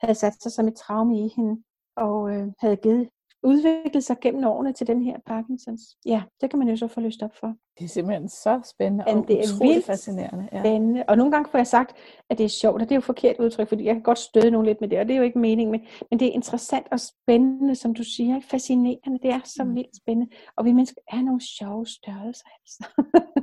havde 0.00 0.14
sat 0.14 0.42
sig 0.42 0.52
som 0.52 0.68
et 0.68 0.74
traume 0.74 1.24
i 1.24 1.28
hende, 1.36 1.62
og 1.96 2.34
øh, 2.34 2.46
havde 2.58 2.76
givet 2.76 3.08
udviklet 3.42 4.04
sig 4.04 4.16
gennem 4.20 4.44
årene 4.44 4.72
til 4.72 4.86
den 4.86 5.02
her 5.02 5.16
Parkinsons. 5.26 5.82
Ja, 6.06 6.22
det 6.40 6.50
kan 6.50 6.58
man 6.58 6.68
jo 6.68 6.76
så 6.76 6.88
få 6.88 7.00
lyst 7.00 7.22
op 7.22 7.36
for. 7.40 7.54
Det 7.78 7.84
er 7.84 7.88
simpelthen 7.88 8.28
så 8.28 8.60
spændende 8.64 9.04
og 9.04 9.28
det 9.28 9.38
er 9.38 9.64
vildt 9.64 9.86
fascinerende. 9.86 10.48
Ja. 10.52 10.60
spændende. 10.60 11.04
Og 11.08 11.16
nogle 11.16 11.32
gange 11.32 11.50
får 11.50 11.58
jeg 11.58 11.66
sagt, 11.66 11.96
at 12.30 12.38
det 12.38 12.44
er 12.44 12.48
sjovt, 12.48 12.74
og 12.74 12.88
det 12.88 12.92
er 12.92 12.96
jo 12.96 13.00
forkert 13.00 13.36
udtryk, 13.38 13.68
fordi 13.68 13.84
jeg 13.84 13.94
kan 13.94 14.02
godt 14.02 14.18
støde 14.18 14.50
nogen 14.50 14.66
lidt 14.66 14.80
med 14.80 14.88
det, 14.88 14.98
og 14.98 15.08
det 15.08 15.14
er 15.14 15.18
jo 15.18 15.24
ikke 15.24 15.38
meningen, 15.38 15.72
men, 15.72 15.80
men 16.10 16.20
det 16.20 16.28
er 16.28 16.32
interessant 16.32 16.86
og 16.90 17.00
spændende, 17.00 17.74
som 17.74 17.94
du 17.94 18.04
siger, 18.04 18.40
fascinerende. 18.40 19.18
Det 19.22 19.30
er 19.30 19.40
så 19.44 19.64
mm. 19.64 19.74
vildt 19.74 19.96
spændende. 19.96 20.32
Og 20.56 20.64
vi 20.64 20.72
mennesker 20.72 21.00
er 21.08 21.22
nogle 21.22 21.40
sjove 21.58 21.86
størrelser, 21.86 22.46
altså. 22.60 22.84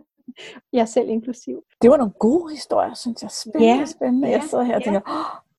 jeg 0.73 0.87
selv 0.87 1.09
inklusiv. 1.09 1.63
Det 1.81 1.89
var 1.89 1.97
nogle 1.97 2.13
gode 2.19 2.53
historier, 2.53 2.93
synes 2.93 3.23
jeg. 3.23 3.31
Spændende, 3.31 3.77
ja, 3.77 3.85
spændende. 3.85 4.29
Jeg 4.29 4.43
sidder 4.43 4.63
her 4.63 4.75
og 4.75 4.81
ja. 4.81 4.85
tænker, 4.85 5.01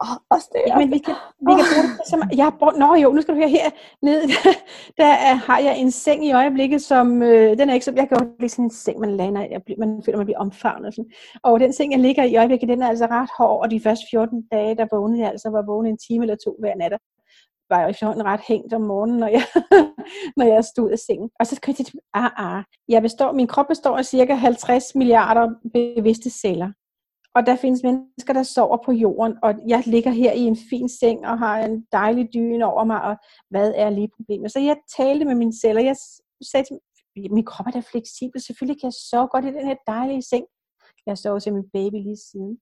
oh, 0.05 0.17
også 0.31 0.49
det. 0.53 0.63
Jamen, 0.67 0.91
vi 0.95 0.99
kan, 0.99 1.15
vi 1.47 1.53
kan 1.59 1.67
bruge 1.73 1.87
det 1.89 2.09
som, 2.11 2.23
jeg 2.37 2.45
har 2.45 2.79
nå 2.79 2.95
jo, 2.95 3.13
nu 3.13 3.21
skal 3.23 3.35
du 3.35 3.39
høre 3.39 3.49
her 3.49 3.71
ned, 4.03 4.21
der 5.01 5.13
er, 5.29 5.35
har 5.35 5.59
jeg 5.59 5.79
en 5.79 5.91
seng 5.91 6.27
i 6.27 6.33
øjeblikket, 6.33 6.83
som, 6.83 7.23
øh, 7.23 7.59
den 7.59 7.71
er 7.71 7.75
ikke 7.75 7.85
så, 7.85 7.93
jeg 7.97 8.09
kan 8.09 8.19
jo 8.21 8.27
lige 8.41 8.51
sådan 8.51 8.65
en 8.65 8.71
seng, 8.71 9.01
man 9.01 9.17
lander, 9.17 9.47
jeg, 9.51 9.61
man 9.79 10.03
føler, 10.05 10.19
man 10.19 10.27
bliver 10.27 10.39
omfavnet 10.39 10.87
og 10.87 10.93
sådan. 10.93 11.11
Og 11.43 11.61
den 11.61 11.73
seng, 11.73 11.93
jeg 11.93 12.01
ligger 12.01 12.25
i 12.25 12.37
øjeblikket, 12.37 12.69
den 12.69 12.83
er 12.83 12.89
altså 12.89 13.07
ret 13.07 13.31
hård, 13.39 13.63
og 13.63 13.71
de 13.71 13.81
første 13.81 14.05
14 14.11 14.43
dage, 14.53 14.77
der 14.77 14.87
vågnede 14.93 15.21
jeg 15.21 15.31
altså, 15.31 15.51
var 15.51 15.63
vågnet 15.67 15.91
en 15.91 15.99
time 16.09 16.25
eller 16.25 16.37
to 16.45 16.57
hver 16.61 16.75
nat, 16.77 16.93
var 17.71 17.81
jeg 17.81 17.91
efterhånden 17.91 18.25
ret 18.25 18.41
hængt 18.49 18.73
om 18.73 18.81
morgenen, 18.81 19.19
når 19.19 19.27
jeg, 19.27 19.43
når 20.39 20.45
jeg 20.45 20.65
stod 20.65 20.91
af 20.91 20.99
sengen. 20.99 21.31
Og 21.41 21.47
så 21.47 21.61
kan 21.61 21.75
jeg 21.79 21.87
til, 21.87 21.99
ah, 22.15 22.31
ah. 22.37 22.63
Jeg 22.89 23.03
består, 23.03 23.33
min 23.33 23.47
krop 23.47 23.67
består 23.69 23.97
af 23.97 24.05
cirka 24.05 24.35
50 24.35 24.95
milliarder 24.95 25.49
bevidste 25.73 26.31
celler. 26.31 26.73
Og 27.35 27.47
der 27.47 27.57
findes 27.57 27.83
mennesker, 27.83 28.33
der 28.33 28.43
sover 28.43 28.79
på 28.85 28.93
jorden, 28.93 29.37
og 29.43 29.55
jeg 29.69 29.83
ligger 29.87 30.11
her 30.11 30.33
i 30.33 30.41
en 30.41 30.57
fin 30.71 30.89
seng 30.89 31.27
og 31.27 31.39
har 31.39 31.59
en 31.59 31.87
dejlig 31.93 32.29
dyne 32.35 32.67
over 32.67 32.85
mig, 32.85 33.03
og 33.03 33.17
hvad 33.51 33.73
er 33.77 33.91
lige 33.91 34.11
problemet? 34.17 34.53
Så 34.53 34.61
jeg 34.61 34.77
talte 34.97 35.25
med 35.25 35.35
mine 35.35 35.53
celler, 35.61 35.83
jeg 35.83 35.97
sagde 36.43 36.67
til 36.67 36.79
min 37.31 37.45
krop 37.45 37.67
er 37.67 37.71
da 37.71 37.83
fleksibel, 37.91 38.41
selvfølgelig 38.41 38.81
kan 38.81 38.87
jeg 38.87 38.99
sove 39.11 39.29
godt 39.29 39.45
i 39.45 39.49
den 39.49 39.67
her 39.67 39.77
dejlige 39.87 40.23
seng. 40.23 40.45
Jeg 41.07 41.19
sover 41.19 41.39
til 41.39 41.53
min 41.55 41.71
baby 41.73 41.95
lige 41.95 42.17
siden. 42.31 42.59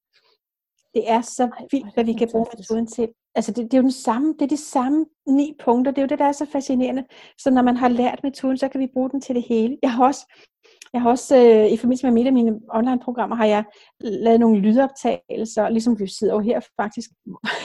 Det 0.95 1.11
er 1.11 1.21
så 1.21 1.45
vildt, 1.73 1.95
hvad 1.95 2.05
vi 2.05 2.13
kan 2.13 2.29
bruge 2.33 2.47
metoden 2.57 2.87
til. 2.87 3.09
Altså 3.35 3.53
det, 3.53 3.65
det, 3.65 3.75
er 3.75 3.79
jo 3.79 3.83
den 3.83 4.01
samme, 4.09 4.33
det 4.33 4.43
er 4.43 4.57
de 4.57 4.57
samme 4.57 5.07
ni 5.29 5.57
punkter, 5.65 5.93
det 5.93 5.99
er 5.99 6.03
jo 6.03 6.09
det, 6.09 6.19
der 6.19 6.25
er 6.25 6.33
så 6.33 6.47
fascinerende. 6.53 7.05
Så 7.39 7.51
når 7.51 7.63
man 7.63 7.77
har 7.77 7.89
lært 7.89 8.23
metoden, 8.23 8.59
så 8.59 8.69
kan 8.69 8.81
vi 8.81 8.87
bruge 8.93 9.11
den 9.11 9.21
til 9.21 9.35
det 9.35 9.43
hele. 9.49 9.79
Jeg 9.83 9.93
har 9.93 10.05
også, 10.05 10.27
jeg 10.93 11.03
har 11.03 11.11
også 11.11 11.37
øh, 11.37 11.73
i 11.73 11.77
forbindelse 11.77 12.07
med 12.07 12.13
mine 12.13 12.27
af 12.27 12.33
mine 12.33 12.61
online-programmer, 12.69 13.37
har 13.37 13.47
jeg 13.47 13.65
lavet 14.01 14.41
nogle 14.41 14.61
lydoptagelser, 14.61 15.69
ligesom 15.69 15.99
vi 16.01 16.07
sidder 16.07 16.35
jo 16.35 16.41
her 16.41 16.61
faktisk, 16.81 17.11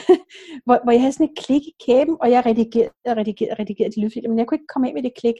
hvor, 0.64 0.80
hvor 0.84 0.92
jeg 0.92 1.00
havde 1.00 1.12
sådan 1.12 1.28
et 1.30 1.38
klik 1.44 1.62
i 1.62 1.74
kæben, 1.86 2.16
og 2.20 2.30
jeg 2.30 2.46
redigerede 2.46 2.90
og 3.06 3.16
redigerede, 3.16 3.62
redigerede 3.62 3.94
de 3.94 4.00
lydfiler, 4.00 4.28
men 4.28 4.38
jeg 4.38 4.46
kunne 4.46 4.56
ikke 4.56 4.72
komme 4.74 4.88
af 4.88 4.94
med 4.94 5.02
det 5.02 5.12
klik. 5.20 5.34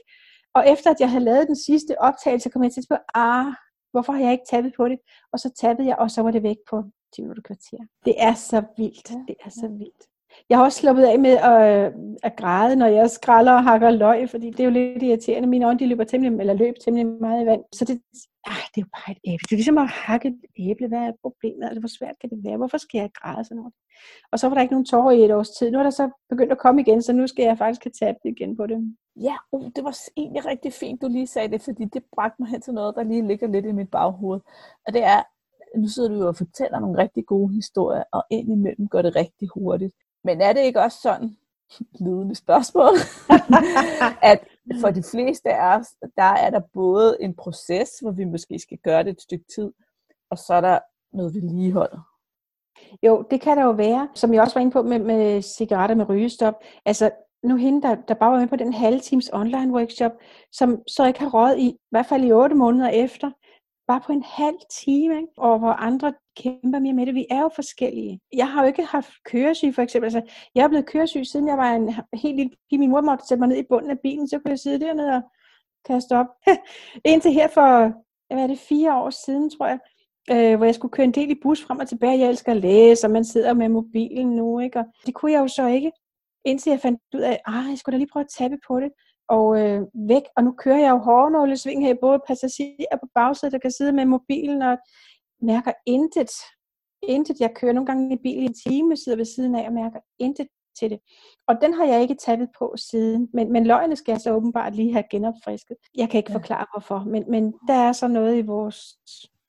Og 0.55 0.69
efter 0.69 0.89
at 0.91 0.99
jeg 0.99 1.09
havde 1.09 1.23
lavet 1.23 1.47
den 1.47 1.55
sidste 1.55 2.01
optagelse, 2.01 2.49
kom 2.49 2.63
jeg 2.63 2.71
til 2.71 2.81
at 2.81 2.85
spørge, 2.85 3.01
ah, 3.13 3.53
hvorfor 3.91 4.13
har 4.13 4.19
jeg 4.19 4.31
ikke 4.31 4.49
tappet 4.49 4.73
på 4.77 4.87
det? 4.87 4.97
Og 5.33 5.39
så 5.39 5.49
tappede 5.61 5.87
jeg, 5.87 5.97
og 5.97 6.11
så 6.11 6.21
var 6.21 6.31
det 6.31 6.43
væk 6.43 6.57
på 6.69 6.83
10 7.15 7.21
minutter 7.21 7.43
kvarter. 7.43 7.77
Det 8.05 8.15
er 8.17 8.33
så 8.33 8.63
vildt. 8.77 9.09
Det 9.27 9.35
er 9.45 9.49
så 9.49 9.67
vildt. 9.67 10.03
Jeg 10.49 10.57
har 10.57 10.65
også 10.65 10.79
sluppet 10.79 11.03
af 11.03 11.19
med 11.19 11.31
at, 11.31 11.85
øh, 11.85 11.91
at 12.23 12.35
græde, 12.35 12.75
når 12.75 12.87
jeg 12.87 13.09
skræller 13.09 13.51
og 13.51 13.63
hakker 13.63 13.89
løg, 13.89 14.29
fordi 14.29 14.49
det 14.49 14.59
er 14.59 14.63
jo 14.63 14.69
lidt 14.69 15.03
irriterende. 15.03 15.47
Mine 15.47 15.65
øjne 15.65 15.79
de 15.79 15.87
løber 15.87 16.03
temmelig, 16.03 16.39
eller 16.39 16.53
løb 16.53 16.75
temmelig 16.83 17.07
meget 17.07 17.43
i 17.43 17.45
vand. 17.45 17.63
Så 17.73 17.85
det, 17.85 18.01
ah, 18.47 18.63
det 18.75 18.81
er 18.81 18.85
jo 18.85 18.91
bare 18.97 19.11
et 19.11 19.21
æble. 19.31 19.43
Det 19.47 19.51
er 19.51 19.61
ligesom 19.61 19.77
at 19.77 19.89
hakke 19.89 20.27
et 20.27 20.41
æble. 20.59 20.87
Hvad 20.87 20.99
er 20.99 21.11
problemet? 21.21 21.63
Altså, 21.63 21.79
hvor 21.79 21.93
svært 21.97 22.15
kan 22.21 22.29
det 22.29 22.39
være? 22.45 22.57
Hvorfor 22.57 22.77
skal 22.77 22.97
jeg 22.99 23.09
græde 23.19 23.43
sådan 23.43 23.57
noget? 23.57 23.73
Og 24.31 24.39
så 24.39 24.47
var 24.47 24.55
der 24.55 24.61
ikke 24.61 24.73
nogen 24.73 24.85
tårer 24.85 25.11
i 25.11 25.25
et 25.25 25.31
års 25.31 25.49
tid. 25.49 25.71
Nu 25.71 25.79
er 25.79 25.83
der 25.83 25.89
så 25.89 26.09
begyndt 26.29 26.51
at 26.51 26.57
komme 26.57 26.81
igen, 26.81 27.01
så 27.01 27.13
nu 27.13 27.27
skal 27.27 27.43
jeg 27.43 27.57
faktisk 27.57 27.83
have 27.83 27.97
tabt 28.01 28.19
igen 28.25 28.57
på 28.57 28.67
det. 28.67 28.95
Ja, 29.15 29.35
uh, 29.51 29.69
det 29.75 29.83
var 29.83 29.97
egentlig 30.17 30.45
rigtig 30.45 30.73
fint, 30.73 31.01
du 31.01 31.07
lige 31.07 31.27
sagde 31.27 31.51
det, 31.51 31.61
fordi 31.61 31.85
det 31.85 32.03
bragte 32.15 32.35
mig 32.39 32.49
hen 32.49 32.61
til 32.61 32.73
noget, 32.73 32.95
der 32.95 33.03
lige 33.03 33.27
ligger 33.27 33.47
lidt 33.47 33.65
i 33.65 33.71
mit 33.71 33.91
baghoved. 33.91 34.39
Og 34.87 34.93
det 34.93 35.03
er, 35.03 35.21
nu 35.77 35.87
sidder 35.87 36.09
du 36.09 36.15
jo 36.15 36.27
og 36.27 36.35
fortæller 36.35 36.79
nogle 36.79 36.97
rigtig 36.97 37.25
gode 37.25 37.53
historier, 37.53 38.03
og 38.11 38.23
indimellem 38.29 38.87
går 38.87 39.01
det 39.01 39.15
rigtig 39.15 39.47
hurtigt. 39.55 39.93
Men 40.23 40.41
er 40.41 40.53
det 40.53 40.61
ikke 40.61 40.81
også 40.81 40.97
sådan, 41.01 41.37
lydende 42.05 42.35
spørgsmål, 42.35 42.95
at 44.31 44.39
for 44.81 44.89
de 44.89 45.03
fleste 45.11 45.53
af 45.53 45.77
os, 45.77 45.87
der 46.17 46.23
er 46.23 46.49
der 46.49 46.61
både 46.73 47.17
en 47.19 47.35
proces, 47.35 47.89
hvor 48.01 48.11
vi 48.11 48.23
måske 48.23 48.59
skal 48.59 48.77
gøre 48.77 49.03
det 49.03 49.09
et 49.09 49.21
stykke 49.21 49.45
tid, 49.55 49.71
og 50.29 50.37
så 50.37 50.53
er 50.53 50.61
der 50.61 50.79
noget 51.13 51.33
vedligehold. 51.33 51.99
Jo, 53.03 53.25
det 53.31 53.41
kan 53.41 53.57
der 53.57 53.63
jo 53.63 53.71
være, 53.71 54.09
som 54.13 54.33
jeg 54.33 54.41
også 54.41 54.55
var 54.55 54.61
inde 54.61 54.71
på 54.71 54.81
med, 54.81 54.99
med 54.99 55.41
cigaretter 55.41 55.95
med 55.95 56.09
rygestop. 56.09 56.53
Altså, 56.85 57.11
nu 57.43 57.55
hende, 57.55 57.81
der, 57.81 57.95
der 57.95 58.13
bare 58.13 58.31
var 58.31 58.39
med 58.39 58.47
på 58.47 58.55
den 58.55 58.73
halve 58.73 58.99
times 58.99 59.29
online 59.33 59.73
workshop, 59.73 60.11
som 60.51 60.81
så 60.87 61.05
ikke 61.05 61.19
har 61.19 61.29
råd 61.29 61.55
i, 61.57 61.67
i 61.67 61.77
hvert 61.91 62.05
fald 62.05 62.23
i 62.23 62.31
otte 62.31 62.55
måneder 62.55 62.89
efter, 62.89 63.31
bare 63.87 64.01
på 64.05 64.11
en 64.11 64.23
halv 64.23 64.57
time, 64.83 65.15
ikke? 65.15 65.27
og 65.37 65.59
hvor 65.59 65.71
andre 65.71 66.13
kæmper 66.37 66.79
mere 66.79 66.93
med 66.93 67.05
det. 67.05 67.15
Vi 67.15 67.25
er 67.29 67.41
jo 67.41 67.49
forskellige. 67.55 68.19
Jeg 68.33 68.47
har 68.51 68.61
jo 68.61 68.67
ikke 68.67 68.85
haft 68.85 69.11
køresyg, 69.25 69.75
for 69.75 69.81
eksempel. 69.81 70.05
Altså, 70.05 70.33
jeg 70.55 70.63
er 70.63 70.67
blevet 70.67 70.85
køresyg, 70.85 71.25
siden 71.25 71.47
jeg 71.47 71.57
var 71.57 71.71
en 71.71 71.93
helt 72.13 72.35
lille 72.35 72.51
pige. 72.69 72.79
Min 72.79 72.89
mor 72.89 73.01
måtte 73.01 73.27
sætte 73.27 73.39
mig 73.39 73.49
ned 73.49 73.57
i 73.57 73.67
bunden 73.69 73.91
af 73.91 73.99
bilen, 73.99 74.27
så 74.27 74.39
kunne 74.39 74.49
jeg 74.49 74.59
sidde 74.59 74.85
dernede 74.85 75.15
og 75.15 75.21
kaste 75.85 76.17
op. 76.17 76.27
Indtil 77.05 77.33
her 77.33 77.47
for, 77.47 77.93
hvad 78.33 78.43
er 78.43 78.47
det, 78.47 78.59
fire 78.59 78.97
år 78.97 79.09
siden, 79.09 79.49
tror 79.49 79.67
jeg, 79.67 79.79
øh, 80.31 80.57
hvor 80.57 80.65
jeg 80.65 80.75
skulle 80.75 80.91
køre 80.91 81.05
en 81.05 81.11
del 81.11 81.31
i 81.31 81.39
bus 81.43 81.63
frem 81.63 81.79
og 81.79 81.87
tilbage. 81.87 82.19
Jeg 82.19 82.29
elsker 82.29 82.51
at 82.51 82.57
læse, 82.57 83.07
og 83.07 83.11
man 83.11 83.25
sidder 83.25 83.53
med 83.53 83.69
mobilen 83.69 84.35
nu, 84.35 84.59
ikke? 84.59 84.79
Og 84.79 84.85
det 85.05 85.13
kunne 85.13 85.31
jeg 85.31 85.39
jo 85.39 85.47
så 85.47 85.67
ikke, 85.67 85.91
indtil 86.45 86.69
jeg 86.69 86.79
fandt 86.79 87.01
ud 87.15 87.21
af, 87.21 87.39
at 87.47 87.53
jeg 87.69 87.77
skulle 87.77 87.93
da 87.93 87.97
lige 87.97 88.09
prøve 88.13 88.23
at 88.23 88.35
tabe 88.37 88.57
på 88.67 88.79
det 88.79 88.91
og 89.29 89.59
øh, 89.61 89.81
væk. 89.93 90.23
Og 90.35 90.43
nu 90.43 90.51
kører 90.51 90.79
jeg 90.79 90.91
jo 90.91 90.97
hårdnålesving 90.97 91.85
her, 91.85 91.95
både 92.01 92.19
passagerer 92.27 92.97
på 93.01 93.07
bagsædet, 93.15 93.53
der 93.53 93.59
kan 93.59 93.71
sidde 93.71 93.91
med 93.91 94.05
mobilen 94.05 94.61
og 94.61 94.77
mærker 95.41 95.71
intet. 95.85 96.31
Intet. 97.01 97.39
Jeg 97.39 97.53
kører 97.55 97.73
nogle 97.73 97.85
gange 97.85 98.13
i 98.13 98.17
bil 98.23 98.43
i 98.43 98.45
en 98.45 98.55
time, 98.67 98.97
sidder 98.97 99.15
ved 99.15 99.25
siden 99.25 99.55
af 99.55 99.67
og 99.67 99.73
mærker 99.73 99.99
intet 100.19 100.47
til 100.79 100.89
det. 100.89 100.99
Og 101.47 101.61
den 101.61 101.73
har 101.73 101.85
jeg 101.85 102.01
ikke 102.01 102.15
taget 102.15 102.49
på 102.57 102.73
siden. 102.77 103.29
Men, 103.33 103.51
men 103.51 103.65
løgene 103.65 103.95
skal 103.95 104.11
jeg 104.11 104.21
så 104.21 104.33
åbenbart 104.33 104.75
lige 104.75 104.93
have 104.93 105.03
genopfrisket. 105.11 105.77
Jeg 105.95 106.09
kan 106.09 106.17
ikke 106.17 106.31
ja. 106.31 106.37
forklare 106.37 106.65
hvorfor, 106.73 106.99
men, 106.99 107.23
men 107.31 107.53
der 107.67 107.73
er 107.73 107.91
så 107.91 108.07
noget 108.07 108.37
i 108.37 108.41
vores 108.41 108.97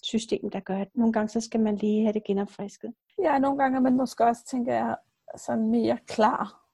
system, 0.02 0.50
der 0.50 0.60
gør, 0.60 0.78
at 0.78 0.88
nogle 0.94 1.12
gange 1.12 1.28
så 1.28 1.40
skal 1.40 1.60
man 1.60 1.76
lige 1.76 2.02
have 2.02 2.12
det 2.12 2.24
genopfrisket. 2.24 2.92
Ja, 3.22 3.38
nogle 3.38 3.58
gange 3.58 3.76
er 3.76 3.80
man 3.80 3.96
måske 3.96 4.24
også, 4.24 4.46
tænker 4.46 4.74
jeg, 4.74 4.96
sådan 5.36 5.70
mere 5.70 5.98
klar 6.06 6.66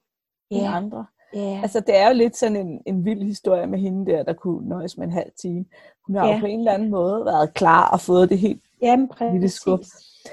ja. 0.50 0.56
end 0.56 0.66
andre. 0.66 1.06
Yeah. 1.36 1.62
Altså 1.62 1.80
det 1.80 1.96
er 1.96 2.08
jo 2.08 2.14
lidt 2.14 2.36
sådan 2.36 2.56
en, 2.56 2.80
en 2.86 3.04
vild 3.04 3.22
historie 3.22 3.66
med 3.66 3.78
hende 3.78 4.12
der, 4.12 4.22
der 4.22 4.32
kunne 4.32 4.68
nøjes 4.68 4.96
med 4.98 5.06
en 5.06 5.12
halv 5.12 5.30
time. 5.40 5.64
Hun 6.06 6.16
har 6.16 6.26
yeah. 6.26 6.36
jo 6.36 6.40
på 6.40 6.46
en 6.46 6.58
eller 6.58 6.72
anden 6.72 6.90
måde 6.90 7.24
været 7.24 7.54
klar 7.54 7.90
og 7.90 8.00
fået 8.00 8.30
det 8.30 8.38
helt 8.38 8.62
Jamen, 8.82 9.10
lille 9.32 9.48
skub. 9.48 9.80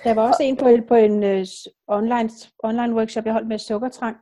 Der 0.03 0.13
var 0.13 0.27
også 0.27 0.43
en 0.43 0.57
på, 0.57 0.69
på 0.87 0.95
en 0.95 1.23
uh, 1.23 1.45
online, 1.87 2.29
online 2.63 2.95
workshop, 2.95 3.25
jeg 3.25 3.33
holdt 3.33 3.47
med 3.47 3.59
sukkertrang. 3.59 4.17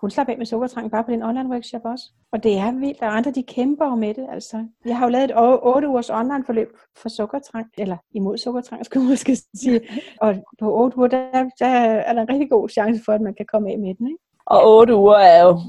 hun 0.00 0.10
slap 0.10 0.28
af 0.28 0.38
med 0.38 0.46
sukkertrangen 0.46 0.90
bare 0.90 1.04
på 1.04 1.10
den 1.10 1.22
online 1.22 1.48
workshop 1.48 1.80
også. 1.84 2.04
Og 2.32 2.42
det 2.42 2.58
er 2.58 2.72
vildt, 2.72 3.02
og 3.02 3.16
andre 3.16 3.30
de 3.30 3.42
kæmper 3.42 3.86
jo 3.86 3.94
med 3.94 4.14
det. 4.14 4.26
Altså. 4.32 4.66
Jeg 4.84 4.96
har 4.96 5.06
jo 5.06 5.10
lavet 5.10 5.24
et 5.24 5.36
8 5.36 5.88
ugers 5.88 6.10
online 6.10 6.44
forløb 6.46 6.68
for 6.96 7.08
sukkertrang, 7.08 7.66
eller 7.78 7.96
imod 8.12 8.38
sukkertrang, 8.38 8.84
skulle 8.84 9.04
man 9.04 9.12
måske 9.12 9.36
sige. 9.54 9.80
Og 10.22 10.34
på 10.60 10.82
8 10.82 10.98
uger, 10.98 11.08
der, 11.08 11.50
der 11.58 11.66
er 11.66 12.12
der 12.12 12.22
en 12.22 12.28
rigtig 12.28 12.50
god 12.50 12.68
chance 12.68 13.04
for, 13.04 13.12
at 13.12 13.20
man 13.20 13.34
kan 13.34 13.46
komme 13.52 13.70
af 13.70 13.78
med 13.78 13.94
den. 13.94 14.06
Ikke? 14.06 14.18
Og 14.46 14.78
8 14.78 14.96
uger 14.96 15.16
er 15.16 15.42
jo 15.44 15.60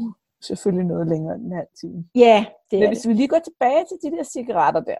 selvfølgelig 0.43 0.85
noget 0.85 1.07
længere 1.07 1.35
end 1.35 1.45
en 1.45 1.51
halv 1.51 1.67
time. 1.81 2.05
Ja, 2.15 2.45
det 2.71 2.79
Men 2.79 2.83
er 2.83 2.87
hvis 2.87 3.01
det. 3.01 3.09
vi 3.09 3.13
lige 3.13 3.27
går 3.27 3.39
tilbage 3.39 3.85
til 3.89 4.11
de 4.11 4.17
der 4.17 4.23
cigaretter 4.23 4.81
der, 4.81 4.97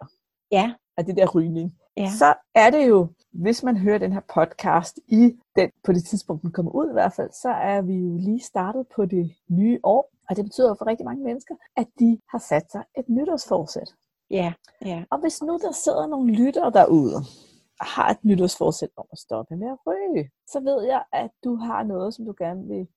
Ja, 0.52 0.74
af 0.98 1.06
det 1.06 1.18
der 1.18 1.28
rygning, 1.28 1.76
ja. 1.98 2.10
så 2.20 2.34
er 2.56 2.70
det 2.70 2.88
jo, 2.88 3.08
hvis 3.32 3.64
man 3.64 3.78
hører 3.78 3.98
den 3.98 4.12
her 4.14 4.22
podcast 4.34 5.00
i 5.08 5.36
den, 5.56 5.72
på 5.84 5.94
det 5.94 6.06
tidspunkt, 6.06 6.42
den 6.42 6.52
kommer 6.52 6.72
ud 6.72 6.90
i 6.90 6.94
hvert 6.94 7.14
fald, 7.14 7.32
så 7.32 7.50
er 7.50 7.82
vi 7.82 7.94
jo 7.94 8.18
lige 8.18 8.40
startet 8.40 8.88
på 8.96 9.06
det 9.06 9.32
nye 9.50 9.80
år. 9.84 10.10
Og 10.30 10.36
det 10.36 10.46
betyder 10.46 10.76
for 10.76 10.88
rigtig 10.88 11.06
mange 11.06 11.24
mennesker, 11.24 11.56
at 11.78 11.88
de 12.00 12.20
har 12.30 12.38
sat 12.40 12.72
sig 12.72 12.84
et 12.98 13.10
nytårsforsæt. 13.10 13.96
Ja, 14.32 14.54
ja. 14.86 15.04
Og 15.12 15.20
hvis 15.20 15.42
nu 15.42 15.54
der 15.62 15.72
sidder 15.72 16.08
nogle 16.08 16.34
lyttere 16.34 16.72
derude, 16.72 17.16
og 17.80 17.86
har 17.86 18.10
et 18.10 18.18
nytårsforsæt 18.24 18.90
om 18.98 19.06
at 19.12 19.18
stoppe 19.18 19.56
med 19.56 19.68
at 19.68 19.78
ryge, 19.88 20.30
så 20.48 20.60
ved 20.60 20.84
jeg, 20.84 21.04
at 21.14 21.32
du 21.44 21.56
har 21.56 21.84
noget, 21.84 22.14
som 22.14 22.26
du 22.26 22.34
gerne 22.38 22.68
vil 22.68 22.88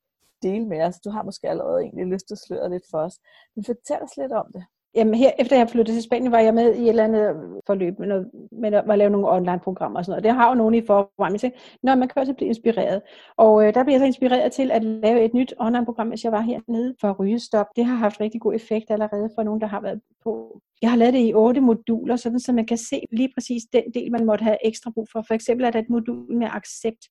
dele 0.43 0.67
med 0.67 0.83
os. 0.83 1.01
Du 1.01 1.11
har 1.11 1.23
måske 1.23 1.49
allerede 1.49 1.81
egentlig 1.83 2.07
lyst 2.07 2.27
til 2.27 2.35
at 2.35 2.45
sløre 2.47 2.71
lidt 2.71 2.87
for 2.91 2.99
os. 2.99 3.19
Men 3.55 3.65
fortæl 3.65 4.03
os 4.03 4.17
lidt 4.17 4.33
om 4.33 4.47
det. 4.53 4.65
Jamen 4.97 5.15
her, 5.15 5.31
efter 5.39 5.57
jeg 5.57 5.69
flyttede 5.71 5.97
til 5.97 6.03
Spanien, 6.03 6.33
var 6.33 6.39
jeg 6.39 6.55
med 6.55 6.75
i 6.75 6.83
et 6.83 6.89
eller 6.89 7.05
andet 7.05 7.37
forløb 7.67 7.99
med, 7.99 8.07
noget, 8.07 8.31
med 8.53 8.73
at, 8.73 8.99
lave 8.99 9.11
nogle 9.11 9.31
online-programmer 9.31 9.99
og 9.99 10.05
sådan 10.05 10.13
noget. 10.13 10.25
Det 10.25 10.33
har 10.33 10.49
jo 10.49 10.55
nogen 10.55 10.75
i 10.75 10.87
forvejen. 10.87 11.33
Jeg 11.33 11.41
tænkte, 11.41 11.61
Nå, 11.83 11.95
man 11.95 12.09
kan 12.09 12.21
også 12.21 12.35
blive 12.35 12.49
inspireret. 12.49 13.03
Og 13.37 13.67
øh, 13.67 13.75
der 13.75 13.85
blev 13.85 13.93
jeg 13.93 14.01
så 14.01 14.07
inspireret 14.07 14.53
til 14.53 14.71
at 14.71 14.85
lave 14.85 15.25
et 15.25 15.35
nyt 15.35 15.55
online-program, 15.61 16.09
hvis 16.09 16.25
jeg 16.25 16.33
var 16.33 16.41
hernede 16.41 16.95
for 17.01 17.13
rygestop. 17.21 17.67
Det 17.77 17.85
har 17.85 17.97
haft 17.97 18.21
rigtig 18.21 18.41
god 18.41 18.55
effekt 18.55 18.91
allerede 18.91 19.31
for 19.35 19.43
nogen, 19.43 19.61
der 19.61 19.67
har 19.67 19.81
været 19.81 20.01
på. 20.25 20.61
Jeg 20.83 20.91
har 20.91 20.97
lavet 20.97 21.15
det 21.15 21.29
i 21.29 21.35
otte 21.35 21.61
moduler, 21.61 22.17
sådan 22.17 22.41
så 22.41 22.53
man 22.53 22.67
kan 22.67 22.79
se 22.79 23.01
lige 23.13 23.31
præcis 23.35 23.63
den 23.73 23.85
del, 23.95 24.13
man 24.13 24.25
måtte 24.25 24.45
have 24.45 24.57
ekstra 24.65 24.91
brug 24.95 25.07
for. 25.13 25.25
For 25.27 25.35
eksempel 25.35 25.67
er 25.67 25.71
der 25.71 25.79
et 25.79 25.91
modul 25.91 26.37
med 26.37 26.49
accept, 26.53 27.05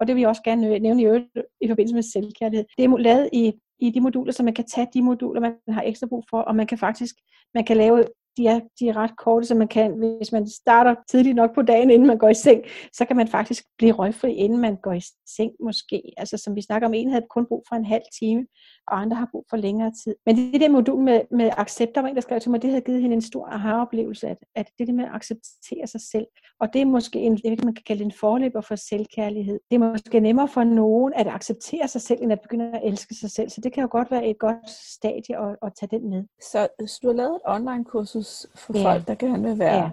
og 0.00 0.06
det 0.06 0.14
vil 0.14 0.20
jeg 0.20 0.28
også 0.28 0.42
gerne 0.42 0.74
øh, 0.74 0.80
nævne 0.80 1.02
i, 1.02 1.04
øvrigt 1.04 1.26
i 1.60 1.68
forbindelse 1.68 1.94
med 1.94 2.02
selvkærlighed. 2.02 2.66
Det 2.78 2.84
er 2.84 2.96
lavet 2.96 3.28
i 3.32 3.52
i 3.80 3.90
de 3.90 4.00
moduler, 4.00 4.32
så 4.32 4.42
man 4.42 4.54
kan 4.54 4.64
tage 4.66 4.88
de 4.94 5.02
moduler, 5.02 5.40
man 5.40 5.54
har 5.68 5.82
ekstra 5.82 6.06
brug 6.06 6.24
for, 6.30 6.40
og 6.40 6.56
man 6.56 6.66
kan 6.66 6.78
faktisk, 6.78 7.14
man 7.54 7.64
kan 7.64 7.76
lave, 7.76 8.04
de 8.40 8.46
er, 8.46 8.60
de 8.80 8.88
er 8.88 8.96
ret 8.96 9.16
korte, 9.16 9.46
så 9.46 9.54
man 9.54 9.68
kan, 9.68 9.92
hvis 10.18 10.32
man 10.32 10.48
starter 10.48 10.94
tidligt 11.10 11.36
nok 11.36 11.54
på 11.54 11.62
dagen, 11.62 11.90
inden 11.90 12.08
man 12.08 12.18
går 12.18 12.28
i 12.28 12.34
seng, 12.34 12.62
så 12.92 13.04
kan 13.04 13.16
man 13.16 13.28
faktisk 13.28 13.64
blive 13.78 13.92
røgfri, 13.92 14.32
inden 14.32 14.60
man 14.60 14.76
går 14.82 14.92
i 14.92 15.02
seng 15.36 15.52
måske. 15.64 16.02
Altså 16.16 16.36
som 16.36 16.56
vi 16.56 16.62
snakker 16.62 16.88
om, 16.88 16.94
en 16.94 17.10
havde 17.10 17.26
kun 17.30 17.46
brug 17.46 17.64
for 17.68 17.76
en 17.76 17.84
halv 17.84 18.02
time, 18.20 18.46
og 18.86 19.00
andre 19.00 19.16
har 19.16 19.28
brug 19.32 19.44
for 19.50 19.56
længere 19.56 19.92
tid. 20.04 20.14
Men 20.26 20.36
det 20.36 20.60
der 20.60 20.68
modul 20.68 21.02
med, 21.02 21.20
med 21.30 21.50
accept, 21.56 21.94
der 21.94 22.00
var 22.00 22.08
en, 22.08 22.14
der 22.14 22.20
skrev 22.20 22.40
til 22.40 22.50
mig, 22.50 22.62
det 22.62 22.70
havde 22.70 22.84
givet 22.84 23.02
hende 23.02 23.14
en 23.14 23.22
stor 23.22 23.46
aha-oplevelse, 23.46 24.28
at, 24.28 24.38
at 24.54 24.70
det 24.78 24.86
der 24.86 24.92
med 24.92 25.04
at 25.04 25.10
acceptere 25.12 25.86
sig 25.86 26.00
selv, 26.00 26.26
og 26.60 26.72
det 26.72 26.80
er 26.80 26.86
måske 26.86 27.18
en, 27.18 27.36
det, 27.36 27.64
man 27.64 27.74
kan 27.74 27.84
kalde 27.86 28.04
en 28.04 28.12
forløber 28.12 28.60
for 28.60 28.74
selvkærlighed. 28.74 29.60
Det 29.70 29.76
er 29.76 29.90
måske 29.90 30.20
nemmere 30.20 30.48
for 30.48 30.64
nogen 30.64 31.12
at 31.16 31.26
acceptere 31.26 31.88
sig 31.88 32.00
selv, 32.00 32.22
end 32.22 32.32
at 32.32 32.40
begynde 32.40 32.70
at 32.74 32.80
elske 32.84 33.14
sig 33.14 33.30
selv. 33.30 33.48
Så 33.50 33.60
det 33.60 33.72
kan 33.72 33.82
jo 33.82 33.88
godt 33.90 34.10
være 34.10 34.26
et 34.26 34.38
godt 34.38 34.70
stadie 34.70 35.38
at, 35.38 35.56
at 35.62 35.72
tage 35.80 35.98
den 35.98 36.10
med. 36.10 36.24
Så, 36.42 36.68
så 36.86 36.98
du 37.02 37.08
har 37.08 37.14
lavet 37.14 37.34
et 37.34 37.42
online-kursus 37.44 38.29
for 38.54 38.78
Ja. 38.78 38.84
folk, 38.84 39.06
der 39.08 39.14
gerne 39.14 39.42
vil 39.48 39.58
være 39.58 39.76
Ja. 39.76 39.90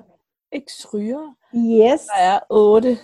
eks-ryger. 0.51 1.35
Yes. 1.55 2.01
Der 2.01 2.21
er 2.23 2.39
otte 2.49 2.97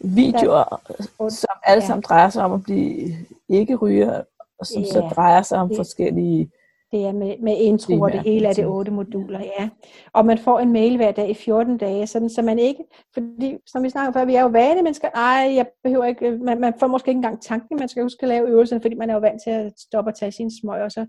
videoer, 0.00 0.80
otte, 1.18 1.36
som 1.36 1.48
alle 1.64 1.82
ja. 1.82 1.86
sammen 1.86 2.02
drejer 2.02 2.28
sig 2.30 2.44
om 2.44 2.52
at 2.52 2.62
blive 2.62 3.12
ikke-ryger, 3.48 4.22
og 4.58 4.66
som 4.66 4.84
så 4.84 5.00
Ja. 5.02 5.08
drejer 5.08 5.42
sig 5.42 5.58
om 5.58 5.68
Det- 5.68 5.76
forskellige... 5.76 6.50
Det 6.92 7.04
er 7.06 7.12
med, 7.12 7.34
med 7.42 7.56
intro, 7.58 8.00
og 8.00 8.12
det 8.12 8.20
hele 8.20 8.48
er 8.48 8.52
det 8.52 8.66
otte 8.66 8.90
moduler, 8.92 9.40
ja. 9.40 9.68
Og 10.12 10.26
man 10.26 10.38
får 10.38 10.58
en 10.60 10.72
mail 10.72 10.96
hver 10.96 11.12
dag 11.12 11.30
i 11.30 11.34
14 11.34 11.78
dage, 11.78 12.06
sådan, 12.06 12.30
så 12.30 12.42
man 12.42 12.58
ikke, 12.58 12.84
fordi 13.14 13.56
som 13.66 13.82
vi 13.82 13.90
snakker 13.90 14.12
før, 14.12 14.24
vi 14.24 14.34
er 14.34 14.42
jo 14.42 14.46
vane 14.48 14.82
mennesker, 14.82 15.08
ej, 15.14 15.52
jeg 15.54 15.66
behøver 15.84 16.04
ikke, 16.04 16.30
man, 16.30 16.60
man 16.60 16.74
får 16.80 16.86
måske 16.86 17.08
ikke 17.08 17.16
engang 17.18 17.42
tanken, 17.42 17.78
man 17.78 17.88
skal 17.88 18.02
huske 18.02 18.22
at 18.22 18.28
lave 18.28 18.48
øvelserne, 18.48 18.80
fordi 18.82 18.94
man 18.94 19.10
er 19.10 19.14
jo 19.14 19.20
vant 19.20 19.42
til 19.44 19.50
at 19.50 19.72
stoppe 19.78 20.10
og 20.10 20.14
tage 20.18 20.32
sine 20.32 20.50
smøg, 20.60 20.82
og 20.82 20.92
så 20.92 21.06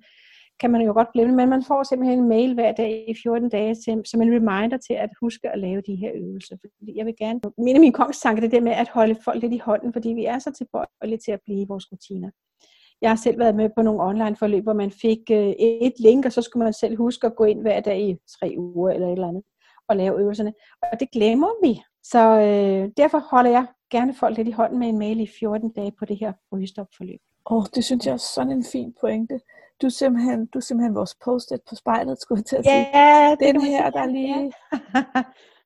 kan 0.64 0.72
man 0.72 0.82
jo 0.82 0.94
godt 0.94 1.14
glemme 1.14 1.36
men 1.36 1.50
man 1.50 1.64
får 1.64 1.84
simpelthen 1.84 2.20
en 2.20 2.28
mail 2.28 2.54
hver 2.54 2.72
dag 2.72 3.06
i 3.08 3.16
14 3.24 3.50
dage 3.50 3.76
til, 3.76 4.02
som 4.06 4.22
en 4.22 4.36
reminder 4.36 4.78
til 4.78 4.94
at 4.94 5.10
huske 5.22 5.50
at 5.50 5.60
lave 5.60 5.82
de 5.88 5.96
her 5.96 6.12
øvelser. 6.16 6.56
Fordi 6.62 6.98
jeg 6.98 7.06
vil 7.06 7.16
gerne, 7.18 7.40
min 7.58 7.92
kongstanke 7.92 8.42
det 8.42 8.52
der 8.52 8.62
med 8.62 8.72
at 8.72 8.90
holde 8.90 9.16
folk 9.26 9.42
lidt 9.42 9.54
i 9.54 9.58
hånden, 9.58 9.94
fordi 9.94 10.10
vi 10.10 10.26
er 10.26 10.40
så 10.40 10.52
tilbøjelige 10.52 11.22
til 11.26 11.32
at 11.32 11.40
blive 11.46 11.62
i 11.62 11.66
vores 11.68 11.92
rutiner. 11.92 12.30
Jeg 13.02 13.10
har 13.10 13.16
selv 13.16 13.40
været 13.40 13.56
med 13.56 13.70
på 13.76 13.82
nogle 13.82 14.04
online 14.04 14.36
forløb, 14.36 14.64
hvor 14.64 14.74
man 14.74 14.92
fik 14.92 15.20
øh, 15.32 15.54
et 15.60 15.94
link, 16.00 16.26
og 16.26 16.32
så 16.32 16.42
skulle 16.42 16.64
man 16.64 16.74
selv 16.74 16.98
huske 16.98 17.28
at 17.28 17.36
gå 17.36 17.44
ind 17.44 17.62
hver 17.62 17.80
dag 17.80 18.02
i 18.02 18.18
tre 18.40 18.56
uger 18.58 18.92
eller 18.92 19.08
et 19.08 19.12
eller 19.12 19.28
andet, 19.28 19.44
og 19.88 19.96
lave 19.96 20.20
øvelserne. 20.20 20.54
Og 20.92 21.00
det 21.00 21.12
glemmer 21.12 21.52
vi. 21.64 21.82
Så 22.04 22.20
øh, 22.20 22.92
derfor 22.98 23.20
holder 23.20 23.52
jeg 23.52 23.66
gerne 23.92 24.14
folk 24.14 24.38
lidt 24.38 24.48
i 24.48 24.52
hånden 24.52 24.80
med 24.80 24.88
en 24.88 25.00
mail 25.00 25.20
i 25.20 25.28
14 25.40 25.72
dage 25.72 25.92
på 26.00 26.06
det 26.06 26.18
her 26.18 26.34
rygestopforløb. 26.54 27.20
Åh, 27.50 27.58
oh, 27.58 27.66
det 27.76 27.84
synes 27.84 28.06
jeg 28.06 28.14
er 28.14 28.18
sådan 28.36 28.52
en 28.52 28.66
fin 28.72 28.94
pointe. 29.02 29.40
Du 29.82 29.86
er 29.88 29.92
simpelthen, 29.92 30.46
du 30.46 30.58
er 30.60 30.62
simpelthen 30.62 30.96
vores 30.96 31.16
post-it 31.26 31.62
på 31.70 31.76
spejlet, 31.76 32.22
skulle 32.22 32.40
jeg 32.40 32.46
til 32.46 32.56
at 32.56 32.66
sige. 32.66 33.00
Ja, 33.00 33.36
det 33.40 33.40
Den 33.56 33.62
her, 33.62 33.90
der 33.90 34.00
ja, 34.00 34.06
lige 34.06 34.38
ja. 34.96 35.04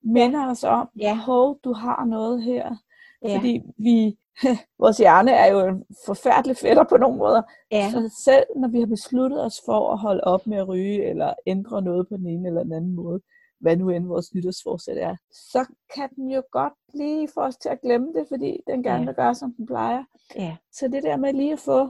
minder 0.02 0.50
os 0.50 0.64
om, 0.64 0.88
Ja. 0.98 1.14
hov, 1.14 1.58
du 1.64 1.72
har 1.72 2.04
noget 2.04 2.42
her. 2.42 2.76
Ja. 3.22 3.36
Fordi 3.36 3.60
vi, 3.78 4.18
vores 4.82 4.98
hjerne 4.98 5.30
er 5.30 5.46
jo 5.52 5.66
en 5.68 5.84
forfærdelig 6.06 6.56
fætter 6.56 6.84
på 6.84 6.96
nogle 6.96 7.18
måder. 7.18 7.42
ja. 7.70 7.90
Så 7.90 8.14
selv 8.24 8.44
når 8.56 8.68
vi 8.68 8.78
har 8.80 8.86
besluttet 8.86 9.44
os 9.44 9.60
for 9.66 9.92
at 9.92 9.98
holde 9.98 10.24
op 10.24 10.46
med 10.46 10.56
at 10.58 10.68
ryge, 10.68 11.04
eller 11.10 11.34
ændre 11.46 11.82
noget 11.82 12.08
på 12.08 12.16
den 12.16 12.26
ene 12.26 12.48
eller 12.48 12.62
den 12.62 12.72
anden 12.72 12.94
måde, 12.94 13.20
hvad 13.60 13.76
nu 13.76 13.88
end 13.90 14.06
vores 14.06 14.34
nytårsforsæt 14.34 14.98
er, 14.98 15.16
så 15.30 15.66
kan 15.94 16.08
den 16.16 16.30
jo 16.30 16.42
godt 16.52 16.72
lige 16.94 17.28
få 17.34 17.40
os 17.40 17.56
til 17.56 17.68
at 17.68 17.80
glemme 17.80 18.12
det, 18.14 18.26
fordi 18.28 18.60
den 18.66 18.82
gerne 18.82 18.98
Ja. 19.00 19.04
vil 19.04 19.14
gøre, 19.14 19.34
som 19.34 19.52
den 19.54 19.66
plejer. 19.66 20.04
ja. 20.36 20.56
Så 20.72 20.88
det 20.88 21.02
der 21.02 21.16
med 21.16 21.32
lige 21.32 21.52
at 21.52 21.58
få 21.58 21.88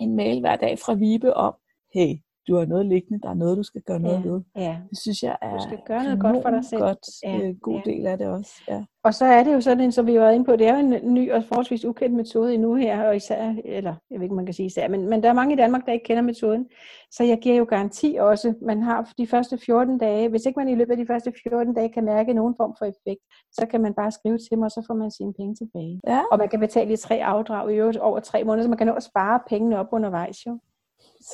en 0.00 0.14
mail 0.16 0.40
hver 0.40 0.56
dag 0.56 0.78
fra 0.78 0.94
Vibe 0.94 1.34
om, 1.34 1.54
hey, 1.92 2.22
du 2.48 2.56
har 2.56 2.64
noget 2.66 2.86
liggende, 2.86 3.20
der 3.22 3.28
er 3.30 3.34
noget, 3.34 3.56
du 3.58 3.62
skal 3.62 3.82
gøre 3.82 3.98
noget 4.00 4.22
Ja. 4.24 4.28
ved. 4.28 4.40
ja. 4.56 4.76
Det 4.90 4.98
synes 4.98 5.22
jeg 5.22 5.36
er 5.42 5.56
Du 5.56 5.62
skal 5.62 5.78
gøre 5.86 6.04
noget 6.04 6.20
godt 6.20 6.42
for 6.42 6.50
dig 6.50 6.64
selv. 6.64 6.80
Godt, 6.80 6.98
Ja, 7.24 7.38
øh, 7.48 7.54
god 7.62 7.80
ja. 7.86 7.90
del 7.90 8.06
af 8.06 8.18
det 8.18 8.26
også. 8.26 8.52
Ja. 8.68 8.84
Og 9.04 9.14
så 9.14 9.24
er 9.24 9.44
det 9.44 9.54
jo 9.54 9.60
sådan, 9.60 9.92
som 9.92 10.06
vi 10.06 10.12
har 10.14 10.20
været 10.20 10.34
inde 10.34 10.44
på, 10.44 10.56
det 10.56 10.66
er 10.68 10.72
jo 10.72 10.78
en 10.86 11.14
ny 11.14 11.32
og 11.32 11.44
forholdsvis 11.44 11.84
ukendt 11.84 12.14
metode 12.16 12.54
endnu 12.54 12.74
her, 12.74 13.08
og 13.08 13.16
især, 13.16 13.54
eller 13.64 13.94
jeg 14.10 14.18
ved 14.18 14.22
ikke, 14.22 14.34
man 14.34 14.44
kan 14.46 14.54
sige 14.54 14.66
især, 14.66 14.88
men, 14.88 15.08
men 15.08 15.22
der 15.22 15.28
er 15.28 15.32
mange 15.32 15.54
i 15.54 15.56
Danmark, 15.56 15.86
der 15.86 15.92
ikke 15.92 16.04
kender 16.04 16.22
metoden. 16.22 16.66
Så 17.10 17.24
jeg 17.24 17.38
giver 17.38 17.56
jo 17.56 17.64
garanti 17.64 18.16
også, 18.20 18.54
man 18.62 18.82
har 18.82 19.12
de 19.18 19.26
første 19.26 19.58
14 19.58 19.98
dage, 19.98 20.28
hvis 20.28 20.46
ikke 20.46 20.58
man 20.58 20.68
i 20.68 20.74
løbet 20.74 20.90
af 20.90 20.96
de 20.96 21.06
første 21.06 21.32
14 21.50 21.74
dage 21.74 21.88
kan 21.88 22.04
mærke 22.04 22.32
nogen 22.32 22.54
form 22.56 22.74
for 22.78 22.84
effekt, 22.84 23.20
så 23.52 23.66
kan 23.70 23.80
man 23.80 23.94
bare 23.94 24.10
skrive 24.12 24.38
til 24.38 24.58
mig, 24.58 24.64
og 24.64 24.70
så 24.70 24.84
får 24.86 24.94
man 24.94 25.10
sine 25.10 25.32
penge 25.34 25.54
tilbage. 25.54 26.00
ja. 26.06 26.20
Og 26.32 26.38
man 26.38 26.48
kan 26.48 26.60
betale 26.60 26.92
i 26.92 26.96
tre 26.96 27.14
afdrag 27.24 27.72
i 27.72 27.74
øvrigt 27.76 27.98
over 27.98 28.20
tre 28.20 28.44
måneder, 28.44 28.62
så 28.64 28.68
man 28.68 28.78
kan 28.78 28.86
nå 28.86 28.92
at 28.92 29.02
spare 29.02 29.40
pengene 29.48 29.78
op 29.78 29.86
undervejs 29.92 30.46
jo. 30.46 30.58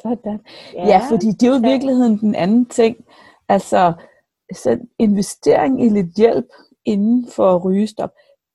Sådan. 0.02 0.40
Ja, 0.74 0.86
ja, 0.86 1.00
fordi 1.10 1.26
det 1.26 1.42
er 1.42 1.50
jo 1.50 1.58
i 1.58 1.70
virkeligheden 1.70 2.18
den 2.18 2.34
anden 2.34 2.66
ting. 2.66 2.96
Altså, 3.48 3.92
så 4.54 4.78
investering 4.98 5.84
i 5.84 5.88
lidt 5.88 6.16
hjælp 6.16 6.46
inden 6.84 7.26
for 7.36 7.58
rygestop, 7.58 8.10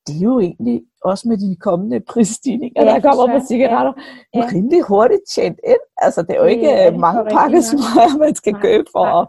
det 0.07 0.15
er 0.15 0.19
jo 0.23 0.39
egentlig 0.39 0.81
også 1.03 1.27
med 1.27 1.37
de 1.37 1.55
kommende 1.55 1.99
prisstigninger, 1.99 2.83
Ja, 2.83 2.89
der 2.93 2.99
kommer 2.99 3.39
på 3.39 3.45
cigaretter, 3.45 3.93
ja. 4.33 4.39
Ja. 4.39 4.49
rimelig 4.53 4.81
hurtigt 4.81 5.21
tjent 5.35 5.59
ind. 5.67 5.83
Altså, 5.97 6.21
det 6.21 6.29
er 6.29 6.39
jo 6.39 6.45
ikke 6.45 6.67
er 6.69 6.93
øh, 6.93 6.99
mange 6.99 7.23
pakker 7.31 7.61
smøger, 7.61 8.17
man 8.25 8.35
skal 8.35 8.53
Nej, 8.53 8.61
købe 8.61 8.85
for 8.91 9.05
nej. 9.05 9.19
at 9.21 9.27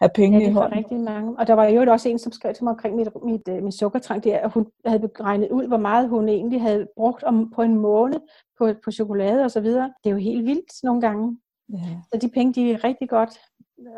have 0.00 0.10
Ja, 0.16 0.20
penge 0.20 0.38
det 0.40 0.46
i 0.46 0.48
er 0.48 0.52
for 0.52 0.60
hånden. 0.60 0.78
rigtig 0.78 1.00
mange. 1.00 1.38
Og 1.38 1.46
der 1.46 1.54
var 1.54 1.64
jo 1.64 1.92
også 1.92 2.08
en, 2.08 2.18
som 2.18 2.32
skrev 2.32 2.54
til 2.54 2.64
mig 2.64 2.70
omkring 2.70 2.96
mit, 2.96 3.08
mit, 3.24 3.48
øh, 3.48 3.62
min 3.62 3.72
sukkertrang, 3.72 4.24
det 4.24 4.34
er, 4.34 4.38
at 4.38 4.52
hun 4.52 4.66
havde 4.86 5.08
regnet 5.20 5.48
ud, 5.50 5.66
hvor 5.66 5.76
meget 5.76 6.08
hun 6.08 6.28
egentlig 6.28 6.60
havde 6.60 6.86
brugt 6.96 7.22
om, 7.22 7.52
på 7.54 7.62
en 7.62 7.74
måned 7.78 8.20
på, 8.58 8.68
på 8.84 8.90
chokolade 8.90 9.44
og 9.44 9.50
så 9.50 9.60
videre. 9.60 9.92
Det 10.04 10.10
er 10.10 10.14
jo 10.14 10.16
helt 10.16 10.46
vildt 10.46 10.72
nogle 10.82 11.00
gange. 11.00 11.38
Ja. 11.72 11.78
Så 12.12 12.18
de 12.22 12.28
penge, 12.28 12.52
de 12.52 12.72
er 12.72 12.84
rigtig 12.84 13.08
godt 13.08 13.30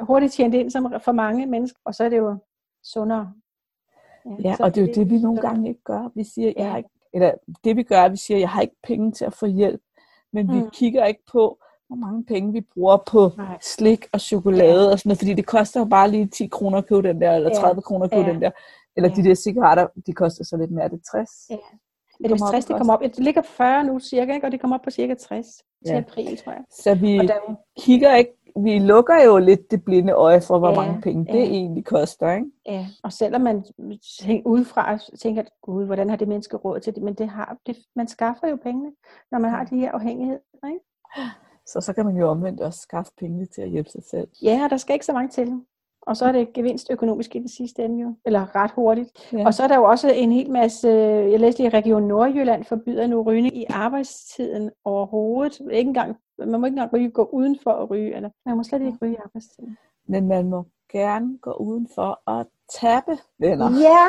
hurtigt 0.01 0.33
tjent 0.33 0.55
ind 0.55 0.71
som 0.71 0.93
for 1.05 1.13
mange 1.13 1.47
mennesker, 1.47 1.79
og 1.85 1.95
så 1.95 2.05
er 2.05 2.09
det 2.09 2.17
jo 2.19 2.37
sundere. 2.85 3.33
Ja, 4.45 4.55
så 4.57 4.63
og 4.63 4.75
det 4.75 4.83
er 4.83 4.87
jo 4.87 4.93
det, 4.95 5.11
vi 5.11 5.19
nogle 5.19 5.41
gange 5.41 5.69
ikke 5.69 5.83
gør. 5.85 6.11
Vi 6.15 6.25
siger, 6.25 6.47
jeg 6.49 6.55
Ja. 6.57 6.69
har 6.71 6.77
ikke, 6.77 6.91
eller 7.15 7.33
det 7.65 7.77
vi 7.77 7.83
gør, 7.83 7.97
er, 7.97 8.05
at 8.05 8.13
vi 8.13 8.17
siger, 8.17 8.39
jeg 8.39 8.49
har 8.51 8.61
ikke 8.61 8.77
penge 8.83 9.13
til 9.13 9.25
at 9.25 9.35
få 9.35 9.47
hjælp, 9.47 9.81
men 10.33 10.53
vi 10.53 10.61
Mm. 10.61 10.71
kigger 10.71 11.05
ikke 11.05 11.23
på, 11.33 11.59
hvor 11.89 11.97
mange 11.97 12.25
penge 12.25 12.53
vi 12.53 12.61
bruger 12.61 12.97
på 12.97 13.31
Nej. 13.37 13.59
slik 13.61 14.07
og 14.13 14.21
chokolade 14.21 14.93
og 14.93 14.99
sådan 14.99 15.09
noget, 15.09 15.19
fordi 15.19 15.35
det 15.35 15.47
koster 15.47 15.81
jo 15.81 15.85
bare 15.87 16.11
lige 16.11 16.27
10 16.27 16.47
kroner 16.47 16.79
at 16.79 16.87
købe 16.87 17.09
den 17.09 17.21
der, 17.21 17.33
eller 17.37 17.51
Ja. 17.51 17.55
30 17.61 17.83
kroner 17.83 18.05
at 18.05 18.11
købe 18.13 18.27
Ja. 18.27 18.33
den 18.33 18.43
der. 18.43 18.51
Eller 18.97 19.09
Ja. 19.09 19.15
de 19.15 19.29
der 19.29 19.35
cigaretter, 19.35 19.87
de 20.07 20.13
koster 20.13 20.45
så 20.45 20.57
lidt 20.57 20.71
mere, 20.71 20.85
er 20.85 20.89
det 20.89 21.01
60? 21.11 21.31
Ja. 21.51 21.57
Er 22.25 22.29
det 22.29 22.39
kommer 22.39 22.47
op 22.47 22.53
60, 22.53 22.65
at 22.65 22.69
det 22.69 22.77
kommer 22.77 22.95
op? 22.95 23.01
Det 23.03 23.19
ligger 23.19 23.41
på 23.43 23.49
40 23.49 23.85
nu 23.85 24.01
cirka, 24.01 24.35
ikke? 24.35 24.47
og 24.47 24.53
det 24.53 24.61
kommer 24.61 24.77
op 24.77 24.83
på 24.83 24.91
cirka 24.91 25.15
60 25.15 25.47
til 25.57 25.65
Ja. 25.87 25.99
april, 25.99 26.37
tror 26.37 26.53
jeg. 26.53 26.65
Så 26.71 26.95
vi 26.95 27.19
Og 27.19 27.25
der, 27.29 27.35
er 27.35 27.55
kigger 27.79 28.17
ikke, 28.17 28.33
vi 28.57 28.79
lukker 28.79 29.23
jo 29.25 29.39
lidt 29.39 29.71
det 29.71 29.85
blinde 29.85 30.13
øje 30.13 30.41
for, 30.41 30.59
hvor 30.59 30.69
Ja, 30.71 30.75
mange 30.75 31.01
penge 31.03 31.25
det 31.27 31.39
ja. 31.39 31.45
egentlig 31.45 31.85
koster, 31.85 32.33
ikke? 32.33 32.47
Ja, 32.67 32.87
og 33.05 33.13
selvom 33.13 33.41
man 33.41 33.65
tænker 34.21 34.49
udefra 34.49 34.99
tænker, 35.23 35.43
gud, 35.63 35.87
hvordan 35.87 36.11
har 36.11 36.17
det 36.17 36.29
menneske 36.29 36.57
råd 36.57 36.81
til 36.81 36.95
det, 36.95 37.03
men 37.03 37.15
det 37.15 37.29
har, 37.29 37.57
det, 37.67 37.77
man 37.97 38.09
skaffer 38.09 38.49
jo 38.49 38.57
pengene, 38.63 38.93
når 39.31 39.39
man 39.39 39.51
har 39.51 39.65
de 39.65 39.77
her 39.79 39.93
afhængigheder. 39.93 40.41
Ikke? 40.67 40.81
Så 41.67 41.81
så 41.81 41.93
kan 41.93 42.05
man 42.05 42.17
jo 42.17 42.29
omvendt 42.29 42.61
også 42.61 42.81
skaffe 42.81 43.13
penge 43.21 43.47
til 43.47 43.63
at 43.63 43.69
hjælpe 43.69 43.91
sig 43.91 44.03
selv. 44.11 44.29
Ja, 44.43 44.67
der 44.71 44.77
skal 44.77 44.95
ikke 44.95 45.07
så 45.07 45.13
mange 45.13 45.29
til. 45.29 45.61
Og 46.07 46.17
så 46.17 46.25
er 46.25 46.33
det 46.33 46.53
gevinst 46.53 46.91
økonomisk 46.91 47.37
i 47.37 47.39
den 47.39 47.49
sidste 47.49 47.85
ende 47.85 48.03
jo, 48.03 48.15
eller 48.25 48.57
ret 48.57 48.71
hurtigt. 48.71 49.33
Ja. 49.33 49.47
Og 49.47 49.55
så 49.55 49.63
er 49.63 49.69
der 49.69 49.77
jo 49.77 49.85
også 49.85 50.13
en 50.15 50.33
hel 50.33 50.51
masse, 50.51 50.89
jeg 51.31 51.41
læste 51.41 51.63
i 51.63 51.69
Region 51.69 52.03
Nordjylland, 52.03 52.65
forbyder 52.65 53.07
nu 53.07 53.23
rygning 53.23 53.57
i 53.57 53.67
arbejdstiden 53.71 54.71
overhovedet. 54.85 55.61
Ikke 55.61 55.89
engang, 55.89 56.17
man 56.39 56.61
må 56.61 56.67
ikke 56.67 56.75
engang 56.75 56.93
ryge, 56.93 57.11
gå 57.11 57.25
uden 57.33 57.59
for 57.63 57.71
at 57.71 57.91
ryge, 57.91 58.17
eller 58.17 58.31
man 58.47 58.57
må 58.57 58.63
slet 58.63 58.83
ikke 58.83 58.99
ryge 59.03 59.13
i 59.13 59.23
arbejdstiden. 59.25 59.77
Men 60.09 60.29
man 60.29 60.49
må 60.49 60.65
gerne 60.93 61.39
gå 61.39 61.53
udenfor 61.53 62.21
og 62.27 62.47
tabe 62.81 63.19
venner. 63.41 63.69
Ja, 63.89 64.03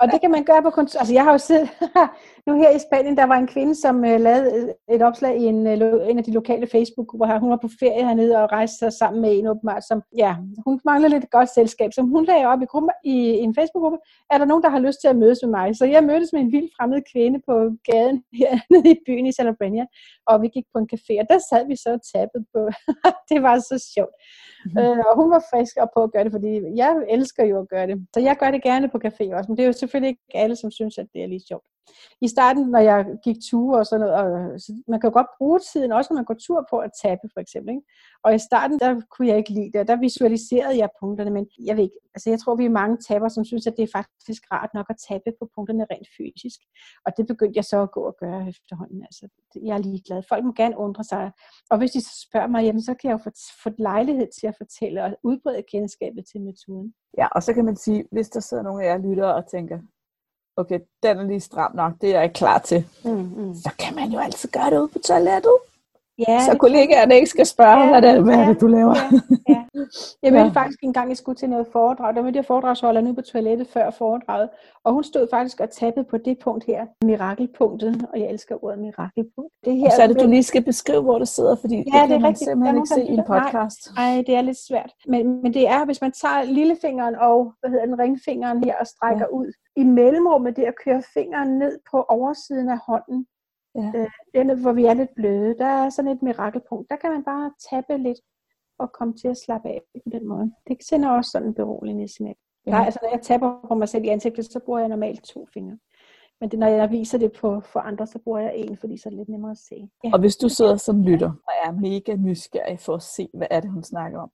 og 0.00 0.12
det 0.12 0.20
kan 0.20 0.30
man 0.30 0.44
gøre 0.44 0.62
på 0.62 0.70
kontor. 0.70 0.98
Altså 0.98 1.14
jeg 1.14 1.24
har 1.24 1.32
jo 1.32 1.38
siddet 1.38 1.68
nu 2.46 2.52
her 2.54 2.70
i 2.70 2.78
Spanien, 2.78 3.16
der 3.16 3.24
var 3.24 3.34
en 3.34 3.46
kvinde, 3.46 3.74
som 3.74 3.96
uh, 3.96 4.20
lavede 4.28 4.74
et 4.90 5.02
opslag 5.02 5.38
i 5.38 5.44
en, 5.44 5.66
uh, 5.66 6.10
en 6.10 6.18
af 6.18 6.24
de 6.24 6.32
lokale 6.32 6.66
Facebook-grupper 6.66 7.26
her. 7.26 7.38
Hun 7.38 7.50
var 7.50 7.58
på 7.62 7.68
ferie 7.80 8.06
hernede 8.06 8.36
og 8.42 8.52
rejste 8.52 8.78
sig 8.78 8.92
sammen 8.92 9.22
med 9.22 9.38
en 9.38 9.46
åbenbart, 9.46 9.84
som, 9.88 10.02
ja, 10.16 10.36
hun 10.66 10.80
mangler 10.84 11.08
lidt 11.08 11.30
godt 11.30 11.54
selskab, 11.54 11.92
så 11.92 12.02
hun 12.02 12.24
lagde 12.24 12.46
op 12.46 12.62
i, 12.62 12.64
gruppe, 12.64 12.88
i, 13.04 13.16
i 13.40 13.44
en 13.48 13.54
Facebook-gruppe, 13.54 13.98
er 14.30 14.38
der 14.38 14.44
nogen, 14.44 14.62
der 14.62 14.68
har 14.68 14.78
lyst 14.78 15.00
til 15.00 15.08
at 15.08 15.16
mødes 15.16 15.38
med 15.42 15.50
mig? 15.50 15.76
Så 15.76 15.84
jeg 15.84 16.04
mødtes 16.04 16.32
med 16.32 16.40
en 16.40 16.52
vild 16.52 16.68
fremmed 16.76 17.02
kvinde 17.12 17.38
på 17.48 17.54
gaden 17.90 18.16
hernede 18.40 18.90
i 18.90 18.96
byen 19.06 19.26
i 19.26 19.32
Salabria, 19.32 19.84
og 20.26 20.42
vi 20.42 20.48
gik 20.48 20.64
på 20.72 20.78
en 20.78 20.88
café, 20.94 21.12
og 21.22 21.26
der 21.30 21.38
sad 21.50 21.66
vi 21.66 21.76
så 21.76 21.90
og 21.92 22.00
tabede 22.12 22.44
på. 22.54 22.60
det 23.30 23.38
var 23.42 23.58
så 23.58 23.76
sjovt. 23.94 24.16
Mm-hmm. 24.64 24.78
Øh, 24.78 24.98
og 25.08 25.12
hun 25.20 25.30
var 25.34 25.42
frisk 25.50 25.74
op 25.82 25.88
på 25.96 26.02
at 26.02 26.12
gøre 26.12 26.24
det, 26.24 26.32
fordi 26.32 26.52
jeg 26.82 26.90
elsker 27.08 27.44
jo 27.44 27.60
at 27.62 27.68
gøre 27.68 27.86
det. 27.88 28.06
Så 28.14 28.20
jeg 28.20 28.36
gør 28.40 28.50
det 28.50 28.62
gerne 28.62 28.88
på 28.88 28.98
café 29.06 29.34
også, 29.36 29.46
men 29.48 29.56
det 29.56 29.62
er 29.62 29.66
jo 29.66 29.72
selvfølgelig 29.72 30.08
ikke 30.08 30.22
alle, 30.34 30.56
som 30.56 30.70
synes, 30.70 30.98
at 30.98 31.06
det 31.12 31.22
er 31.22 31.26
lige 31.26 31.44
sjovt 31.48 31.66
i 32.20 32.28
starten, 32.28 32.64
når 32.74 32.78
jeg 32.78 33.06
gik 33.24 33.36
ture 33.50 33.78
og 33.78 33.86
sådan 33.86 34.00
noget, 34.06 34.14
og, 34.20 34.26
øh, 34.40 34.58
så 34.60 34.82
man 34.88 35.00
kan 35.00 35.08
jo 35.10 35.14
godt 35.14 35.30
bruge 35.38 35.60
tiden, 35.72 35.92
også 35.92 36.08
når 36.10 36.18
man 36.20 36.24
går 36.24 36.38
tur 36.46 36.66
på 36.70 36.78
at 36.78 36.90
tabe 37.02 37.24
for 37.34 37.40
eksempel. 37.40 37.70
Ikke? 37.74 37.86
Og 38.24 38.34
i 38.34 38.38
starten, 38.38 38.78
der 38.78 39.00
kunne 39.12 39.28
jeg 39.28 39.36
ikke 39.36 39.52
lide 39.58 39.70
det, 39.72 39.80
og 39.80 39.88
der 39.88 39.96
visualiserede 39.96 40.78
jeg 40.78 40.88
punkterne, 41.00 41.30
men 41.30 41.46
jeg 41.68 41.76
ved 41.76 41.84
ikke, 41.84 42.00
altså 42.14 42.30
jeg 42.30 42.40
tror, 42.40 42.54
vi 42.56 42.64
er 42.64 42.80
mange 42.82 42.96
tapper, 43.08 43.28
som 43.28 43.44
synes, 43.44 43.66
at 43.66 43.74
det 43.76 43.82
er 43.82 43.98
faktisk 43.98 44.42
rart 44.52 44.70
nok 44.74 44.86
at 44.90 44.96
tabe 45.08 45.30
på 45.38 45.44
punkterne 45.54 45.86
rent 45.92 46.08
fysisk. 46.16 46.60
Og 47.06 47.10
det 47.16 47.26
begyndte 47.26 47.56
jeg 47.56 47.64
så 47.64 47.82
at 47.82 47.92
gå 47.96 48.00
og 48.10 48.16
gøre 48.20 48.48
efterhånden. 48.48 49.00
Altså, 49.08 49.24
jeg 49.66 49.74
er 49.76 49.82
ligeglad. 49.88 50.22
Folk 50.28 50.44
må 50.44 50.52
gerne 50.52 50.78
undre 50.78 51.04
sig. 51.04 51.32
Og 51.70 51.78
hvis 51.78 51.90
de 51.90 52.00
så 52.00 52.26
spørger 52.28 52.50
mig, 52.54 52.64
jamen, 52.64 52.82
så 52.82 52.94
kan 52.94 53.08
jeg 53.10 53.18
jo 53.18 53.22
få, 53.26 53.30
få 53.62 53.70
lejlighed 53.78 54.28
til 54.40 54.46
at 54.46 54.56
fortælle 54.56 55.04
og 55.04 55.10
udbrede 55.22 55.62
kendskabet 55.72 56.24
til 56.30 56.40
metoden. 56.40 56.94
Ja, 57.18 57.26
og 57.26 57.42
så 57.42 57.54
kan 57.54 57.64
man 57.64 57.76
sige, 57.76 58.04
hvis 58.12 58.28
der 58.28 58.40
sidder 58.40 58.62
nogle 58.62 58.84
af 58.84 58.88
jer 58.88 58.98
lytter 58.98 59.26
og 59.26 59.50
tænker, 59.50 59.78
okay, 60.58 60.80
den 61.02 61.18
er 61.18 61.22
lige 61.22 61.40
stram 61.40 61.74
nok, 61.74 61.92
det 62.00 62.08
er 62.10 62.14
jeg 62.14 62.24
ikke 62.24 62.34
klar 62.34 62.58
til. 62.58 62.84
Mm, 63.04 63.10
mm. 63.10 63.54
Så 63.54 63.70
kan 63.78 63.94
man 63.94 64.10
jo 64.10 64.18
altid 64.18 64.48
gøre 64.48 64.70
det 64.70 64.78
ude 64.78 64.88
på 64.88 64.98
toilettet. 64.98 65.56
Ja, 66.28 66.40
så 66.40 66.56
kollegaerne 66.58 67.14
ikke 67.14 67.26
skal 67.26 67.46
spørge, 67.46 67.80
ja, 67.80 67.88
hvad, 67.90 68.02
det, 68.02 68.24
hvad 68.24 68.34
ja, 68.34 68.42
er 68.42 68.48
det, 68.48 68.60
du 68.60 68.66
laver. 68.66 68.94
Ja, 69.48 69.54
ja. 69.54 69.64
Jeg 70.22 70.32
mødte 70.32 70.46
ja. 70.46 70.60
faktisk 70.60 70.78
en 70.82 70.92
gang, 70.92 71.08
jeg 71.08 71.16
skulle 71.16 71.36
til 71.36 71.50
noget 71.50 71.66
foredrag. 71.72 72.14
Der 72.14 72.22
mødte 72.22 72.36
jeg 72.36 72.44
foredragsholder 72.44 73.00
nu 73.00 73.12
på 73.14 73.20
toilettet 73.20 73.68
før 73.68 73.90
foredraget. 73.90 74.48
Og 74.84 74.92
hun 74.92 75.04
stod 75.04 75.26
faktisk 75.32 75.60
og 75.60 75.70
tappede 75.70 76.04
på 76.10 76.16
det 76.18 76.38
punkt 76.38 76.64
her, 76.64 76.86
mirakelpunktet. 77.04 78.06
Og 78.12 78.20
jeg 78.20 78.30
elsker 78.30 78.64
ordet 78.64 78.78
mirakelpunkt. 78.78 79.52
Det 79.64 79.76
her, 79.76 79.86
og 79.86 79.92
så 79.92 80.02
er 80.02 80.06
det, 80.06 80.20
du 80.20 80.26
lige 80.28 80.42
skal 80.42 80.64
beskrive, 80.64 81.02
hvor 81.02 81.18
du 81.18 81.26
sidder, 81.26 81.56
fordi 81.56 81.76
ja, 81.76 81.82
det, 81.82 81.92
kan 81.92 82.08
det 82.08 82.14
er 82.14 82.18
man 82.18 82.28
rigtigt. 82.28 82.48
simpelthen 82.48 82.76
ikke 82.76 82.88
se 82.88 83.02
i 83.02 83.14
en 83.18 83.24
podcast. 83.26 83.80
Nej, 83.96 84.22
det 84.26 84.34
er 84.34 84.40
lidt 84.40 84.66
svært. 84.68 84.92
Men, 85.08 85.42
men 85.42 85.54
det 85.54 85.68
er, 85.68 85.84
hvis 85.84 86.00
man 86.00 86.12
tager 86.12 86.42
lillefingeren 86.42 87.14
og 87.14 87.52
hvad 87.60 87.70
hedder 87.70 87.86
den, 87.86 87.98
ringfingeren 87.98 88.64
her 88.64 88.74
og 88.80 88.86
strækker 88.86 89.26
ja. 89.30 89.36
ud. 89.38 89.52
I 89.76 89.84
mellemrummet, 89.84 90.56
det 90.56 90.62
at 90.62 90.74
køre 90.84 91.02
fingeren 91.14 91.58
ned 91.58 91.78
på 91.90 92.04
oversiden 92.08 92.68
af 92.68 92.78
hånden, 92.86 93.26
Ja. 93.78 93.92
Øh, 93.94 94.08
den, 94.34 94.60
hvor 94.62 94.72
vi 94.72 94.84
er 94.84 94.94
lidt 94.94 95.14
bløde, 95.14 95.58
der 95.58 95.66
er 95.66 95.90
sådan 95.90 96.10
et 96.10 96.22
mirakelpunkt. 96.22 96.90
Der 96.90 96.96
kan 96.96 97.10
man 97.10 97.24
bare 97.24 97.52
tappe 97.70 97.98
lidt 97.98 98.18
og 98.78 98.92
komme 98.92 99.14
til 99.14 99.28
at 99.28 99.36
slappe 99.36 99.68
af 99.68 99.82
på 100.04 100.10
den 100.12 100.28
måde. 100.28 100.52
Det 100.68 100.76
sender 100.80 101.10
også 101.10 101.30
sådan 101.30 101.48
en 101.48 101.54
beroligende 101.54 102.14
signal. 102.14 102.34
Ja. 102.66 102.70
Der, 102.70 102.78
altså, 102.78 102.98
når 103.02 103.10
jeg 103.10 103.22
tapper 103.22 103.66
på 103.68 103.74
mig 103.74 103.88
selv 103.88 104.04
i 104.04 104.08
ansigtet, 104.08 104.44
så 104.44 104.60
bruger 104.64 104.78
jeg 104.78 104.88
normalt 104.88 105.24
to 105.24 105.46
fingre. 105.54 105.78
Men 106.40 106.50
det, 106.50 106.58
når 106.58 106.66
jeg 106.66 106.90
viser 106.90 107.18
det 107.18 107.32
på, 107.32 107.60
for 107.60 107.80
andre, 107.80 108.06
så 108.06 108.18
bruger 108.18 108.40
jeg 108.40 108.52
en, 108.56 108.76
fordi 108.76 108.96
så 108.96 109.08
er 109.08 109.10
det 109.10 109.18
lidt 109.18 109.28
nemmere 109.28 109.50
at 109.50 109.58
se. 109.58 109.88
Ja. 110.04 110.10
Og 110.12 110.20
hvis 110.20 110.36
du 110.36 110.48
sidder 110.48 110.76
som 110.76 111.02
lytter 111.02 111.28
og 111.28 111.52
er 111.64 111.72
mega 111.72 112.16
nysgerrig 112.16 112.80
for 112.80 112.94
at 112.94 113.02
se, 113.02 113.28
hvad 113.34 113.46
er 113.50 113.60
det, 113.60 113.70
hun 113.70 113.82
snakker 113.82 114.20
om, 114.20 114.30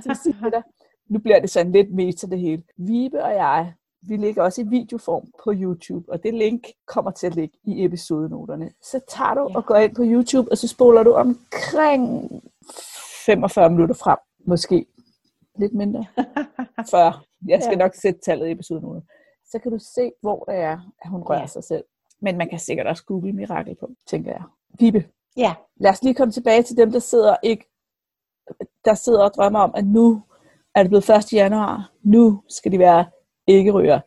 så 0.00 0.20
siger 0.22 0.50
dig, 0.50 0.62
nu 1.08 1.18
bliver 1.18 1.40
det 1.40 1.50
sådan 1.50 1.72
lidt 1.72 1.94
meta 1.94 2.26
det 2.26 2.38
hele. 2.38 2.62
Vibe 2.76 3.24
og 3.24 3.34
jeg 3.34 3.74
vi 4.02 4.16
ligger 4.16 4.42
også 4.42 4.60
i 4.60 4.64
videoform 4.68 5.32
på 5.44 5.52
YouTube, 5.54 6.12
og 6.12 6.22
det 6.22 6.34
link 6.34 6.66
kommer 6.86 7.10
til 7.10 7.26
at 7.26 7.34
ligge 7.34 7.58
i 7.64 7.84
episodenoterne. 7.84 8.70
Så 8.82 9.00
tager 9.08 9.34
du 9.34 9.48
ja. 9.50 9.56
og 9.56 9.66
går 9.66 9.76
ind 9.76 9.94
på 9.94 10.02
YouTube, 10.04 10.50
og 10.50 10.58
så 10.58 10.68
spoler 10.68 11.02
du 11.02 11.12
omkring 11.12 12.30
45 13.26 13.70
minutter 13.70 13.94
frem, 13.94 14.18
måske 14.46 14.86
lidt 15.58 15.74
mindre, 15.74 16.06
før 16.92 17.24
jeg 17.46 17.62
skal 17.62 17.76
ja. 17.78 17.84
nok 17.84 17.94
sætte 17.94 18.20
tallet 18.20 18.48
i 18.48 18.50
episodenoterne. 18.50 19.02
Så 19.50 19.58
kan 19.58 19.72
du 19.72 19.78
se, 19.78 20.12
hvor 20.22 20.44
det 20.44 20.54
er, 20.54 20.78
at 21.02 21.10
hun 21.10 21.22
rører 21.22 21.40
ja. 21.40 21.46
sig 21.46 21.64
selv. 21.64 21.84
Men 22.20 22.38
man 22.38 22.48
kan 22.48 22.58
sikkert 22.58 22.86
også 22.86 23.04
google 23.04 23.32
mirakel 23.32 23.74
på, 23.80 23.90
tænker 24.06 24.30
jeg. 24.30 24.42
Vibe. 24.78 25.04
Ja. 25.36 25.54
Lad 25.76 25.90
os 25.90 26.02
lige 26.02 26.14
komme 26.14 26.32
tilbage 26.32 26.62
til 26.62 26.76
dem, 26.76 26.92
der 26.92 26.98
sidder 26.98 27.36
ikke 27.42 27.64
der 28.84 28.94
sidder 28.94 29.24
og 29.24 29.34
drømmer 29.34 29.60
om, 29.60 29.72
at 29.74 29.86
nu 29.86 30.22
er 30.74 30.82
det 30.82 30.90
blevet 30.90 31.10
1. 31.10 31.32
januar. 31.32 31.92
Nu 32.02 32.42
skal 32.48 32.72
de 32.72 32.78
være 32.78 33.06
ikke 33.48 33.70
ryger. 33.70 34.00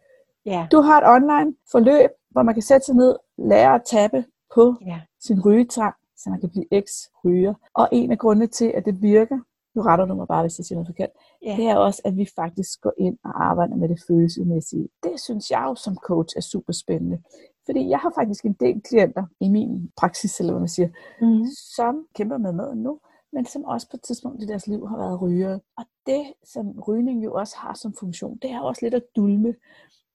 Ja. 0.46 0.68
Du 0.72 0.82
har 0.82 1.02
et 1.02 1.08
online 1.16 1.56
forløb, 1.72 2.10
hvor 2.30 2.44
man 2.44 2.54
kan 2.54 2.64
sætte 2.64 2.86
sig 2.86 2.96
ned, 2.96 3.16
lære 3.38 3.76
at 3.76 3.82
tappe 3.86 4.26
på 4.56 4.76
ja. 4.86 5.02
sin 5.20 5.46
rygetang, 5.46 5.96
så 6.18 6.30
man 6.30 6.40
kan 6.40 6.50
blive 6.50 6.66
eks-ryger. 6.72 7.54
Og 7.74 7.90
en 7.92 8.12
af 8.12 8.18
grundene 8.18 8.48
til, 8.48 8.72
at 8.76 8.86
det 8.86 9.02
virker, 9.02 9.40
nu 9.76 9.82
retter 9.82 10.06
du 10.06 10.14
mig 10.14 10.28
bare, 10.28 10.44
hvis 10.44 10.60
jeg 10.60 10.66
siger 10.66 10.76
noget 10.76 10.88
forkert, 10.88 11.10
ja. 11.46 11.56
det 11.58 11.66
er 11.66 11.76
også, 11.76 12.02
at 12.06 12.18
vi 12.18 12.28
faktisk 12.36 12.82
går 12.82 12.94
ind 12.98 13.18
og 13.24 13.46
arbejder 13.46 13.76
med 13.76 13.90
det 13.90 14.04
følelsesmæssige. 14.08 14.90
Det 15.04 15.20
synes 15.20 15.52
jeg 15.52 15.64
jo 15.66 15.76
som 15.76 15.96
coach 15.96 16.38
er 16.38 16.42
super 16.42 16.74
spændende. 16.74 17.22
Fordi 17.66 17.90
jeg 17.90 18.00
har 18.00 18.12
faktisk 18.16 18.46
en 18.46 18.54
del 18.60 18.82
klienter 18.82 19.26
i 19.40 19.50
min 19.50 19.92
praksis, 19.98 20.40
eller 20.40 20.54
hvad 20.54 20.60
man 20.60 20.68
siger, 20.68 20.90
mm. 21.22 21.46
som 21.76 22.06
kæmper 22.16 22.38
med 22.38 22.54
maden 22.54 22.84
nu, 22.84 23.00
men 23.34 23.46
som 23.46 23.64
også 23.64 23.90
på 23.90 23.98
et 23.98 24.02
tidspunkt 24.02 24.44
i 24.44 24.46
deres 24.46 24.68
liv 24.68 24.88
har 24.88 24.98
været 24.98 25.22
ryger. 25.22 25.60
Og 25.78 25.86
det, 26.06 26.34
som 26.44 26.80
rygning 26.80 27.24
jo 27.24 27.34
også 27.34 27.58
har 27.58 27.74
som 27.74 27.94
funktion, 28.00 28.38
det 28.42 28.52
er 28.52 28.60
også 28.60 28.80
lidt 28.86 28.94
at 28.94 29.04
dulme, 29.16 29.56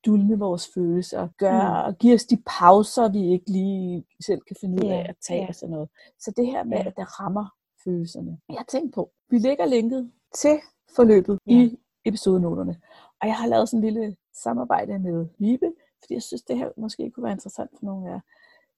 dulme 0.06 0.38
vores 0.38 0.68
følelser, 0.74 1.28
gøre, 1.38 1.82
mm. 1.82 1.86
og 1.86 1.98
give 1.98 2.14
os 2.14 2.24
de 2.24 2.42
pauser, 2.46 3.08
vi 3.08 3.32
ikke 3.32 3.50
lige 3.50 4.04
selv 4.26 4.40
kan 4.40 4.56
finde 4.60 4.84
ud 4.84 4.90
af 4.90 5.06
at 5.08 5.16
tage 5.26 5.40
yeah. 5.40 5.48
og 5.48 5.54
sådan 5.54 5.72
noget. 5.72 5.88
Så 6.18 6.32
det 6.36 6.46
her 6.46 6.64
med, 6.64 6.76
yeah. 6.76 6.86
at 6.86 6.96
det 6.96 7.20
rammer 7.20 7.46
følelserne. 7.84 8.38
Jeg 8.48 8.56
har 8.56 8.64
tænkt 8.68 8.94
på, 8.94 9.10
vi 9.30 9.38
lægger 9.38 9.66
linket 9.66 10.10
til 10.34 10.58
forløbet 10.96 11.38
yeah. 11.50 11.62
i 11.62 11.78
episodenoterne. 12.04 12.80
Og 13.20 13.28
jeg 13.28 13.36
har 13.36 13.46
lavet 13.46 13.68
sådan 13.68 13.84
en 13.84 13.92
lille 13.92 14.16
samarbejde 14.42 14.98
med 14.98 15.26
Vibe, 15.38 15.72
fordi 16.00 16.14
jeg 16.14 16.22
synes, 16.22 16.42
det 16.42 16.58
her 16.58 16.68
måske 16.76 17.10
kunne 17.10 17.24
være 17.24 17.32
interessant 17.32 17.70
for 17.78 17.86
nogle 17.86 18.08
af 18.08 18.12
jer. 18.12 18.20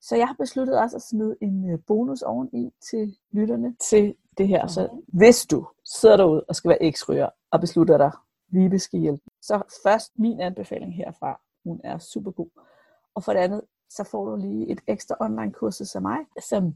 Så 0.00 0.16
jeg 0.16 0.26
har 0.26 0.34
besluttet 0.38 0.80
også 0.80 0.96
at 0.96 1.02
smide 1.02 1.36
en 1.40 1.70
øh, 1.70 1.78
bonus 1.86 2.22
oveni 2.22 2.70
til 2.90 3.16
lytterne 3.32 3.76
til 3.90 4.14
det 4.38 4.48
her. 4.48 4.66
Så 4.66 4.88
hvis 5.08 5.46
du 5.46 5.66
sidder 5.84 6.16
derude 6.16 6.44
og 6.48 6.56
skal 6.56 6.68
være 6.68 6.82
eksryger 6.82 7.28
og 7.50 7.60
beslutter 7.60 7.98
dig, 7.98 8.12
vi 8.70 8.78
skal 8.78 9.00
hjælpe, 9.00 9.22
så 9.42 9.62
først 9.82 10.12
min 10.18 10.40
anbefaling 10.40 10.96
herfra, 10.96 11.40
hun 11.64 11.80
er 11.84 11.98
super 11.98 12.30
god. 12.30 12.48
Og 13.14 13.24
for 13.24 13.32
det 13.32 13.40
andet, 13.40 13.62
så 13.90 14.04
får 14.04 14.24
du 14.24 14.36
lige 14.36 14.68
et 14.68 14.80
ekstra 14.86 15.16
online 15.20 15.52
kursus 15.52 15.94
af 15.94 16.02
mig, 16.02 16.18
som 16.48 16.74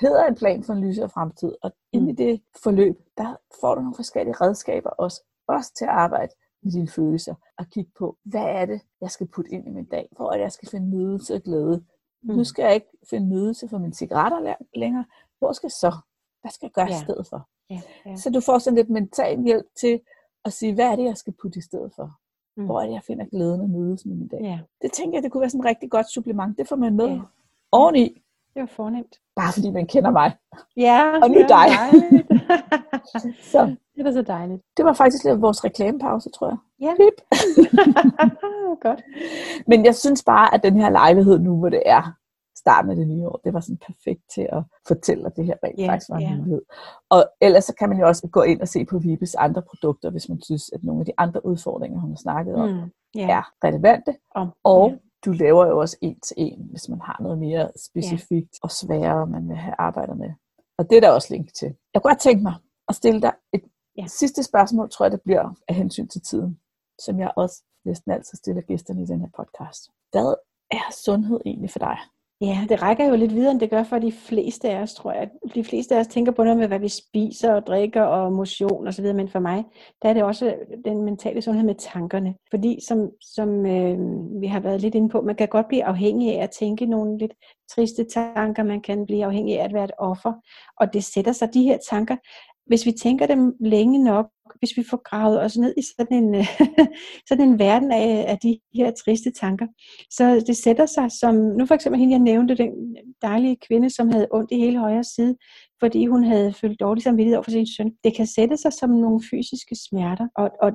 hedder 0.00 0.26
en 0.26 0.34
plan 0.34 0.64
for 0.64 0.72
en 0.72 0.80
lysere 0.80 1.08
fremtid. 1.08 1.52
Og 1.62 1.72
ind 1.92 2.10
i 2.10 2.12
det 2.12 2.42
forløb, 2.62 2.98
der 3.18 3.36
får 3.60 3.74
du 3.74 3.80
nogle 3.80 3.96
forskellige 3.96 4.34
redskaber 4.40 4.90
også, 4.90 5.22
også 5.48 5.74
til 5.74 5.84
at 5.84 5.90
arbejde 5.90 6.32
med 6.62 6.72
dine 6.72 6.88
følelser 6.88 7.34
og 7.58 7.66
kigge 7.66 7.90
på, 7.98 8.16
hvad 8.24 8.44
er 8.44 8.66
det, 8.66 8.80
jeg 9.00 9.10
skal 9.10 9.28
putte 9.28 9.50
ind 9.50 9.66
i 9.66 9.70
min 9.70 9.84
dag, 9.84 10.08
for 10.16 10.30
at 10.30 10.40
jeg 10.40 10.52
skal 10.52 10.68
finde 10.68 10.90
nydelse 10.90 11.34
og 11.34 11.42
glæde. 11.42 11.84
Mm. 12.22 12.34
Nu 12.34 12.44
skal 12.44 12.62
jeg 12.62 12.74
ikke 12.74 12.90
finde 13.10 13.28
nydelse 13.28 13.68
for 13.68 13.78
mine 13.78 13.94
cigaretter 13.94 14.54
længere. 14.74 15.04
Hvor 15.38 15.52
skal 15.52 15.70
så 15.70 15.92
hvad 16.40 16.50
skal 16.50 16.66
jeg 16.66 16.72
gøre 16.72 16.86
ja. 16.94 17.00
i 17.00 17.04
stedet 17.04 17.26
for? 17.26 17.48
Ja, 17.70 17.80
ja. 18.06 18.16
Så 18.16 18.30
du 18.30 18.40
får 18.40 18.58
sådan 18.58 18.76
lidt 18.76 18.90
mental 18.90 19.42
hjælp 19.42 19.66
til 19.80 20.00
at 20.44 20.52
sige, 20.52 20.74
hvad 20.74 20.86
er 20.86 20.96
det, 20.96 21.04
jeg 21.04 21.16
skal 21.16 21.32
putte 21.42 21.58
i 21.58 21.62
stedet 21.62 21.92
for? 21.96 22.10
Mm. 22.56 22.64
Hvor 22.66 22.80
er 22.80 22.86
det, 22.86 22.92
jeg 22.92 23.02
finder 23.06 23.24
glæden 23.24 23.60
og 23.60 23.68
nydelsen 23.68 24.12
i 24.12 24.14
min 24.14 24.28
dag? 24.28 24.40
Ja. 24.42 24.58
Det 24.82 24.92
tænker 24.92 25.16
jeg, 25.16 25.22
det 25.22 25.32
kunne 25.32 25.40
være 25.40 25.50
sådan 25.50 25.60
et 25.60 25.66
rigtig 25.66 25.90
godt 25.90 26.12
supplement. 26.12 26.58
Det 26.58 26.68
får 26.68 26.76
man 26.76 26.96
med 26.96 27.08
ja. 27.08 27.20
oveni. 27.72 28.22
Det 28.54 28.60
var 28.60 28.66
fornemt. 28.66 29.16
Bare 29.36 29.52
fordi 29.52 29.70
man 29.70 29.86
kender 29.86 30.10
mig. 30.10 30.36
Ja, 30.76 31.18
og 31.22 31.30
nu 31.30 31.40
dig. 31.48 31.68
så. 33.52 33.76
Det 33.96 34.04
var 34.04 34.12
så 34.12 34.22
dejligt. 34.22 34.62
Det 34.76 34.84
var 34.84 34.92
faktisk 34.92 35.24
lidt 35.24 35.40
vores 35.40 35.64
reklamepause, 35.64 36.30
tror 36.30 36.48
jeg. 36.48 36.56
Ja. 36.80 36.94
Pip. 36.96 37.38
Godt. 38.86 39.02
Men 39.66 39.84
jeg 39.84 39.94
synes 39.94 40.24
bare, 40.24 40.54
at 40.54 40.62
den 40.62 40.80
her 40.80 40.90
lejlighed 40.90 41.38
nu, 41.38 41.58
hvor 41.58 41.68
det 41.68 41.82
er 41.86 42.12
starten 42.64 42.90
af 42.90 42.96
det 42.96 43.08
nye 43.08 43.26
år, 43.28 43.40
det 43.44 43.54
var 43.54 43.60
sådan 43.60 43.82
perfekt 43.88 44.22
til 44.34 44.46
at 44.52 44.62
fortælle, 44.88 45.26
at 45.26 45.36
det 45.36 45.44
her 45.46 45.56
rent 45.64 45.76
yeah, 45.78 45.90
faktisk 45.90 46.10
var 46.10 46.16
en 46.16 46.22
yeah. 46.22 46.38
mulighed. 46.38 46.62
Og 47.10 47.20
ellers 47.40 47.64
så 47.64 47.74
kan 47.78 47.88
man 47.88 47.98
jo 48.00 48.06
også 48.06 48.28
gå 48.28 48.42
ind 48.42 48.60
og 48.60 48.68
se 48.68 48.84
på 48.84 48.98
Vibes 48.98 49.34
andre 49.34 49.62
produkter, 49.70 50.10
hvis 50.10 50.28
man 50.28 50.40
synes, 50.42 50.70
at 50.74 50.84
nogle 50.84 51.00
af 51.00 51.06
de 51.06 51.12
andre 51.18 51.46
udfordringer, 51.46 52.00
hun 52.00 52.10
har 52.10 52.16
snakket 52.16 52.54
om, 52.54 52.68
mm, 52.68 52.90
yeah. 53.18 53.30
er 53.36 53.42
relevante. 53.64 54.12
Um, 54.38 54.50
og 54.64 54.88
yeah. 54.88 54.98
du 55.24 55.30
laver 55.32 55.66
jo 55.66 55.78
også 55.78 55.96
en 56.02 56.20
til 56.20 56.34
en, 56.38 56.66
hvis 56.70 56.88
man 56.88 57.00
har 57.00 57.18
noget 57.22 57.38
mere 57.38 57.70
specifikt 57.86 58.52
yeah. 58.54 58.62
og 58.62 58.70
sværere, 58.70 59.26
man 59.26 59.48
vil 59.48 59.56
have 59.56 59.74
arbejdet 59.78 60.16
med. 60.18 60.30
Og 60.78 60.90
det 60.90 60.96
er 60.96 61.00
der 61.00 61.10
også 61.10 61.28
link 61.34 61.54
til. 61.54 61.70
Jeg 61.94 62.02
kunne 62.02 62.10
godt 62.10 62.20
tænke 62.20 62.42
mig 62.42 62.54
at 62.88 62.94
stille 62.94 63.20
dig 63.22 63.32
et 63.52 63.62
ja. 63.98 64.06
sidste 64.06 64.42
spørgsmål, 64.42 64.90
tror 64.90 65.04
jeg 65.04 65.12
det 65.12 65.22
bliver 65.22 65.54
af 65.68 65.74
hensyn 65.74 66.08
til 66.08 66.20
tiden, 66.20 66.60
som 66.98 67.20
jeg 67.20 67.30
også 67.36 67.62
næsten 67.84 68.12
altid 68.12 68.36
stiller 68.36 68.62
gæsterne 68.62 69.02
i 69.02 69.06
den 69.06 69.20
her 69.20 69.28
podcast. 69.36 69.90
Hvad 70.10 70.34
er 70.70 70.92
sundhed 71.04 71.40
egentlig 71.46 71.70
for 71.70 71.78
dig? 71.78 71.98
Ja, 72.42 72.66
det 72.68 72.82
rækker 72.82 73.08
jo 73.08 73.16
lidt 73.16 73.34
videre, 73.34 73.50
end 73.50 73.60
det 73.60 73.70
gør 73.70 73.82
for 73.82 73.98
de 73.98 74.12
fleste 74.12 74.70
af 74.70 74.82
os, 74.82 74.94
tror 74.94 75.12
jeg. 75.12 75.30
De 75.54 75.64
fleste 75.64 75.96
af 75.96 76.00
os 76.00 76.06
tænker 76.06 76.32
på 76.32 76.44
noget 76.44 76.58
med, 76.58 76.68
hvad 76.68 76.78
vi 76.78 76.88
spiser 76.88 77.54
og 77.54 77.66
drikker 77.66 78.02
og 78.02 78.32
motion 78.32 78.88
osv., 78.88 79.14
men 79.14 79.28
for 79.28 79.38
mig, 79.38 79.64
der 80.02 80.08
er 80.08 80.14
det 80.14 80.22
også 80.22 80.54
den 80.84 81.02
mentale 81.02 81.42
sundhed 81.42 81.64
med 81.64 81.74
tankerne. 81.74 82.34
Fordi 82.50 82.78
som, 82.88 83.10
som 83.20 83.66
øh, 83.66 83.98
vi 84.40 84.46
har 84.46 84.60
været 84.60 84.80
lidt 84.80 84.94
inde 84.94 85.08
på, 85.08 85.20
man 85.20 85.36
kan 85.36 85.48
godt 85.48 85.68
blive 85.68 85.84
afhængig 85.84 86.38
af 86.38 86.42
at 86.42 86.50
tænke 86.50 86.86
nogle 86.86 87.18
lidt 87.18 87.32
triste 87.74 88.04
tanker, 88.04 88.62
man 88.62 88.80
kan 88.80 89.06
blive 89.06 89.24
afhængig 89.24 89.60
af 89.60 89.64
at 89.64 89.74
være 89.74 89.84
et 89.84 89.92
offer, 89.98 90.32
og 90.80 90.92
det 90.92 91.04
sætter 91.04 91.32
sig 91.32 91.54
de 91.54 91.62
her 91.62 91.78
tanker. 91.90 92.16
Hvis 92.70 92.86
vi 92.86 92.92
tænker 92.92 93.26
dem 93.26 93.54
længe 93.60 94.04
nok, 94.04 94.26
hvis 94.58 94.76
vi 94.76 94.84
får 94.90 95.02
gravet 95.02 95.42
os 95.42 95.56
ned 95.56 95.74
i 95.76 95.82
sådan 95.96 96.24
en, 96.24 96.44
sådan 97.28 97.48
en 97.48 97.58
verden 97.58 97.92
af, 97.92 98.24
af 98.28 98.38
de 98.38 98.58
her 98.74 98.90
triste 98.90 99.30
tanker. 99.30 99.66
Så 100.10 100.44
det 100.46 100.56
sætter 100.56 100.86
sig 100.86 101.10
som, 101.20 101.34
nu 101.34 101.66
for 101.66 101.74
eksempel 101.74 102.00
hende, 102.00 102.12
jeg 102.12 102.20
nævnte, 102.20 102.54
den 102.54 102.96
dejlige 103.22 103.56
kvinde, 103.56 103.90
som 103.90 104.08
havde 104.08 104.28
ondt 104.30 104.50
i 104.50 104.58
hele 104.58 104.78
højre 104.78 105.04
side, 105.04 105.36
fordi 105.80 106.06
hun 106.06 106.24
havde 106.24 106.52
følt 106.52 106.80
dårlig 106.80 107.02
samvittighed 107.02 107.36
over 107.36 107.44
for 107.44 107.50
sin 107.50 107.66
søn. 107.66 107.92
Det 108.04 108.16
kan 108.16 108.26
sætte 108.26 108.56
sig 108.56 108.72
som 108.72 108.90
nogle 108.90 109.20
fysiske 109.30 109.76
smerter. 109.88 110.28
Og, 110.36 110.50
og 110.62 110.72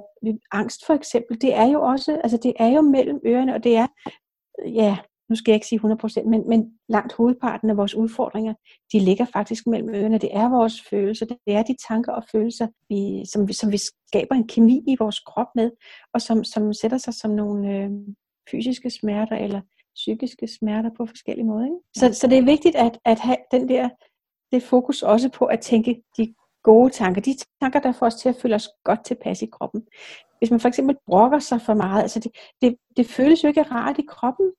angst 0.52 0.86
for 0.86 0.94
eksempel, 0.94 1.42
det 1.42 1.56
er 1.56 1.68
jo 1.68 1.82
også, 1.82 2.20
altså 2.24 2.38
det 2.44 2.54
er 2.60 2.68
jo 2.68 2.82
mellem 2.82 3.20
ørerne, 3.26 3.54
og 3.56 3.64
det 3.64 3.76
er, 3.76 3.88
ja, 4.66 4.98
nu 5.30 5.36
skal 5.36 5.52
jeg 5.52 5.56
ikke 5.56 5.68
sige 5.68 5.80
100%, 5.80 6.30
men, 6.30 6.50
men 6.50 6.72
langt 6.90 7.14
hovedparten 7.14 7.70
af 7.70 7.78
vores 7.78 7.96
udfordringer, 7.96 8.54
de 8.94 9.00
ligger 9.00 9.26
faktisk 9.26 9.68
mellem 9.68 9.90
ørerne. 9.90 10.18
Det 10.18 10.30
er 10.34 10.50
vores 10.50 10.82
følelser, 10.90 11.26
det 11.26 11.38
er 11.48 11.64
de 11.64 11.76
tanker 11.88 12.12
og 12.12 12.24
følelser, 12.32 12.68
vi, 12.90 13.26
som, 13.34 13.48
vi, 13.48 13.54
som 13.54 13.72
vi 13.72 13.78
skaber 14.08 14.36
en 14.36 14.48
kemi 14.48 14.84
i 14.88 14.96
vores 15.00 15.20
krop 15.20 15.48
med, 15.56 15.72
og 16.14 16.22
som, 16.22 16.44
som 16.44 16.74
sætter 16.74 16.98
sig 16.98 17.14
som 17.14 17.32
nogle 17.32 17.78
øh, 17.78 17.90
fysiske 18.52 18.90
smerter 18.90 19.36
eller 19.36 19.62
psykiske 19.96 20.48
smerter 20.48 20.90
på 20.98 21.06
forskellige 21.06 21.46
måder. 21.46 21.66
Ikke? 21.66 21.78
Så, 21.96 22.20
så 22.20 22.28
det 22.28 22.38
er 22.38 22.46
vigtigt 22.46 22.76
at, 22.76 23.00
at 23.06 23.20
have 23.20 23.38
den 23.52 23.70
der, 23.70 23.90
det 24.52 24.64
fokus 24.64 25.04
også 25.04 25.30
på 25.30 25.46
at 25.46 25.60
tænke 25.60 26.02
de 26.18 26.34
gode 26.64 26.90
tanker, 26.90 27.22
de 27.22 27.36
tanker, 27.62 27.80
der 27.80 27.92
får 27.92 28.06
os 28.06 28.16
til 28.16 28.30
at 28.30 28.36
føle 28.42 28.56
os 28.56 28.70
godt 28.84 29.06
tilpas 29.06 29.42
i 29.42 29.46
kroppen. 29.46 29.82
Hvis 30.38 30.52
man 30.52 30.60
for 30.60 30.68
eksempel 30.68 30.96
brokker 31.06 31.40
sig 31.40 31.62
for 31.62 31.74
meget, 31.74 32.02
altså 32.02 32.20
det, 32.20 32.32
det, 32.62 32.78
det 32.98 33.06
føles 33.06 33.44
jo 33.44 33.48
ikke 33.48 33.64
rart 33.64 34.00
i 34.00 34.06
kroppen, 34.08 34.52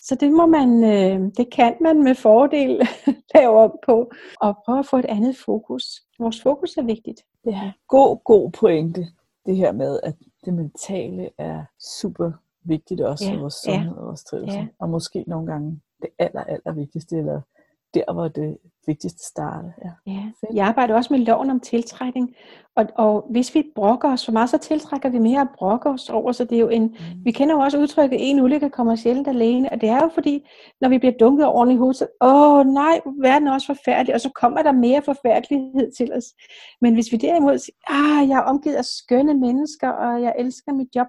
så 0.00 0.14
det 0.14 0.32
må 0.32 0.46
man, 0.46 0.84
øh, 0.84 1.32
det 1.36 1.52
kan 1.52 1.76
man 1.80 2.02
med 2.02 2.14
fordel 2.14 2.80
lave 3.34 3.50
op 3.50 3.74
på, 3.86 4.10
og 4.40 4.56
prøve 4.64 4.78
at 4.78 4.86
få 4.86 4.96
et 4.96 5.04
andet 5.04 5.36
fokus. 5.36 5.84
Vores 6.18 6.42
fokus 6.42 6.76
er 6.76 6.82
vigtigt. 6.82 7.20
Det 7.44 7.54
er 7.54 7.72
god, 7.88 8.24
god 8.24 8.50
pointe, 8.50 9.06
det 9.46 9.56
her 9.56 9.72
med, 9.72 10.00
at 10.02 10.14
det 10.44 10.54
mentale 10.54 11.30
er 11.38 11.64
super 12.00 12.32
vigtigt 12.64 13.00
også 13.00 13.24
ja, 13.24 13.34
for 13.34 13.40
vores 13.40 13.54
sundhed 13.54 13.92
ja, 13.92 14.00
og 14.00 14.06
vores 14.06 14.24
trivsel. 14.24 14.54
Ja. 14.54 14.66
Og 14.78 14.88
måske 14.88 15.24
nogle 15.26 15.46
gange 15.46 15.80
det 16.02 16.08
aller, 16.18 16.44
aller 16.44 16.72
vigtigste, 16.72 17.18
eller 17.18 17.40
der, 17.94 18.12
hvor 18.12 18.28
det 18.28 18.58
vigtigste 18.86 19.24
starte. 19.26 19.72
Ja. 19.84 20.12
Ja. 20.12 20.22
Jeg 20.54 20.66
arbejder 20.66 20.94
også 20.94 21.12
med 21.12 21.20
loven 21.20 21.50
om 21.50 21.60
tiltrækning, 21.60 22.34
og, 22.76 22.86
og 22.94 23.26
hvis 23.30 23.54
vi 23.54 23.72
brokker 23.74 24.12
os 24.12 24.24
for 24.24 24.32
meget, 24.32 24.50
så 24.50 24.58
tiltrækker 24.58 25.08
vi 25.08 25.18
mere 25.18 25.40
at 25.40 25.48
brokke 25.58 25.88
os 25.88 26.10
over, 26.10 26.32
så 26.32 26.44
det 26.44 26.56
er 26.56 26.60
jo 26.60 26.68
en, 26.68 26.82
mm. 26.82 27.24
vi 27.24 27.30
kender 27.30 27.54
jo 27.54 27.60
også 27.60 27.78
udtrykket, 27.78 28.30
en 28.30 28.40
ulykke 28.40 28.70
kommer 28.70 28.96
sjældent 28.96 29.28
alene, 29.28 29.72
og 29.72 29.80
det 29.80 29.88
er 29.88 30.00
jo 30.02 30.10
fordi, 30.14 30.48
når 30.80 30.88
vi 30.88 30.98
bliver 30.98 31.14
dunket 31.20 31.46
over 31.46 31.66
i 31.66 31.76
hovedet, 31.76 31.96
så, 31.96 32.06
åh 32.20 32.66
nej, 32.66 33.00
verden 33.22 33.48
er 33.48 33.52
også 33.52 33.66
forfærdelig, 33.66 34.14
og 34.14 34.20
så 34.20 34.30
kommer 34.40 34.62
der 34.62 34.72
mere 34.72 35.02
forfærdelighed 35.02 35.92
til 35.96 36.12
os. 36.12 36.24
Men 36.80 36.94
hvis 36.94 37.12
vi 37.12 37.16
derimod 37.16 37.58
siger, 37.58 37.76
ah, 37.88 38.28
jeg 38.28 38.36
er 38.36 38.42
omgivet 38.42 38.76
af 38.76 38.84
skønne 38.84 39.34
mennesker, 39.34 39.88
og 39.88 40.22
jeg 40.22 40.34
elsker 40.38 40.72
mit 40.72 40.88
job, 40.96 41.06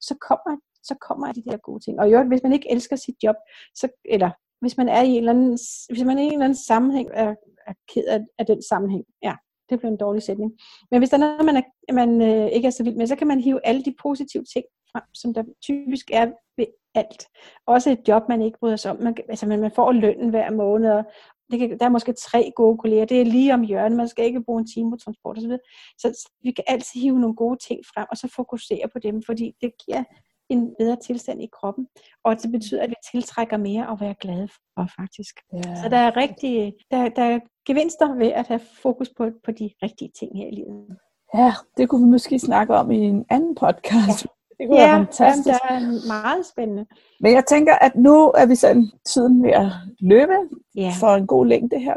så 0.00 0.14
kommer 0.28 0.56
så 0.84 0.94
kommer 1.00 1.32
de 1.32 1.42
der 1.44 1.56
gode 1.56 1.84
ting. 1.84 2.00
Og 2.00 2.12
jo, 2.12 2.22
hvis 2.22 2.42
man 2.42 2.52
ikke 2.52 2.72
elsker 2.72 2.96
sit 2.96 3.14
job, 3.22 3.36
så, 3.74 3.88
eller 4.04 4.30
hvis 4.62 4.76
man 4.76 4.88
er 4.88 5.02
i 5.02 5.08
en 5.08 5.16
eller 5.16 5.32
anden, 5.32 5.58
hvis 5.90 6.04
man 6.04 6.18
er 6.18 6.22
i 6.22 6.26
en 6.26 6.32
eller 6.32 6.44
anden 6.44 6.64
sammenhæng, 6.66 7.08
er, 7.12 7.34
er 7.66 7.74
ked 7.94 8.04
af, 8.04 8.20
af 8.38 8.46
den 8.46 8.62
sammenhæng. 8.62 9.04
Ja, 9.22 9.34
det 9.70 9.78
bliver 9.78 9.92
en 9.92 10.04
dårlig 10.04 10.22
sætning. 10.22 10.52
Men 10.90 11.00
hvis 11.00 11.10
der 11.10 11.16
er 11.16 11.20
noget, 11.20 11.44
man, 11.44 11.56
er, 11.56 11.92
man 11.92 12.22
øh, 12.22 12.46
ikke 12.52 12.66
er 12.66 12.70
så 12.70 12.84
vild 12.84 12.96
med, 12.96 13.06
så 13.06 13.16
kan 13.16 13.26
man 13.26 13.40
hive 13.40 13.66
alle 13.66 13.84
de 13.84 13.94
positive 14.02 14.44
ting 14.54 14.64
frem, 14.92 15.02
som 15.14 15.34
der 15.34 15.42
typisk 15.62 16.10
er 16.12 16.26
ved 16.56 16.66
alt. 16.94 17.26
Også 17.66 17.90
et 17.90 18.08
job, 18.08 18.22
man 18.28 18.42
ikke 18.42 18.58
bryder 18.58 18.76
sig 18.76 18.90
om. 18.90 19.02
Man, 19.02 19.16
altså, 19.28 19.46
man, 19.46 19.60
man 19.60 19.70
får 19.70 19.92
lønnen 19.92 20.30
hver 20.30 20.50
måned, 20.50 20.90
og 20.90 21.04
det 21.50 21.58
kan, 21.58 21.78
der 21.78 21.84
er 21.84 21.96
måske 21.96 22.12
tre 22.12 22.52
gode 22.56 22.78
kolleger. 22.78 23.04
Det 23.04 23.20
er 23.20 23.24
lige 23.24 23.54
om 23.54 23.62
hjørnet. 23.62 23.96
Man 23.96 24.08
skal 24.08 24.24
ikke 24.24 24.44
bruge 24.44 24.60
en 24.60 24.66
time 24.74 24.90
på 24.90 24.96
transport 24.96 25.38
osv. 25.38 25.56
Så, 25.98 26.08
så 26.12 26.30
vi 26.42 26.50
kan 26.50 26.64
altid 26.66 27.00
hive 27.00 27.20
nogle 27.20 27.36
gode 27.36 27.58
ting 27.68 27.80
frem, 27.94 28.06
og 28.10 28.16
så 28.16 28.28
fokusere 28.36 28.88
på 28.92 28.98
dem, 28.98 29.22
fordi 29.26 29.52
det 29.60 29.72
giver 29.84 30.04
en 30.48 30.74
bedre 30.78 30.96
tilstand 30.96 31.42
i 31.42 31.48
kroppen, 31.52 31.86
og 32.24 32.42
det 32.42 32.52
betyder, 32.52 32.82
at 32.82 32.90
vi 32.90 32.94
tiltrækker 33.12 33.56
mere 33.56 33.90
at 33.92 34.00
være 34.00 34.14
glade 34.20 34.48
for 34.48 34.88
faktisk. 35.00 35.34
Ja. 35.52 35.82
Så 35.82 35.88
der 35.88 35.96
er 35.96 36.16
rigtig, 36.16 36.74
der, 36.90 37.08
der 37.08 37.22
er 37.22 37.38
gevinster 37.66 38.14
ved 38.14 38.26
at 38.26 38.46
have 38.48 38.60
fokus 38.82 39.10
på, 39.16 39.30
på 39.44 39.50
de 39.50 39.70
rigtige 39.82 40.10
ting 40.18 40.38
her 40.38 40.46
i 40.46 40.54
livet. 40.54 40.96
Ja, 41.34 41.52
det 41.76 41.88
kunne 41.88 42.04
vi 42.04 42.10
måske 42.10 42.38
snakke 42.38 42.74
om 42.74 42.90
i 42.90 42.98
en 42.98 43.24
anden 43.30 43.54
podcast. 43.54 44.24
Ja. 44.24 44.30
Det 44.58 44.68
kunne 44.68 44.80
ja, 44.80 44.86
være 44.86 45.06
fantastisk. 45.06 45.46
det 45.46 45.54
er 45.70 46.06
meget 46.08 46.46
spændende. 46.46 46.86
Men 47.20 47.32
jeg 47.32 47.44
tænker, 47.44 47.74
at 47.74 47.96
nu 47.96 48.30
er 48.30 48.46
vi 48.46 48.54
sådan 48.54 48.90
tiden 49.06 49.42
ved 49.42 49.50
at 49.50 49.66
løbe 50.00 50.32
ja. 50.76 50.92
for 51.00 51.14
en 51.14 51.26
god 51.26 51.46
længde 51.46 51.78
her. 51.78 51.94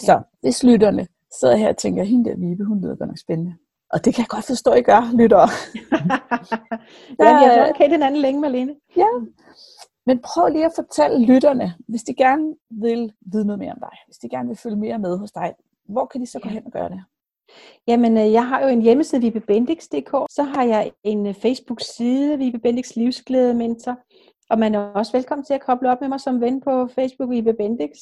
Så 0.00 0.12
ja. 0.12 0.18
hvis 0.40 0.64
lytterne 0.64 1.06
sidder 1.40 1.56
her 1.56 1.68
og 1.68 1.76
tænker, 1.76 2.04
hende 2.04 2.30
der 2.30 2.36
Vibe, 2.36 2.64
hun 2.64 2.80
lyder 2.80 2.96
godt 2.96 3.08
nok 3.08 3.18
spændende. 3.18 3.54
Og 3.92 4.04
det 4.04 4.14
kan 4.14 4.22
jeg 4.22 4.28
godt 4.28 4.44
forstå, 4.44 4.72
I 4.72 4.82
gør, 4.82 5.16
lytter. 5.20 5.38
ja, 7.24 7.38
vi 7.38 7.44
har 7.44 7.72
kendt 7.72 7.92
hinanden 7.92 8.20
længe, 8.20 8.40
Malene. 8.40 8.74
Ja. 8.96 9.06
Men 10.06 10.20
prøv 10.20 10.48
lige 10.48 10.64
at 10.64 10.72
fortælle 10.74 11.26
lytterne, 11.26 11.74
hvis 11.88 12.02
de 12.02 12.14
gerne 12.14 12.54
vil 12.70 13.12
vide 13.20 13.46
noget 13.46 13.58
mere 13.58 13.72
om 13.72 13.78
dig, 13.80 13.98
hvis 14.06 14.16
de 14.16 14.28
gerne 14.28 14.48
vil 14.48 14.56
følge 14.56 14.76
mere 14.76 14.98
med 14.98 15.18
hos 15.18 15.32
dig, 15.32 15.54
hvor 15.88 16.06
kan 16.06 16.20
de 16.20 16.26
så 16.26 16.38
gå 16.38 16.48
hen 16.48 16.66
og 16.66 16.72
gøre 16.72 16.88
det? 16.88 17.04
Jamen, 17.86 18.16
øh, 18.18 18.32
jeg 18.32 18.48
har 18.48 18.62
jo 18.62 18.68
en 18.68 18.82
hjemmeside, 18.82 19.20
vibebendix.dk. 19.20 20.10
Så 20.30 20.42
har 20.42 20.64
jeg 20.64 20.92
en 21.04 21.26
øh, 21.26 21.34
Facebook-side, 21.34 22.38
Vibe 22.38 22.58
Bendix 22.58 22.96
Livsglæde 22.96 23.54
Mentor. 23.54 23.98
Og 24.50 24.58
man 24.58 24.74
er 24.74 24.78
også 24.78 25.12
velkommen 25.12 25.44
til 25.44 25.54
at 25.54 25.60
koble 25.60 25.90
op 25.90 26.00
med 26.00 26.08
mig 26.08 26.20
som 26.20 26.40
ven 26.40 26.60
på 26.60 26.86
Facebook, 26.86 27.30
Vibe 27.30 27.52
Bendix 27.52 27.96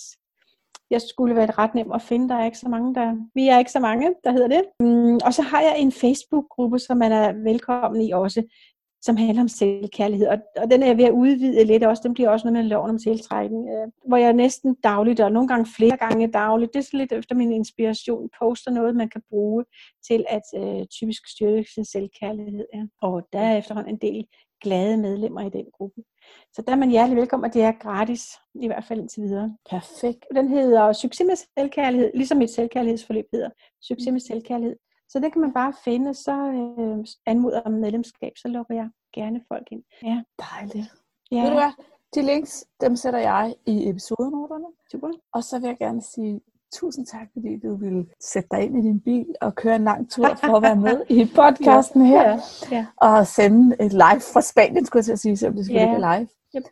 jeg 0.91 1.03
skulle 1.03 1.37
være 1.37 1.51
ret 1.51 1.75
nem 1.75 1.93
at 1.93 2.03
finde. 2.03 2.29
Der 2.29 2.35
er 2.35 2.45
ikke 2.45 2.59
så 2.59 2.69
mange, 2.69 2.95
der... 2.95 3.17
Vi 3.35 3.49
er 3.49 3.59
ikke 3.59 3.73
så 3.73 3.81
mange, 3.81 4.15
der 4.25 4.33
hedder 4.33 4.49
det. 4.49 4.63
Mm, 4.81 5.19
og 5.25 5.35
så 5.35 5.43
har 5.43 5.61
jeg 5.61 5.75
en 5.79 5.93
Facebook-gruppe, 5.93 6.79
som 6.79 6.97
man 6.97 7.13
er 7.13 7.33
velkommen 7.33 8.01
i 8.01 8.11
også, 8.11 8.43
som 9.09 9.17
handler 9.17 9.43
om 9.43 9.49
selvkærlighed. 9.49 10.27
Og, 10.27 10.39
og 10.57 10.71
den 10.71 10.83
er 10.83 10.87
jeg 10.87 10.97
ved 10.97 11.05
at 11.05 11.19
udvide 11.23 11.65
lidt 11.65 11.85
også. 11.85 12.03
Den 12.05 12.15
bliver 12.15 12.31
også 12.31 12.47
noget 12.47 12.65
med 12.65 12.71
loven 12.71 12.91
om 12.91 12.99
tiltrækning, 12.99 13.69
øh, 13.75 13.87
hvor 14.09 14.17
jeg 14.17 14.33
næsten 14.33 14.77
dagligt, 14.85 15.21
og 15.21 15.33
nogle 15.33 15.49
gange 15.49 15.67
flere 15.77 15.97
gange 15.97 16.33
dagligt, 16.43 16.73
det 16.73 16.79
er 16.79 16.83
så 16.83 16.97
lidt 16.97 17.13
efter 17.13 17.35
min 17.35 17.53
inspiration, 17.53 18.29
poster 18.39 18.71
noget, 18.71 18.97
man 18.97 19.09
kan 19.09 19.23
bruge 19.31 19.65
til 20.09 20.25
at 20.29 20.47
øh, 20.61 20.87
typisk 20.87 21.23
styrke 21.35 21.69
sin 21.75 21.85
selvkærlighed. 21.85 22.67
Ja. 22.75 22.83
Og 23.03 23.23
der 23.33 23.39
er 23.39 23.57
efterhånden 23.57 23.95
en 23.95 24.01
del 24.01 24.27
glade 24.63 24.97
medlemmer 24.97 25.41
i 25.47 25.51
den 25.51 25.67
gruppe. 25.73 26.01
Så 26.55 26.63
der 26.67 26.73
er 26.73 26.77
man 26.77 26.91
hjertelig 26.91 27.17
velkommen, 27.17 27.49
og 27.49 27.55
det 27.55 27.63
er 27.63 27.73
gratis, 27.73 28.23
i 28.63 28.67
hvert 28.67 28.85
fald 28.85 29.01
indtil 29.01 29.23
videre. 29.23 29.57
Perfekt. 29.71 30.25
Den 30.35 30.49
hedder 30.49 30.93
Succes 30.93 31.27
med 31.27 31.37
selvkærlighed, 31.59 32.11
ligesom 32.15 32.43
et 32.43 32.51
selvkærlighedsforløb 32.51 33.27
hedder. 33.33 33.51
Succes 33.83 34.13
med 34.13 34.21
selvkærlighed. 34.21 34.77
Så 35.09 35.19
det 35.19 35.33
kan 35.33 35.41
man 35.41 35.53
bare 35.53 35.73
finde, 35.85 36.15
så 36.15 36.33
øh, 36.33 37.07
anmoder 37.27 37.61
om 37.61 37.73
medlemskab, 37.73 38.33
så 38.37 38.49
lukker 38.49 38.75
jeg 38.75 38.89
gerne 39.15 39.41
folk 39.49 39.67
ind. 39.71 39.83
Ja. 40.03 40.23
Dejligt. 40.39 40.95
Ja. 41.31 41.43
Ved 41.43 41.51
du 41.51 41.55
hvad? 41.55 41.73
De 42.15 42.23
links, 42.23 42.67
dem 42.81 42.97
sætter 42.97 43.19
jeg 43.19 43.55
i 43.67 43.89
episodenoterne. 43.89 44.67
Super. 44.91 45.09
Og 45.33 45.45
så 45.45 45.59
vil 45.59 45.67
jeg 45.67 45.79
gerne 45.79 46.03
sige 46.03 46.41
tusind 46.73 47.07
tak, 47.07 47.29
fordi 47.33 47.59
du 47.59 47.77
ville 47.77 48.07
sætte 48.21 48.49
dig 48.51 48.63
ind 48.63 48.79
i 48.79 48.89
din 48.89 49.01
bil 49.01 49.35
og 49.41 49.55
køre 49.55 49.77
en 49.77 49.85
lang 49.85 50.11
tur 50.11 50.29
for 50.45 50.57
at 50.57 50.63
være 50.63 50.77
med 50.77 51.03
i 51.19 51.25
podcasten 51.35 52.07
her. 52.07 52.29
Ja, 52.31 52.41
ja. 52.71 52.87
Og 52.97 53.27
sende 53.27 53.77
et 53.81 53.93
live 53.93 54.21
fra 54.33 54.41
Spanien, 54.41 54.87
skulle 54.87 55.05
jeg 55.09 55.19
sige, 55.19 55.37
selvom 55.37 55.57
det 55.57 55.67
selvfølgelig 55.67 56.01
ja. 56.01 56.07
er 56.07 56.19
live. 56.19 56.29
Jeg, 56.55 56.63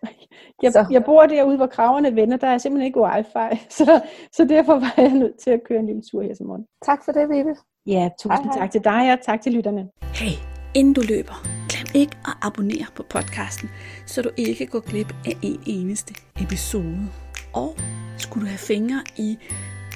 jeg, 0.62 0.86
jeg 0.90 1.04
bor 1.04 1.26
derude, 1.26 1.56
hvor 1.56 1.66
kraverne 1.66 2.16
vender. 2.16 2.36
Der 2.36 2.46
er 2.46 2.58
simpelthen 2.58 2.86
ikke 2.86 3.00
wifi, 3.00 3.64
så, 3.78 4.00
så 4.32 4.44
derfor 4.44 4.72
var 4.72 4.94
jeg 4.96 5.12
nødt 5.12 5.38
til 5.38 5.50
at 5.50 5.60
køre 5.64 5.78
en 5.78 5.86
lille 5.86 6.02
tur 6.02 6.22
her 6.22 6.34
til 6.34 6.46
morgen. 6.46 6.66
Tak 6.82 7.04
for 7.04 7.12
det, 7.12 7.28
Vibe. 7.28 7.56
Ja, 7.86 8.08
tusind 8.20 8.44
hej, 8.44 8.52
hej. 8.52 8.58
tak 8.58 8.70
til 8.70 8.80
dig, 8.84 9.12
og 9.12 9.18
tak 9.26 9.40
til 9.42 9.52
lytterne. 9.52 9.88
Hey, 10.14 10.32
inden 10.74 10.94
du 10.94 11.02
løber, 11.08 11.46
glem 11.68 11.86
ikke 11.94 12.16
at 12.24 12.32
abonnere 12.42 12.86
på 12.94 13.02
podcasten, 13.02 13.70
så 14.06 14.22
du 14.22 14.30
ikke 14.36 14.66
går 14.66 14.80
glip 14.80 15.14
af 15.26 15.36
en 15.42 15.60
eneste 15.66 16.14
episode. 16.40 17.08
Og 17.52 17.76
skulle 18.16 18.44
du 18.44 18.48
have 18.48 18.58
fingre 18.58 19.02
i 19.16 19.38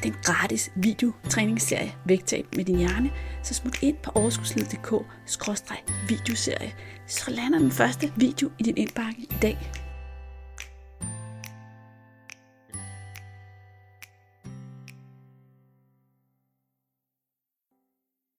den 0.02 0.14
gratis 0.22 0.72
videotræningsserie 0.74 1.92
Vægtab 2.04 2.46
med 2.56 2.64
din 2.64 2.78
hjerne, 2.78 3.10
så 3.42 3.54
smut 3.54 3.82
ind 3.82 3.96
på 3.96 4.10
overskudslivet.dk 4.14 4.92
videoserie, 6.08 6.72
så 7.06 7.30
lander 7.30 7.58
den 7.58 7.70
første 7.70 8.12
video 8.16 8.50
i 8.58 8.62
din 8.62 8.76
indbakke 8.76 9.20
i 9.20 9.36
dag. 9.42 9.58